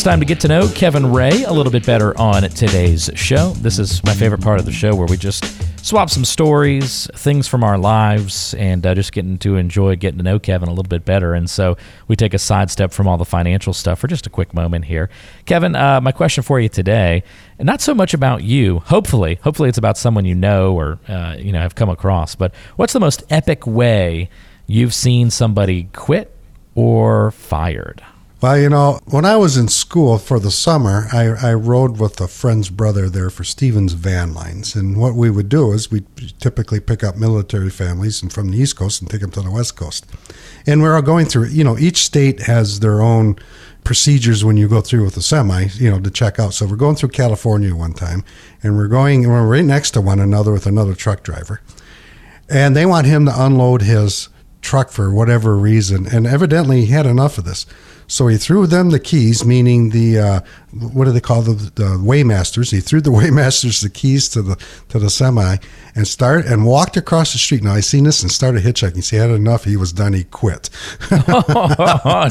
It's 0.01 0.05
time 0.07 0.21
to 0.21 0.25
get 0.25 0.41
to 0.41 0.49
know 0.49 0.67
Kevin 0.67 1.13
Ray 1.13 1.43
a 1.43 1.53
little 1.53 1.71
bit 1.71 1.85
better 1.85 2.19
on 2.19 2.41
today's 2.45 3.11
show. 3.17 3.51
This 3.51 3.79
is 3.79 4.03
my 4.03 4.15
favorite 4.15 4.41
part 4.41 4.59
of 4.59 4.65
the 4.65 4.73
show 4.73 4.95
where 4.95 5.07
we 5.07 5.19
just 5.19 5.45
swap 5.85 6.09
some 6.09 6.25
stories, 6.25 7.07
things 7.17 7.47
from 7.47 7.63
our 7.63 7.77
lives, 7.77 8.55
and 8.55 8.87
uh, 8.87 8.95
just 8.95 9.13
getting 9.13 9.37
to 9.41 9.57
enjoy 9.57 9.97
getting 9.97 10.17
to 10.17 10.25
know 10.25 10.39
Kevin 10.39 10.71
a 10.71 10.73
little 10.73 10.89
bit 10.89 11.05
better. 11.05 11.35
And 11.35 11.51
so 11.51 11.77
we 12.09 12.17
take 12.17 12.33
a 12.33 12.39
sidestep 12.39 12.93
from 12.93 13.07
all 13.09 13.19
the 13.19 13.27
financial 13.27 13.75
stuff 13.75 13.99
for 13.99 14.07
just 14.07 14.27
a 14.27 14.31
quick 14.31 14.55
moment 14.55 14.87
here. 14.87 15.11
Kevin, 15.45 15.77
uh, 15.77 16.01
my 16.01 16.13
question 16.13 16.43
for 16.43 16.59
you 16.59 16.71
today, 16.71 17.23
and 17.59 17.67
not 17.67 17.83
so 17.83 17.93
much 17.93 18.15
about 18.15 18.43
you. 18.43 18.79
Hopefully, 18.79 19.39
hopefully 19.43 19.69
it's 19.69 19.77
about 19.77 19.99
someone 19.99 20.25
you 20.25 20.35
know 20.35 20.73
or 20.73 20.99
uh, 21.09 21.37
you 21.39 21.53
know 21.53 21.61
have 21.61 21.75
come 21.75 21.91
across. 21.91 22.35
But 22.35 22.55
what's 22.77 22.95
the 22.95 23.01
most 23.01 23.23
epic 23.29 23.67
way 23.67 24.31
you've 24.67 24.95
seen 24.95 25.29
somebody 25.29 25.91
quit 25.93 26.35
or 26.75 27.33
fired? 27.33 28.03
Well, 28.43 28.59
you 28.59 28.71
know, 28.71 29.01
when 29.05 29.27
I 29.27 29.37
was 29.37 29.59
in 29.59 29.69
school 29.69 30.17
for 30.17 30.41
the 30.41 30.51
summer, 30.51 31.09
I, 31.13 31.51
I 31.51 31.53
rode 31.53 32.01
with 32.01 32.19
a 32.23 32.27
friend's 32.27 32.71
brother 32.71 33.11
there 33.11 33.29
for 33.29 33.45
Stevens 33.45 33.93
Van 33.93 34.33
Lines. 34.33 34.75
And 34.75 34.97
what 34.97 35.15
we 35.15 35.29
would 35.29 35.51
do 35.51 35.73
is 35.73 35.91
we 35.91 36.05
typically 36.39 36.81
pick 36.81 37.05
up 37.05 37.19
military 37.19 37.69
families 37.69 38.23
and 38.23 38.33
from 38.33 38.51
the 38.51 38.57
East 38.57 38.77
Coast 38.77 39.03
and 39.03 39.11
take 39.11 39.21
them 39.21 39.31
to 39.33 39.43
the 39.43 39.51
West 39.51 39.77
Coast. 39.77 40.07
And 40.67 40.81
we're 40.81 40.95
all 40.95 41.03
going 41.03 41.27
through, 41.27 41.49
you 41.49 41.63
know, 41.63 41.77
each 41.77 41.99
state 41.99 42.41
has 42.41 42.81
their 42.81 43.03
own 43.03 43.37
procedures 43.85 44.43
when 44.43 44.57
you 44.57 44.69
go 44.69 44.81
through 44.81 45.05
with 45.05 45.19
a 45.19 45.23
semi, 45.23 45.67
you 45.75 45.91
know, 45.91 46.01
to 46.01 46.11
check 46.11 46.39
out. 46.39 46.55
So 46.55 46.65
we're 46.65 46.77
going 46.77 46.97
through 46.97 47.11
California 47.11 47.77
one 47.77 47.93
time 47.93 48.25
and 48.63 48.75
we're 48.75 48.89
going, 48.89 49.29
we're 49.29 49.47
right 49.47 49.65
next 49.65 49.91
to 49.91 50.01
one 50.01 50.19
another 50.19 50.53
with 50.53 50.65
another 50.65 50.95
truck 50.95 51.23
driver. 51.23 51.61
And 52.49 52.75
they 52.75 52.87
want 52.87 53.07
him 53.07 53.27
to 53.27 53.45
unload 53.45 53.83
his 53.83 54.31
truck 54.63 54.91
for 54.91 55.13
whatever 55.13 55.59
reason. 55.59 56.07
And 56.07 56.27
evidently 56.27 56.87
he 56.87 56.93
had 56.93 57.05
enough 57.05 57.37
of 57.37 57.45
this. 57.45 57.67
So 58.11 58.27
he 58.27 58.39
threw 58.39 58.67
them 58.67 58.91
the 58.91 58.99
keys, 58.99 59.45
meaning 59.45 59.91
the 59.91 60.19
uh, 60.19 60.41
what 60.73 61.05
do 61.05 61.13
they 61.13 61.21
call 61.21 61.43
the, 61.43 61.53
the 61.53 61.91
weighmasters? 61.97 62.73
He 62.73 62.81
threw 62.81 63.01
the 63.01 63.11
weighmasters 63.11 63.83
the 63.83 63.89
keys 63.89 64.29
to 64.31 64.43
the 64.43 64.57
to 64.89 64.99
the 64.99 65.09
semi 65.09 65.59
and 65.95 66.09
started 66.09 66.51
and 66.51 66.67
walked 66.67 66.97
across 66.97 67.33
the 67.33 67.39
street. 67.39 67.63
Now 67.63 67.75
I 67.75 67.81
seen 67.81 68.03
this 68.03 68.23
and 68.23 68.33
started 68.33 68.65
hitchhiking. 68.65 69.05
So 69.05 69.15
he 69.15 69.23
had 69.23 69.31
enough. 69.31 69.63
He 69.63 69.77
was 69.77 69.93
done. 69.93 70.13
He 70.13 70.25
quit. 70.25 70.71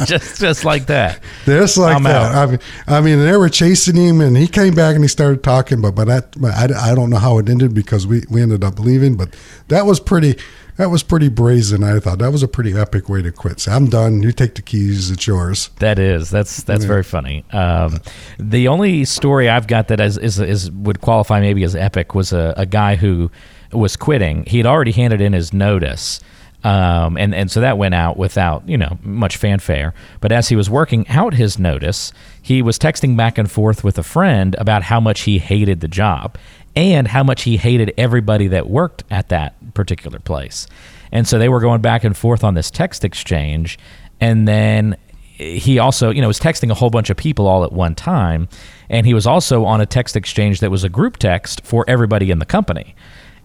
just 0.06 0.42
just 0.42 0.66
like 0.66 0.88
that. 0.88 1.22
Just 1.46 1.78
like 1.78 1.96
I'm 1.96 2.04
that. 2.04 2.36
out. 2.36 2.36
I 2.36 2.46
mean, 2.52 2.60
I 2.88 3.02
mean, 3.02 3.20
they 3.20 3.38
were 3.38 3.50
chasing 3.50 3.96
him, 3.96 4.20
and 4.20 4.36
he 4.36 4.48
came 4.48 4.76
back 4.76 4.96
and 4.96 5.04
he 5.04 5.08
started 5.08 5.44
talking. 5.44 5.80
But 5.80 5.96
but 5.96 6.08
that 6.08 6.36
I, 6.44 6.92
I 6.92 6.94
don't 6.96 7.10
know 7.10 7.20
how 7.20 7.38
it 7.38 7.48
ended 7.48 7.74
because 7.74 8.06
we 8.06 8.24
we 8.30 8.42
ended 8.42 8.66
up 8.66 8.80
leaving. 8.80 9.16
But 9.16 9.34
that 9.70 9.86
was 9.86 10.02
pretty. 10.02 10.36
That 10.80 10.90
was 10.90 11.04
pretty 11.04 11.28
brazen. 11.28 11.84
I 11.84 12.00
thought 12.00 12.20
that 12.20 12.32
was 12.32 12.42
a 12.42 12.48
pretty 12.48 12.74
epic 12.74 13.10
way 13.10 13.22
to 13.22 13.34
quit. 13.34 13.60
So 13.60 13.74
I'm 13.74 13.88
done. 13.88 14.24
You 14.24 14.32
take 14.32 14.56
the 14.56 14.62
keys. 14.62 15.12
It's 15.12 15.28
yours. 15.28 15.72
That 15.80 16.00
is 16.00 16.30
that's 16.30 16.64
that's 16.64 16.84
Yeah. 16.84 16.88
very 16.88 17.04
funny. 17.04 17.44
Um, 17.52 18.00
the 18.40 18.70
only 18.70 19.04
story 19.04 19.50
I've 19.50 19.68
got 19.68 19.90
that 19.90 20.00
is, 20.00 20.18
is 20.18 20.40
is 20.40 20.72
would 20.72 21.02
qualify 21.02 21.42
maybe 21.42 21.66
as 21.66 21.76
epic 21.76 22.16
was 22.16 22.32
a, 22.32 22.54
a 22.56 22.66
guy 22.66 22.96
who 22.96 23.30
was 23.74 23.98
quitting. 23.98 24.46
He 24.48 24.56
had 24.58 24.66
already 24.66 24.94
handed 24.94 25.20
in 25.20 25.34
his 25.34 25.52
notice. 25.52 26.22
Um, 26.64 27.18
and, 27.18 27.34
and 27.36 27.50
so 27.52 27.60
that 27.62 27.78
went 27.78 27.94
out 27.94 28.18
without, 28.18 28.68
you 28.68 28.78
know, 28.78 28.98
much 29.02 29.36
fanfare. 29.38 29.94
But 30.22 30.32
as 30.34 30.48
he 30.50 30.56
was 30.58 30.70
working 30.70 31.08
out 31.10 31.34
his 31.34 31.60
notice, 31.60 32.12
he 32.42 32.62
was 32.62 32.78
texting 32.80 33.16
back 33.18 33.38
and 33.38 33.50
forth 33.52 33.84
with 33.84 33.98
a 33.98 34.04
friend 34.04 34.56
about 34.58 34.84
how 34.84 35.00
much 35.00 35.22
he 35.22 35.40
hated 35.40 35.80
the 35.82 35.88
job 35.90 36.38
and 36.76 37.08
how 37.08 37.24
much 37.24 37.44
he 37.44 37.58
hated 37.58 37.94
everybody 37.98 38.48
that 38.48 38.70
worked 38.70 39.04
at 39.10 39.30
that 39.30 39.56
particular 39.74 40.20
place. 40.20 40.68
And 41.12 41.28
so 41.28 41.40
they 41.40 41.50
were 41.50 41.60
going 41.60 41.82
back 41.82 42.04
and 42.04 42.16
forth 42.16 42.44
on 42.44 42.54
this 42.54 42.70
text 42.70 43.04
exchange. 43.04 43.80
And 44.20 44.48
then 44.48 44.98
he 45.40 45.80
also, 45.80 46.10
you 46.10 46.22
know, 46.22 46.28
was 46.28 46.40
texting 46.40 46.70
a 46.70 46.74
whole 46.74 46.90
bunch 46.90 47.10
of 47.10 47.18
people 47.18 47.48
all 47.48 47.64
at 47.64 47.72
one 47.72 47.96
time. 47.96 48.50
And 48.90 49.06
he 49.06 49.14
was 49.14 49.26
also 49.26 49.66
on 49.66 49.82
a 49.82 49.86
text 49.86 50.16
exchange 50.16 50.60
that 50.60 50.70
was 50.70 50.84
a 50.84 50.90
group 50.90 51.18
text 51.18 51.66
for 51.66 51.86
everybody 51.88 52.30
in 52.30 52.40
the 52.40 52.46
company. 52.46 52.96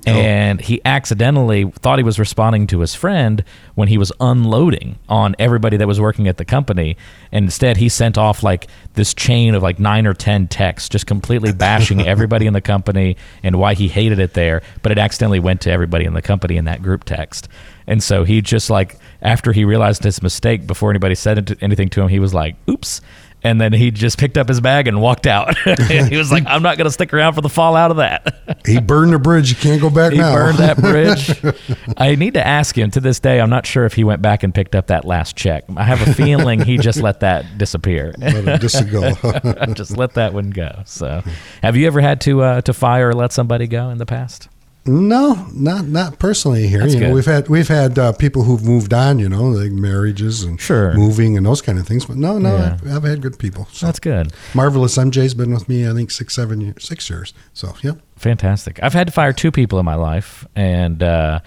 Oh. 0.06 0.10
And 0.10 0.60
he 0.60 0.82
accidentally 0.84 1.64
thought 1.64 1.98
he 1.98 2.04
was 2.04 2.18
responding 2.18 2.66
to 2.68 2.80
his 2.80 2.94
friend 2.94 3.42
when 3.74 3.88
he 3.88 3.96
was 3.96 4.12
unloading 4.20 4.98
on 5.08 5.34
everybody 5.38 5.76
that 5.78 5.86
was 5.86 6.00
working 6.00 6.28
at 6.28 6.36
the 6.36 6.44
company. 6.44 6.96
And 7.32 7.46
instead, 7.46 7.78
he 7.78 7.88
sent 7.88 8.18
off 8.18 8.42
like 8.42 8.68
this 8.94 9.14
chain 9.14 9.54
of 9.54 9.62
like 9.62 9.78
nine 9.78 10.06
or 10.06 10.12
10 10.12 10.48
texts, 10.48 10.88
just 10.88 11.06
completely 11.06 11.52
bashing 11.54 12.02
everybody 12.02 12.46
in 12.46 12.52
the 12.52 12.60
company 12.60 13.16
and 13.42 13.58
why 13.58 13.74
he 13.74 13.88
hated 13.88 14.18
it 14.18 14.34
there. 14.34 14.62
But 14.82 14.92
it 14.92 14.98
accidentally 14.98 15.40
went 15.40 15.62
to 15.62 15.70
everybody 15.70 16.04
in 16.04 16.12
the 16.12 16.22
company 16.22 16.56
in 16.56 16.66
that 16.66 16.82
group 16.82 17.04
text. 17.04 17.48
And 17.86 18.02
so 18.02 18.24
he 18.24 18.40
just 18.40 18.70
like, 18.70 18.98
after 19.22 19.52
he 19.52 19.64
realized 19.64 20.04
his 20.04 20.22
mistake, 20.22 20.66
before 20.66 20.90
anybody 20.90 21.14
said 21.14 21.58
anything 21.60 21.88
to 21.90 22.02
him, 22.02 22.08
he 22.08 22.18
was 22.18 22.34
like, 22.34 22.56
oops. 22.68 23.00
And 23.44 23.60
then 23.60 23.74
he 23.74 23.90
just 23.90 24.18
picked 24.18 24.38
up 24.38 24.48
his 24.48 24.60
bag 24.60 24.88
and 24.88 25.02
walked 25.02 25.26
out. 25.26 25.56
he 25.88 26.16
was 26.16 26.32
like, 26.32 26.44
I'm 26.46 26.62
not 26.62 26.78
going 26.78 26.86
to 26.86 26.90
stick 26.90 27.12
around 27.12 27.34
for 27.34 27.42
the 27.42 27.50
fallout 27.50 27.90
of 27.90 27.98
that. 27.98 28.34
He 28.66 28.80
burned 28.80 29.12
the 29.12 29.18
bridge. 29.18 29.50
You 29.50 29.56
can't 29.56 29.80
go 29.80 29.90
back 29.90 30.12
he 30.12 30.18
now. 30.18 30.32
burned 30.32 30.56
that 30.56 30.76
bridge. 30.80 31.94
I 31.98 32.14
need 32.14 32.32
to 32.32 32.46
ask 32.46 32.76
him 32.76 32.90
to 32.92 33.00
this 33.00 33.20
day. 33.20 33.38
I'm 33.38 33.50
not 33.50 33.66
sure 33.66 33.84
if 33.84 33.92
he 33.92 34.04
went 34.04 34.22
back 34.22 34.42
and 34.42 34.54
picked 34.54 34.74
up 34.74 34.86
that 34.86 35.04
last 35.04 35.36
check. 35.36 35.64
I 35.76 35.84
have 35.84 36.00
a 36.06 36.14
feeling 36.14 36.60
he 36.60 36.78
just 36.78 37.02
let 37.02 37.20
that 37.20 37.58
disappear. 37.58 38.14
Let 38.16 38.48
it 38.48 38.60
just 38.62 38.90
go. 38.90 39.12
just 39.74 39.98
let 39.98 40.14
that 40.14 40.32
one 40.32 40.48
go. 40.48 40.82
So, 40.86 41.22
have 41.62 41.76
you 41.76 41.86
ever 41.86 42.00
had 42.00 42.22
to 42.22 42.42
uh, 42.42 42.60
to 42.62 42.72
fire 42.72 43.10
or 43.10 43.12
let 43.12 43.32
somebody 43.32 43.66
go 43.66 43.90
in 43.90 43.98
the 43.98 44.06
past? 44.06 44.48
No, 44.86 45.46
not 45.54 45.86
not 45.86 46.18
personally 46.18 46.66
here. 46.66 46.80
That's 46.80 46.92
you 46.94 47.00
know, 47.00 47.06
good. 47.06 47.14
we've 47.14 47.24
had 47.24 47.48
we've 47.48 47.68
had 47.68 47.98
uh, 47.98 48.12
people 48.12 48.42
who've 48.42 48.62
moved 48.62 48.92
on. 48.92 49.18
You 49.18 49.30
know, 49.30 49.44
like 49.44 49.70
marriages 49.72 50.42
and 50.42 50.60
Sure. 50.60 50.92
moving 50.94 51.38
and 51.38 51.46
those 51.46 51.62
kind 51.62 51.78
of 51.78 51.86
things. 51.86 52.04
But 52.04 52.16
no, 52.16 52.38
no, 52.38 52.54
Yeah. 52.54 52.78
I've, 52.82 52.96
I've 52.96 53.02
had 53.04 53.22
good 53.22 53.38
people. 53.38 53.66
So 53.72 53.86
That's 53.86 53.98
good. 53.98 54.32
marvelous. 54.54 54.98
MJ's 54.98 55.32
been 55.32 55.52
with 55.54 55.68
me. 55.70 55.88
I 55.88 55.94
think 55.94 56.10
six, 56.10 56.34
seven 56.34 56.60
years, 56.60 56.84
six 56.84 57.08
years. 57.08 57.32
So 57.54 57.74
yeah, 57.82 57.92
Fantastic. 58.16 58.78
I've 58.82 58.92
had 58.92 59.06
to 59.06 59.12
fire 59.12 59.32
two 59.32 59.50
people 59.50 59.78
in 59.78 59.86
my 59.86 59.94
life, 59.94 60.46
and 60.54 61.02
uh, 61.02 61.40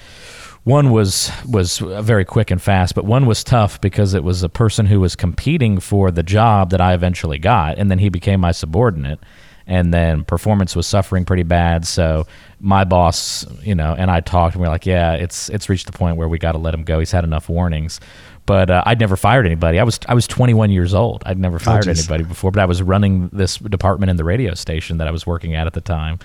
one 0.63 0.89
was 0.89 1.31
was 1.47 1.77
very 1.77 2.25
quick 2.25 2.49
and 2.49 2.59
fast, 2.59 2.95
but 2.95 3.05
one 3.05 3.27
was 3.27 3.43
tough 3.43 3.79
because 3.81 4.15
it 4.15 4.23
was 4.23 4.41
a 4.41 4.49
person 4.49 4.87
who 4.87 4.99
was 4.99 5.15
competing 5.15 5.79
for 5.79 6.09
the 6.09 6.23
job 6.23 6.71
that 6.71 6.81
I 6.81 6.95
eventually 6.95 7.37
got, 7.37 7.77
and 7.77 7.91
then 7.91 7.99
he 7.99 8.09
became 8.09 8.39
my 8.41 8.51
subordinate, 8.51 9.19
and 9.67 9.93
then 9.93 10.23
performance 10.23 10.75
was 10.75 10.87
suffering 10.87 11.25
pretty 11.25 11.43
bad. 11.43 11.85
So 11.85 12.25
my 12.59 12.85
boss, 12.85 13.45
you 13.61 13.75
know, 13.75 13.93
and 13.97 14.09
I 14.09 14.21
talked, 14.21 14.55
and 14.55 14.61
we 14.61 14.67
are 14.67 14.71
like, 14.71 14.85
yeah, 14.85 15.13
it's 15.13 15.49
it's 15.49 15.69
reached 15.69 15.85
the 15.85 15.97
point 15.97 16.17
where 16.17 16.27
we 16.27 16.39
got 16.39 16.53
to 16.53 16.57
let 16.57 16.73
him 16.73 16.83
go. 16.83 16.99
He's 16.99 17.11
had 17.11 17.23
enough 17.23 17.49
warnings. 17.49 17.99
But 18.47 18.69
uh, 18.69 18.81
I'd 18.85 18.97
never 18.97 19.17
fired 19.17 19.45
anybody. 19.45 19.77
I 19.77 19.83
was 19.83 19.99
I 20.07 20.13
was 20.13 20.25
21 20.25 20.71
years 20.71 20.93
old. 20.93 21.21
I'd 21.25 21.37
never 21.37 21.59
fired 21.59 21.83
geez. 21.83 21.99
anybody 21.99 22.23
before, 22.23 22.49
but 22.49 22.61
I 22.61 22.65
was 22.65 22.81
running 22.81 23.27
this 23.33 23.57
department 23.57 24.09
in 24.09 24.15
the 24.15 24.23
radio 24.23 24.53
station 24.53 24.99
that 24.99 25.07
I 25.07 25.11
was 25.11 25.27
working 25.27 25.53
at 25.53 25.67
at 25.67 25.73
the 25.73 25.81
time. 25.81 26.19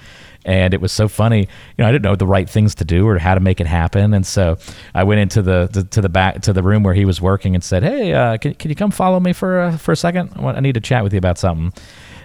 And 0.44 0.72
it 0.72 0.80
was 0.80 0.92
so 0.92 1.08
funny, 1.08 1.40
you 1.40 1.46
know. 1.78 1.86
I 1.86 1.92
didn't 1.92 2.02
know 2.02 2.14
the 2.14 2.26
right 2.26 2.48
things 2.48 2.76
to 2.76 2.84
do 2.84 3.06
or 3.08 3.18
how 3.18 3.34
to 3.34 3.40
make 3.40 3.60
it 3.60 3.66
happen, 3.66 4.14
and 4.14 4.26
so 4.26 4.56
I 4.92 5.04
went 5.04 5.20
into 5.20 5.42
the, 5.42 5.68
the 5.72 5.84
to 5.84 6.00
the 6.00 6.08
back 6.08 6.42
to 6.42 6.52
the 6.52 6.62
room 6.62 6.82
where 6.82 6.94
he 6.94 7.04
was 7.04 7.20
working 7.20 7.54
and 7.54 7.62
said, 7.62 7.84
"Hey, 7.84 8.12
uh, 8.12 8.38
can, 8.38 8.54
can 8.54 8.68
you 8.68 8.74
come 8.74 8.90
follow 8.90 9.20
me 9.20 9.32
for 9.32 9.60
uh, 9.60 9.76
for 9.76 9.92
a 9.92 9.96
second? 9.96 10.32
I, 10.34 10.40
want, 10.40 10.56
I 10.56 10.60
need 10.60 10.74
to 10.74 10.80
chat 10.80 11.04
with 11.04 11.12
you 11.12 11.18
about 11.18 11.38
something." 11.38 11.72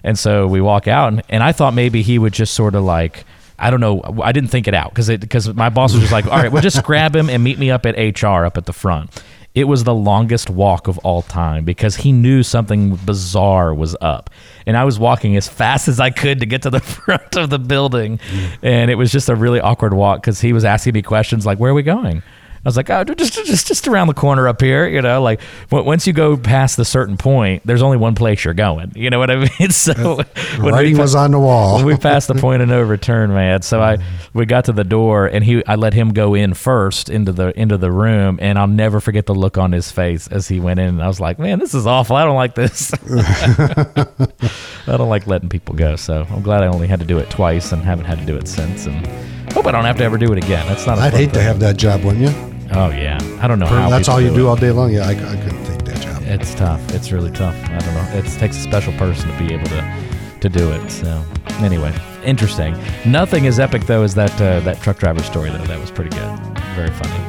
And 0.04 0.18
so 0.18 0.48
we 0.48 0.62
walk 0.62 0.88
out, 0.88 1.14
and, 1.14 1.22
and 1.30 1.44
I 1.44 1.52
thought 1.52 1.74
maybe 1.74 2.02
he 2.02 2.20
would 2.20 2.34
just 2.34 2.54
sort 2.54 2.76
of 2.76 2.84
like 2.84 3.26
I 3.60 3.72
don't 3.72 3.80
know. 3.80 4.02
I 4.22 4.32
didn't 4.32 4.50
think 4.50 4.68
it 4.68 4.74
out 4.74 4.92
because 4.92 5.08
because 5.08 5.54
my 5.54 5.70
boss 5.70 5.94
was 5.94 6.02
just 6.02 6.14
like, 6.14 6.26
all 6.26 6.38
right, 6.38 6.52
well, 6.52 6.62
just 6.62 6.84
grab 6.84 7.16
him 7.16 7.30
and 7.30 7.44
meet 7.44 7.58
me 7.58 7.72
up 7.72 7.86
at 7.86 7.96
HR 7.96 8.46
up 8.46 8.58
at 8.58 8.66
the 8.66 8.74
front. 8.74 9.10
It 9.56 9.64
was 9.64 9.84
the 9.84 9.96
longest 9.96 10.52
walk 10.52 10.88
of 10.88 11.00
all 11.00 11.24
time 11.24 11.66
because 11.66 11.96
he 11.96 12.12
knew 12.12 12.44
something 12.44 12.96
bizarre 12.96 13.74
was 13.74 13.96
up. 14.00 14.30
And 14.68 14.78
I 14.78 14.84
was 14.84 15.00
walking 15.00 15.36
as 15.36 15.48
fast 15.48 15.88
as 15.88 16.00
I 16.00 16.12
could 16.12 16.42
to 16.42 16.46
get 16.46 16.62
to 16.62 16.70
the 16.70 16.80
front 16.82 17.36
of 17.36 17.50
the 17.50 17.58
building. 17.58 18.20
And 18.62 18.92
it 18.92 18.96
was 18.96 19.12
just 19.12 19.30
a 19.30 19.36
really 19.36 19.60
awkward 19.60 19.96
walk 19.96 20.22
because 20.22 20.40
he 20.40 20.54
was 20.54 20.64
asking 20.64 20.94
me 20.94 21.02
questions 21.02 21.44
like, 21.44 21.58
Where 21.58 21.72
are 21.72 21.74
we 21.74 21.82
going? 21.82 22.22
I 22.68 22.70
was 22.70 22.76
like, 22.76 22.90
oh, 22.90 23.06
just 23.06 23.32
just 23.32 23.66
just 23.66 23.88
around 23.88 24.08
the 24.08 24.14
corner 24.14 24.46
up 24.46 24.60
here, 24.60 24.86
you 24.86 25.02
know. 25.02 25.22
Like 25.22 25.40
once 25.72 26.06
you 26.06 26.12
go 26.12 26.36
past 26.36 26.76
the 26.76 26.84
certain 26.84 27.16
point, 27.16 27.62
there's 27.64 27.82
only 27.82 27.96
one 27.96 28.14
place 28.14 28.44
you're 28.44 28.54
going. 28.54 28.92
You 28.94 29.10
know 29.10 29.20
what 29.20 29.32
I 29.32 29.36
mean? 29.60 29.70
So 29.70 30.18
when 30.60 30.74
writing 30.74 30.98
was 30.98 31.16
on 31.16 31.32
the 31.32 31.40
wall. 31.40 31.82
we 31.86 31.96
passed 31.96 32.28
the 32.28 32.36
point 32.42 32.62
of 32.62 32.68
no 32.68 32.82
return, 32.82 33.34
man. 33.34 33.62
So 33.62 33.82
I 33.82 33.96
mm-hmm. 33.96 34.38
we 34.38 34.46
got 34.46 34.66
to 34.66 34.74
the 34.74 34.84
door 34.84 35.28
and 35.28 35.46
he 35.46 35.66
I 35.66 35.76
let 35.76 35.94
him 35.94 36.12
go 36.12 36.34
in 36.34 36.54
first 36.56 37.10
into 37.10 37.32
the 37.32 37.58
into 37.58 37.78
the 37.78 37.90
room, 37.90 38.38
and 38.42 38.60
I'll 38.60 38.68
never 38.68 39.00
forget 39.00 39.28
the 39.28 39.34
look 39.34 39.58
on 39.58 39.72
his 39.72 39.90
face 39.90 40.28
as 40.28 40.50
he 40.50 40.60
went 40.60 40.82
in. 40.82 40.88
And 40.90 41.02
I 41.02 41.08
was 41.08 41.22
like, 41.22 41.40
man, 41.40 41.60
this 41.60 41.74
is 41.74 41.88
awful. 41.88 42.18
I 42.18 42.26
don't 42.26 42.36
like 42.36 42.56
this. 42.56 42.92
I 43.10 44.98
don't 44.98 45.08
like 45.08 45.26
letting 45.26 45.48
people 45.48 45.74
go. 45.74 45.96
So 45.96 46.28
I'm 46.30 46.42
glad 46.42 46.64
I 46.64 46.68
only 46.68 46.88
had 46.88 47.00
to 47.00 47.06
do 47.06 47.18
it 47.18 47.30
twice 47.30 47.72
and 47.72 47.82
haven't 47.82 48.08
had 48.08 48.20
to 48.20 48.26
do 48.26 48.36
it 48.36 48.50
since. 48.50 48.88
And 48.88 49.08
hope 49.54 49.68
I 49.68 49.72
don't 49.72 49.86
have 49.86 49.96
to 50.00 50.04
ever 50.04 50.18
do 50.18 50.34
it 50.34 50.44
again. 50.44 50.68
That's 50.68 50.86
not. 50.86 50.98
I'd 50.98 51.14
hate 51.14 51.28
thing. 51.28 51.36
to 51.36 51.42
have 51.44 51.62
that 51.62 51.78
job, 51.78 52.04
wouldn't 52.04 52.30
you? 52.30 52.57
Oh 52.72 52.90
yeah, 52.90 53.18
I 53.42 53.48
don't 53.48 53.60
know 53.60 53.66
how. 53.66 53.90
That's 53.90 54.10
all 54.10 54.22
you 54.22 54.30
do, 54.30 54.36
do 54.36 54.48
all 54.48 54.56
day 54.56 54.72
long. 54.72 54.92
Yeah, 54.92 55.08
I, 55.08 55.12
I 55.12 55.38
couldn't 55.38 55.64
take 55.66 55.84
that 55.86 56.02
job. 56.02 56.22
It's 56.24 56.54
tough. 56.56 56.94
It's 56.94 57.12
really 57.12 57.32
tough. 57.32 57.56
I 57.66 57.80
don't 57.80 57.94
know. 57.94 58.10
It 58.14 58.26
takes 58.40 58.58
a 58.58 58.62
special 58.62 58.94
person 58.94 59.30
to 59.32 59.38
be 59.38 59.54
able 59.54 59.68
to 59.68 60.08
to 60.42 60.50
do 60.50 60.72
it. 60.72 60.90
So 60.90 61.24
anyway, 61.60 61.94
interesting. 62.24 62.76
Nothing 63.06 63.48
as 63.48 63.60
epic 63.60 63.84
though 63.84 64.04
as 64.04 64.16
that 64.16 64.34
uh, 64.42 64.60
that 64.62 64.82
truck 64.82 65.00
driver 65.00 65.24
story 65.24 65.50
though. 65.50 65.66
That 65.66 65.80
was 65.80 65.92
pretty 65.92 66.12
good. 66.12 66.40
Very 66.76 66.92
funny. 66.92 67.28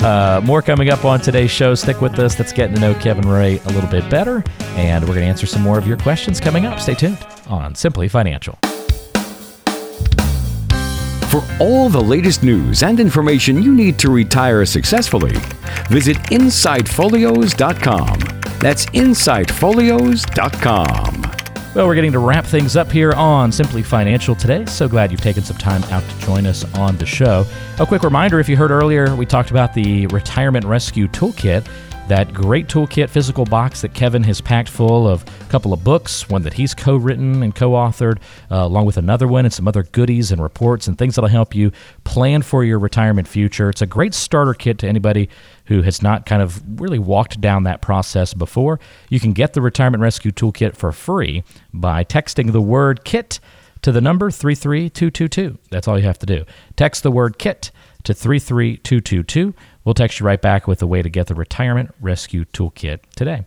uh, 0.04 0.40
more 0.42 0.62
coming 0.62 0.88
up 0.90 1.04
on 1.04 1.20
today's 1.20 1.50
show. 1.50 1.74
Stick 1.74 2.00
with 2.00 2.18
us. 2.18 2.34
That's 2.34 2.52
getting 2.52 2.74
to 2.76 2.80
know 2.80 2.94
Kevin 2.94 3.28
Ray 3.28 3.58
a 3.58 3.68
little 3.68 3.90
bit 3.90 4.08
better, 4.08 4.42
and 4.76 5.04
we're 5.04 5.14
going 5.14 5.26
to 5.26 5.30
answer 5.30 5.46
some 5.46 5.62
more 5.62 5.78
of 5.78 5.86
your 5.86 5.98
questions 5.98 6.40
coming 6.40 6.64
up. 6.64 6.80
Stay 6.80 6.94
tuned 6.94 7.18
on 7.48 7.74
Simply 7.74 8.08
Financial. 8.08 8.58
For 11.30 11.42
all 11.60 11.88
the 11.88 12.02
latest 12.02 12.42
news 12.42 12.82
and 12.82 12.98
information 12.98 13.62
you 13.62 13.72
need 13.72 14.00
to 14.00 14.10
retire 14.10 14.66
successfully, 14.66 15.36
visit 15.88 16.16
insightfolios.com. 16.32 18.18
That's 18.58 18.86
insightfolios.com. 18.86 21.30
Well, 21.72 21.86
we're 21.86 21.94
getting 21.94 22.10
to 22.10 22.18
wrap 22.18 22.44
things 22.44 22.74
up 22.74 22.90
here 22.90 23.12
on 23.12 23.52
Simply 23.52 23.84
Financial 23.84 24.34
today. 24.34 24.64
So 24.64 24.88
glad 24.88 25.12
you've 25.12 25.20
taken 25.20 25.44
some 25.44 25.56
time 25.56 25.84
out 25.84 26.02
to 26.02 26.18
join 26.18 26.48
us 26.48 26.64
on 26.74 26.96
the 26.96 27.06
show. 27.06 27.46
A 27.78 27.86
quick 27.86 28.02
reminder 28.02 28.40
if 28.40 28.48
you 28.48 28.56
heard 28.56 28.72
earlier, 28.72 29.14
we 29.14 29.24
talked 29.24 29.52
about 29.52 29.72
the 29.72 30.08
Retirement 30.08 30.66
Rescue 30.66 31.06
Toolkit 31.06 31.64
that 32.10 32.34
great 32.34 32.66
toolkit 32.66 33.08
physical 33.08 33.44
box 33.44 33.82
that 33.82 33.94
Kevin 33.94 34.24
has 34.24 34.40
packed 34.40 34.68
full 34.68 35.06
of 35.06 35.24
a 35.42 35.44
couple 35.44 35.72
of 35.72 35.84
books, 35.84 36.28
one 36.28 36.42
that 36.42 36.52
he's 36.52 36.74
co 36.74 36.96
written 36.96 37.40
and 37.40 37.54
co 37.54 37.70
authored, 37.70 38.18
uh, 38.50 38.56
along 38.56 38.84
with 38.84 38.96
another 38.96 39.28
one 39.28 39.44
and 39.44 39.54
some 39.54 39.68
other 39.68 39.84
goodies 39.84 40.32
and 40.32 40.42
reports 40.42 40.88
and 40.88 40.98
things 40.98 41.14
that'll 41.14 41.30
help 41.30 41.54
you 41.54 41.70
plan 42.02 42.42
for 42.42 42.64
your 42.64 42.80
retirement 42.80 43.28
future. 43.28 43.70
It's 43.70 43.80
a 43.80 43.86
great 43.86 44.12
starter 44.12 44.54
kit 44.54 44.78
to 44.78 44.88
anybody 44.88 45.28
who 45.66 45.82
has 45.82 46.02
not 46.02 46.26
kind 46.26 46.42
of 46.42 46.80
really 46.80 46.98
walked 46.98 47.40
down 47.40 47.62
that 47.62 47.80
process 47.80 48.34
before. 48.34 48.80
You 49.08 49.20
can 49.20 49.32
get 49.32 49.52
the 49.52 49.62
Retirement 49.62 50.02
Rescue 50.02 50.32
Toolkit 50.32 50.74
for 50.74 50.90
free 50.90 51.44
by 51.72 52.02
texting 52.02 52.50
the 52.50 52.60
word 52.60 53.04
KIT 53.04 53.38
to 53.82 53.92
the 53.92 54.00
number 54.00 54.32
33222. 54.32 55.58
That's 55.70 55.86
all 55.86 55.96
you 55.96 56.06
have 56.06 56.18
to 56.18 56.26
do. 56.26 56.44
Text 56.74 57.04
the 57.04 57.12
word 57.12 57.38
KIT 57.38 57.70
to 58.02 58.14
33222. 58.14 59.54
We'll 59.90 59.94
text 59.94 60.20
you 60.20 60.26
right 60.26 60.40
back 60.40 60.68
with 60.68 60.80
a 60.82 60.86
way 60.86 61.02
to 61.02 61.08
get 61.08 61.26
the 61.26 61.34
Retirement 61.34 61.92
Rescue 62.00 62.44
Toolkit 62.44 63.00
today. 63.16 63.44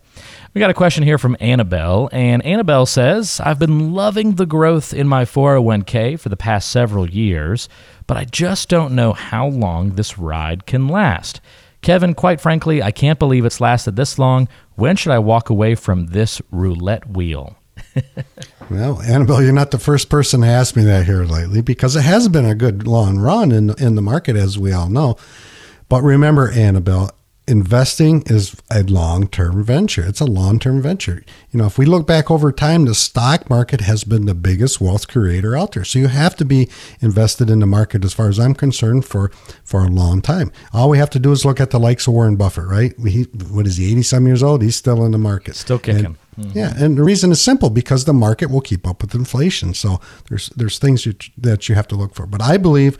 We 0.52 0.58
got 0.58 0.68
a 0.68 0.74
question 0.74 1.02
here 1.02 1.16
from 1.16 1.38
Annabelle, 1.40 2.10
and 2.12 2.44
Annabelle 2.44 2.84
says, 2.84 3.40
I've 3.42 3.58
been 3.58 3.94
loving 3.94 4.34
the 4.34 4.44
growth 4.44 4.92
in 4.92 5.08
my 5.08 5.24
401k 5.24 6.20
for 6.20 6.28
the 6.28 6.36
past 6.36 6.70
several 6.70 7.08
years, 7.08 7.70
but 8.06 8.18
I 8.18 8.26
just 8.26 8.68
don't 8.68 8.94
know 8.94 9.14
how 9.14 9.46
long 9.46 9.92
this 9.92 10.18
ride 10.18 10.66
can 10.66 10.86
last. 10.86 11.40
Kevin, 11.80 12.12
quite 12.12 12.42
frankly, 12.42 12.82
I 12.82 12.90
can't 12.90 13.18
believe 13.18 13.46
it's 13.46 13.62
lasted 13.62 13.96
this 13.96 14.18
long. 14.18 14.46
When 14.74 14.96
should 14.96 15.12
I 15.12 15.20
walk 15.20 15.48
away 15.48 15.74
from 15.74 16.08
this 16.08 16.42
roulette 16.50 17.08
wheel? 17.08 17.56
well, 18.70 19.00
Annabelle, 19.00 19.42
you're 19.42 19.54
not 19.54 19.70
the 19.70 19.78
first 19.78 20.10
person 20.10 20.42
to 20.42 20.46
ask 20.46 20.76
me 20.76 20.84
that 20.84 21.06
here 21.06 21.24
lately 21.24 21.62
because 21.62 21.96
it 21.96 22.02
has 22.02 22.28
been 22.28 22.44
a 22.44 22.54
good 22.54 22.86
long 22.86 23.16
run 23.16 23.50
in 23.50 23.70
in 23.82 23.94
the 23.94 24.02
market, 24.02 24.36
as 24.36 24.58
we 24.58 24.72
all 24.72 24.90
know. 24.90 25.16
But 25.94 26.02
remember, 26.02 26.50
Annabelle, 26.50 27.12
investing 27.46 28.24
is 28.26 28.60
a 28.68 28.82
long 28.82 29.28
term 29.28 29.62
venture. 29.62 30.04
It's 30.04 30.18
a 30.18 30.24
long 30.24 30.58
term 30.58 30.82
venture. 30.82 31.22
You 31.52 31.58
know, 31.60 31.66
if 31.66 31.78
we 31.78 31.86
look 31.86 32.04
back 32.04 32.32
over 32.32 32.50
time, 32.50 32.86
the 32.86 32.96
stock 32.96 33.48
market 33.48 33.80
has 33.82 34.02
been 34.02 34.26
the 34.26 34.34
biggest 34.34 34.80
wealth 34.80 35.06
creator 35.06 35.56
out 35.56 35.70
there. 35.70 35.84
So 35.84 36.00
you 36.00 36.08
have 36.08 36.34
to 36.38 36.44
be 36.44 36.68
invested 36.98 37.48
in 37.48 37.60
the 37.60 37.66
market, 37.66 38.04
as 38.04 38.12
far 38.12 38.28
as 38.28 38.40
I'm 38.40 38.54
concerned, 38.56 39.04
for 39.04 39.28
for 39.62 39.84
a 39.84 39.88
long 39.88 40.20
time. 40.20 40.50
All 40.72 40.90
we 40.90 40.98
have 40.98 41.10
to 41.10 41.20
do 41.20 41.30
is 41.30 41.44
look 41.44 41.60
at 41.60 41.70
the 41.70 41.78
likes 41.78 42.08
of 42.08 42.14
Warren 42.14 42.34
Buffett, 42.34 42.66
right? 42.66 42.92
He, 42.98 43.28
what 43.48 43.64
is 43.64 43.76
he, 43.76 43.92
80 43.92 44.02
some 44.02 44.26
years 44.26 44.42
old? 44.42 44.62
He's 44.62 44.74
still 44.74 45.04
in 45.04 45.12
the 45.12 45.18
market. 45.18 45.54
Still 45.54 45.78
kicking. 45.78 46.16
Mm-hmm. 46.36 46.58
Yeah, 46.58 46.74
and 46.76 46.98
the 46.98 47.04
reason 47.04 47.30
is 47.30 47.40
simple 47.40 47.70
because 47.70 48.04
the 48.04 48.12
market 48.12 48.50
will 48.50 48.60
keep 48.60 48.84
up 48.84 49.00
with 49.00 49.14
inflation. 49.14 49.74
So 49.74 50.00
there's 50.28 50.48
there's 50.56 50.80
things 50.80 51.06
you, 51.06 51.14
that 51.38 51.68
you 51.68 51.76
have 51.76 51.86
to 51.86 51.94
look 51.94 52.16
for. 52.16 52.26
But 52.26 52.42
I 52.42 52.56
believe 52.56 52.98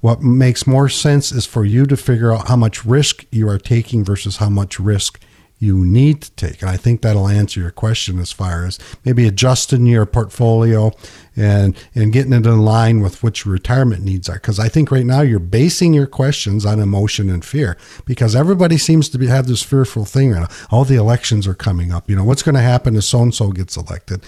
what 0.00 0.22
makes 0.22 0.66
more 0.66 0.88
sense 0.88 1.32
is 1.32 1.46
for 1.46 1.64
you 1.64 1.86
to 1.86 1.96
figure 1.96 2.32
out 2.32 2.48
how 2.48 2.56
much 2.56 2.84
risk 2.84 3.24
you 3.30 3.48
are 3.48 3.58
taking 3.58 4.04
versus 4.04 4.38
how 4.38 4.48
much 4.48 4.80
risk 4.80 5.20
you 5.60 5.84
need 5.84 6.22
to 6.22 6.30
take. 6.32 6.62
And 6.62 6.70
I 6.70 6.78
think 6.78 7.02
that'll 7.02 7.28
answer 7.28 7.60
your 7.60 7.70
question 7.70 8.18
as 8.18 8.32
far 8.32 8.64
as 8.64 8.78
maybe 9.04 9.28
adjusting 9.28 9.84
your 9.84 10.06
portfolio 10.06 10.90
and 11.36 11.76
and 11.94 12.12
getting 12.14 12.32
it 12.32 12.46
in 12.46 12.62
line 12.62 13.00
with 13.00 13.22
what 13.22 13.44
your 13.44 13.52
retirement 13.52 14.02
needs 14.02 14.26
are. 14.30 14.36
Because 14.36 14.58
I 14.58 14.70
think 14.70 14.90
right 14.90 15.04
now 15.04 15.20
you're 15.20 15.38
basing 15.38 15.92
your 15.92 16.06
questions 16.06 16.64
on 16.64 16.80
emotion 16.80 17.28
and 17.28 17.44
fear. 17.44 17.76
Because 18.06 18.34
everybody 18.34 18.78
seems 18.78 19.10
to 19.10 19.18
be, 19.18 19.26
have 19.26 19.46
this 19.46 19.62
fearful 19.62 20.06
thing 20.06 20.32
right 20.32 20.40
now. 20.40 20.48
All 20.70 20.86
the 20.86 20.96
elections 20.96 21.46
are 21.46 21.54
coming 21.54 21.92
up. 21.92 22.08
You 22.08 22.16
know 22.16 22.24
what's 22.24 22.42
going 22.42 22.54
to 22.54 22.62
happen 22.62 22.96
if 22.96 23.04
so 23.04 23.22
and 23.22 23.34
so 23.34 23.52
gets 23.52 23.76
elected. 23.76 24.24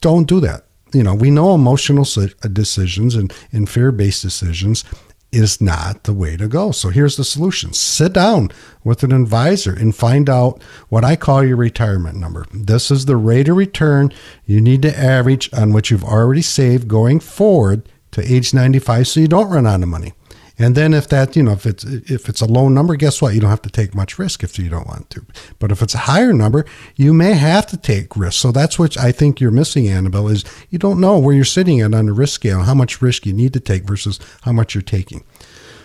Don't 0.00 0.28
do 0.28 0.38
that. 0.40 0.66
You 0.92 1.02
know 1.02 1.16
we 1.16 1.32
know 1.32 1.52
emotional 1.52 2.06
uh, 2.16 2.48
decisions 2.48 3.16
and, 3.16 3.34
and 3.50 3.68
fear 3.68 3.90
based 3.90 4.22
decisions 4.22 4.84
is 5.36 5.60
not 5.60 6.04
the 6.04 6.14
way 6.14 6.36
to 6.36 6.48
go. 6.48 6.70
So 6.70 6.88
here's 6.88 7.16
the 7.16 7.24
solution 7.24 7.72
sit 7.72 8.14
down 8.14 8.50
with 8.84 9.02
an 9.02 9.12
advisor 9.12 9.74
and 9.74 9.94
find 9.94 10.30
out 10.30 10.62
what 10.88 11.04
I 11.04 11.16
call 11.16 11.44
your 11.44 11.56
retirement 11.56 12.16
number. 12.16 12.46
This 12.52 12.90
is 12.90 13.04
the 13.04 13.16
rate 13.16 13.48
of 13.48 13.56
return 13.56 14.12
you 14.46 14.60
need 14.60 14.82
to 14.82 14.98
average 14.98 15.52
on 15.52 15.72
what 15.72 15.90
you've 15.90 16.04
already 16.04 16.42
saved 16.42 16.88
going 16.88 17.20
forward 17.20 17.88
to 18.12 18.32
age 18.32 18.54
95 18.54 19.06
so 19.06 19.20
you 19.20 19.28
don't 19.28 19.50
run 19.50 19.66
out 19.66 19.82
of 19.82 19.88
money. 19.88 20.14
And 20.58 20.74
then 20.74 20.94
if 20.94 21.08
that, 21.08 21.36
you 21.36 21.42
know, 21.42 21.52
if 21.52 21.66
it's 21.66 21.84
if 21.84 22.28
it's 22.28 22.40
a 22.40 22.46
low 22.46 22.68
number, 22.68 22.96
guess 22.96 23.20
what? 23.20 23.34
You 23.34 23.40
don't 23.40 23.50
have 23.50 23.62
to 23.62 23.70
take 23.70 23.94
much 23.94 24.18
risk 24.18 24.42
if 24.42 24.58
you 24.58 24.70
don't 24.70 24.86
want 24.86 25.10
to. 25.10 25.26
But 25.58 25.70
if 25.70 25.82
it's 25.82 25.94
a 25.94 25.98
higher 25.98 26.32
number, 26.32 26.64
you 26.94 27.12
may 27.12 27.34
have 27.34 27.66
to 27.68 27.76
take 27.76 28.16
risk. 28.16 28.40
So 28.40 28.52
that's 28.52 28.78
what 28.78 28.96
I 28.96 29.12
think 29.12 29.40
you're 29.40 29.50
missing, 29.50 29.86
Annabelle, 29.88 30.28
is 30.28 30.44
you 30.70 30.78
don't 30.78 31.00
know 31.00 31.18
where 31.18 31.34
you're 31.34 31.44
sitting 31.44 31.80
at 31.80 31.94
on 31.94 32.06
the 32.06 32.12
risk 32.12 32.34
scale, 32.34 32.62
how 32.62 32.74
much 32.74 33.02
risk 33.02 33.26
you 33.26 33.34
need 33.34 33.52
to 33.52 33.60
take 33.60 33.84
versus 33.84 34.18
how 34.42 34.52
much 34.52 34.74
you're 34.74 34.82
taking. 34.82 35.24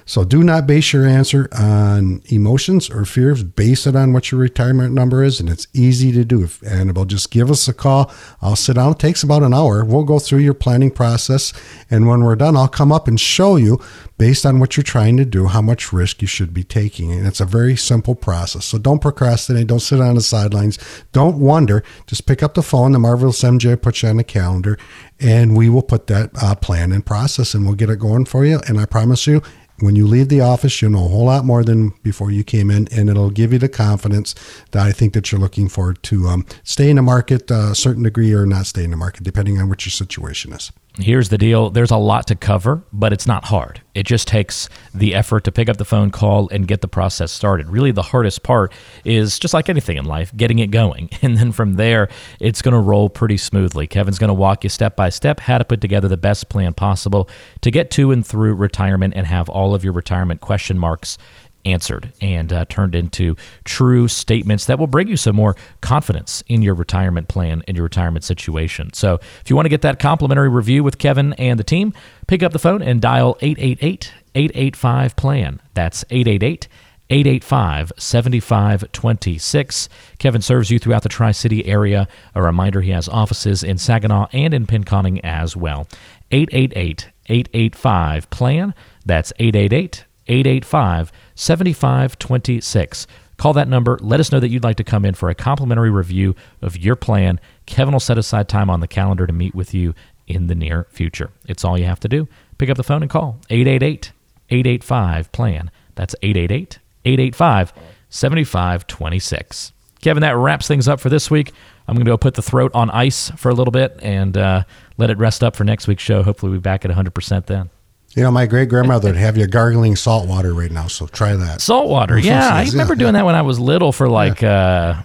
So 0.06 0.24
do 0.24 0.44
not 0.44 0.68
base 0.68 0.94
your 0.94 1.06
answer 1.06 1.48
on 1.54 2.22
emotions 2.26 2.90
or 2.90 3.06
fears. 3.06 3.44
Base 3.44 3.88
it 3.88 3.96
on 3.96 4.14
what 4.14 4.32
your 4.32 4.42
retirement 4.42 4.94
number 4.94 5.24
is, 5.24 5.40
and 5.40 5.50
it's 5.50 5.68
easy 5.74 6.12
to 6.12 6.26
do. 6.26 6.44
If 6.44 6.64
Annabelle, 6.64 7.06
just 7.06 7.32
give 7.32 7.52
us 7.52 7.68
a 7.68 7.74
call. 7.74 8.12
I'll 8.42 8.56
sit 8.56 8.76
down. 8.76 8.94
It 8.94 9.00
takes 9.00 9.24
about 9.24 9.44
an 9.44 9.54
hour. 9.54 9.86
We'll 9.86 10.04
go 10.04 10.20
through 10.20 10.40
your 10.40 10.54
planning 10.54 10.92
process, 10.92 11.54
and 11.90 12.08
when 12.08 12.24
we're 12.24 12.36
done, 12.36 12.58
I'll 12.58 12.68
come 12.68 12.92
up 12.92 13.08
and 13.08 13.20
show 13.20 13.56
you, 13.56 13.80
based 14.18 14.46
on 14.46 14.60
what 14.60 14.78
you're 14.78 14.84
trying 14.84 15.18
to 15.18 15.26
do, 15.26 15.48
how 15.48 15.62
much 15.62 15.94
risk 15.94 16.22
you 16.22 16.28
should 16.28 16.54
be 16.54 16.64
taking. 16.64 17.12
And 17.12 17.26
it's 17.26 17.40
a 17.40 17.46
very 17.46 17.76
simple 17.76 18.16
process. 18.16 18.66
So 18.66 18.78
don't 18.78 19.02
procrastinate. 19.02 19.68
Don't 19.68 19.80
sit 19.80 20.00
on 20.00 20.16
the 20.16 20.22
sidelines. 20.22 20.78
Don't 21.12 21.40
wonder. 21.40 21.84
Just 22.08 22.26
pick 22.26 22.44
up 22.44 22.54
the 22.54 22.64
phone. 22.64 22.92
The 22.92 23.00
Marvelous 23.00 23.42
MJ 23.42 23.82
puts 23.82 24.04
you 24.04 24.10
on 24.10 24.18
the 24.18 24.24
calendar, 24.24 24.78
and 25.20 25.56
we 25.56 25.70
will 25.70 25.82
put 25.82 26.08
that 26.08 26.32
uh, 26.42 26.56
plan 26.56 26.92
in 26.92 27.02
process, 27.02 27.54
and 27.54 27.66
we'll 27.66 27.76
get 27.76 27.90
it 27.90 28.00
going 28.00 28.26
for 28.26 28.46
you. 28.46 28.60
And 28.68 28.80
I 28.80 28.86
promise 28.86 29.28
you, 29.28 29.42
when 29.82 29.96
you 29.96 30.08
leave 30.08 30.30
the 30.30 30.42
office, 30.42 30.82
you'll 30.82 30.92
know 30.92 31.06
a 31.06 31.10
whole 31.10 31.26
lot 31.26 31.46
more 31.46 31.64
than 31.64 31.90
before 32.04 32.32
you 32.32 32.44
came 32.44 32.70
in, 32.70 32.88
and 32.92 33.10
it'll 33.10 33.30
give 33.30 33.52
you 33.52 33.60
the 33.60 33.70
confidence 33.70 34.36
that 34.72 34.86
I 34.86 34.92
think 34.92 35.14
that 35.14 35.32
you're 35.32 35.42
looking 35.42 35.70
for 35.70 35.94
to 35.94 36.28
um, 36.28 36.46
stay 36.64 36.90
in 36.90 36.96
the 36.96 37.02
market 37.02 37.52
uh, 37.52 37.72
a 37.72 37.76
certain 37.76 38.04
degree 38.04 38.34
or 38.34 38.46
not 38.46 38.66
stay 38.66 38.84
in 38.84 38.92
the 38.92 38.98
market, 38.98 39.24
depending 39.24 39.60
on 39.60 39.70
what 39.70 39.86
your 39.86 39.92
situation 39.92 40.54
is. 40.54 40.72
Here's 41.00 41.30
the 41.30 41.38
deal 41.38 41.70
there's 41.70 41.92
a 41.92 41.98
lot 41.98 42.28
to 42.28 42.36
cover, 42.36 42.84
but 42.92 43.14
it's 43.14 43.26
not 43.26 43.46
hard. 43.46 43.82
It 43.96 44.06
just 44.06 44.28
takes 44.28 44.68
the 44.94 45.16
effort 45.16 45.46
to 45.46 45.52
pick 45.52 45.70
up 45.70 45.78
the 45.78 45.86
phone 45.86 46.12
call 46.12 46.50
and 46.50 46.68
get 46.68 46.82
the 46.82 46.88
process 46.90 47.32
started. 47.32 47.70
Really, 47.70 47.92
the 47.92 48.02
hardest 48.02 48.44
part 48.44 48.74
is 49.06 49.40
just 49.40 49.54
like 49.54 49.70
anything 49.70 49.96
in 49.96 50.04
life, 50.04 50.36
getting 50.36 50.60
it 50.60 50.68
going. 50.68 51.10
And 51.22 51.38
then 51.38 51.52
from 51.52 51.76
there, 51.76 52.10
it's 52.40 52.64
going 52.64 52.74
to 52.74 52.80
roll 52.80 53.08
pretty 53.08 53.38
smoothly. 53.38 53.86
Kevin's 53.86 54.18
going 54.18 54.30
to 54.30 54.34
walk 54.34 54.64
you 54.64 54.70
step 54.70 54.96
by 54.96 55.10
step 55.10 55.40
how 55.40 55.60
to 55.60 55.64
put 55.64 55.80
together 55.80 56.08
the 56.08 56.18
best 56.18 56.50
plan 56.50 56.74
possible 56.74 57.30
to 57.62 57.70
get 57.70 57.92
to 57.92 58.12
and 58.12 58.26
through 58.26 58.56
retirement 58.56 59.14
and 59.16 59.28
have 59.28 59.48
all 59.48 59.76
of 59.76 59.84
your 59.84 59.94
retirement 59.94 60.42
question 60.42 60.80
marks 60.80 61.18
answered 61.66 62.14
and 62.22 62.52
uh, 62.52 62.66
turned 62.66 62.96
into 62.96 63.36
true 63.64 64.08
statements 64.08 64.66
that 64.66 64.80
will 64.80 64.88
bring 64.88 65.08
you 65.08 65.18
some 65.18 65.36
more 65.36 65.56
confidence 65.82 66.44
in 66.48 66.62
your 66.62 66.76
retirement 66.76 67.28
plan 67.28 67.64
and 67.68 67.78
your 67.78 67.84
retirement 67.84 68.24
situation. 68.24 68.92
So, 68.94 69.16
if 69.42 69.50
you 69.50 69.56
want 69.56 69.66
to 69.66 69.70
get 69.70 69.82
that 69.82 70.00
complimentary 70.00 70.50
review 70.50 70.84
with 70.84 70.98
Kevin 70.98 71.34
and 71.34 71.60
the 71.60 71.64
team, 71.64 71.94
pick 72.28 72.44
up 72.44 72.52
the 72.52 72.60
phone 72.60 72.82
and 72.82 73.02
dial 73.02 73.38
888 73.42 74.14
885 74.36 75.16
PLAN. 75.16 75.60
That's 75.74 76.06
888 76.10 76.68
885 77.10 77.92
7526. 77.98 79.90
Kevin 80.18 80.42
serves 80.42 80.72
you 80.72 80.80
throughout 80.80 81.04
the 81.04 81.10
Tri 81.10 81.32
City 81.32 81.66
area. 81.66 82.08
A 82.34 82.42
reminder 82.42 82.80
he 82.80 82.92
has 82.92 83.10
offices 83.10 83.64
in 83.64 83.78
Saginaw 83.78 84.28
and 84.32 84.54
in 84.54 84.66
Pinconning 84.66 85.20
as 85.24 85.56
well. 85.56 85.88
888 86.32 87.10
885 87.28 88.30
PLAN. 88.30 88.74
That's 89.06 89.34
888 89.40 90.06
885 90.32 91.12
7526. 91.36 93.08
Call 93.38 93.54
that 93.54 93.68
number. 93.68 93.98
Let 94.02 94.20
us 94.20 94.32
know 94.32 94.40
that 94.40 94.50
you'd 94.50 94.64
like 94.64 94.78
to 94.78 94.84
come 94.84 95.04
in 95.04 95.14
for 95.14 95.30
a 95.30 95.36
complimentary 95.36 95.90
review 95.90 96.36
of 96.62 96.78
your 96.78 96.96
plan. 96.96 97.40
Kevin 97.66 97.94
will 97.94 98.00
set 98.00 98.18
aside 98.18 98.48
time 98.48 98.70
on 98.70 98.80
the 98.80 98.88
calendar 98.88 99.28
to 99.28 99.34
meet 99.34 99.56
with 99.56 99.74
you 99.74 99.94
in 100.28 100.48
the 100.48 100.56
near 100.56 100.88
future. 100.92 101.32
It's 101.48 101.66
all 101.66 101.78
you 101.78 101.86
have 101.86 102.00
to 102.02 102.08
do. 102.08 102.28
Pick 102.58 102.70
up 102.70 102.78
the 102.78 102.84
phone 102.84 103.02
and 103.02 103.10
call 103.10 103.40
888 103.50 104.12
885 104.50 105.32
PLAN. 105.32 105.72
That's 105.96 106.16
888 106.22 106.80
885 107.04 107.74
7526. 108.10 109.74
Kevin, 110.02 110.22
that 110.22 110.36
wraps 110.36 110.68
things 110.68 110.88
up 110.88 111.00
for 111.00 111.10
this 111.10 111.30
week. 111.32 111.52
I'm 111.88 111.96
going 111.96 112.06
to 112.06 112.12
go 112.12 112.18
put 112.18 112.36
the 112.36 112.42
throat 112.42 112.72
on 112.74 112.90
ice 112.92 113.32
for 113.32 113.50
a 113.50 113.54
little 113.54 113.72
bit 113.72 114.00
and 114.02 114.38
uh, 114.38 114.64
let 114.98 115.10
it 115.10 115.18
rest 115.18 115.44
up 115.44 115.56
for 115.56 115.64
next 115.64 115.88
week's 115.88 116.04
show. 116.04 116.24
Hopefully, 116.24 116.52
we'll 116.52 116.60
be 116.60 116.64
back 116.64 116.86
at 116.86 116.92
100% 116.92 117.46
then. 117.48 117.70
You 118.16 118.24
know, 118.24 118.32
my 118.32 118.46
great 118.46 118.68
grandmother 118.68 119.08
would 119.10 119.16
have 119.16 119.38
you 119.38 119.48
gargling 119.48 119.96
salt 119.96 120.28
water 120.28 120.54
right 120.54 120.70
now, 120.72 120.88
so 120.88 121.08
try 121.08 121.34
that. 121.34 121.62
Salt 121.62 121.88
water, 121.90 122.20
yeah. 122.20 122.50
I 122.54 122.66
remember 122.66 122.94
yeah, 122.94 123.00
doing 123.00 123.14
yeah. 123.16 123.22
that 123.22 123.26
when 123.26 123.36
I 123.36 123.42
was 123.42 123.58
little 123.58 123.94
for 123.94 124.10
like, 124.10 124.44
uh, 124.44 124.96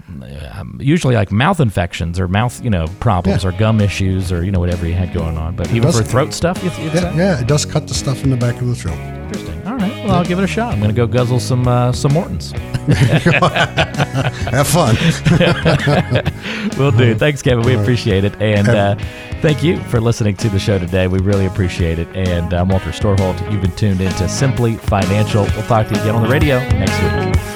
um, 0.52 0.78
usually 0.82 1.14
like 1.14 1.30
mouth 1.30 1.60
infections 1.60 2.18
or 2.18 2.26
mouth, 2.26 2.60
you 2.64 2.70
know, 2.70 2.86
problems 2.98 3.44
Yeah. 3.44 3.50
or 3.50 3.52
gum 3.52 3.80
issues 3.80 4.32
or, 4.32 4.44
you 4.44 4.50
know, 4.50 4.58
whatever 4.58 4.88
you 4.88 4.94
had 4.94 5.14
going 5.14 5.38
on. 5.38 5.54
But 5.54 5.68
even 5.70 5.82
does- 5.82 5.98
for 5.98 6.04
throat 6.04 6.34
stuff, 6.34 6.60
you, 6.64 6.70
you'd 6.82 6.94
Yeah, 6.94 7.14
yeah, 7.14 7.40
it 7.40 7.46
does 7.46 7.64
cut 7.64 7.86
the 7.86 7.94
stuff 7.94 8.24
in 8.24 8.30
the 8.30 8.36
back 8.36 8.60
of 8.60 8.66
the 8.66 8.74
throat. 8.74 8.98
Interesting. 8.98 9.66
All 9.66 9.74
right. 9.74 9.75
Well, 10.06 10.14
I'll 10.14 10.24
give 10.24 10.38
it 10.38 10.44
a 10.44 10.46
shot. 10.46 10.72
I'm 10.72 10.78
going 10.78 10.90
to 10.90 10.96
go 10.96 11.06
guzzle 11.06 11.40
some 11.40 11.66
uh, 11.66 11.90
some 11.92 12.12
Mortons. 12.12 12.52
Have 14.52 14.66
fun. 14.68 14.96
We'll 16.78 16.92
do. 16.92 17.14
Thanks, 17.14 17.42
Kevin. 17.42 17.64
We 17.64 17.74
appreciate 17.74 18.24
it. 18.24 18.40
And 18.40 18.68
uh, 18.68 18.96
thank 19.40 19.62
you 19.62 19.80
for 19.84 20.00
listening 20.00 20.36
to 20.36 20.48
the 20.48 20.58
show 20.58 20.78
today. 20.78 21.08
We 21.08 21.18
really 21.20 21.46
appreciate 21.46 21.98
it. 21.98 22.06
And 22.14 22.52
I'm 22.52 22.68
Walter 22.68 22.90
Storholt. 22.90 23.50
You've 23.50 23.62
been 23.62 23.74
tuned 23.76 24.00
into 24.00 24.28
Simply 24.28 24.76
Financial. 24.76 25.42
We'll 25.42 25.62
talk 25.66 25.88
to 25.88 25.94
you 25.94 26.00
again 26.02 26.14
on 26.14 26.22
the 26.22 26.28
radio 26.28 26.58
next 26.68 27.00
week. 27.02 27.55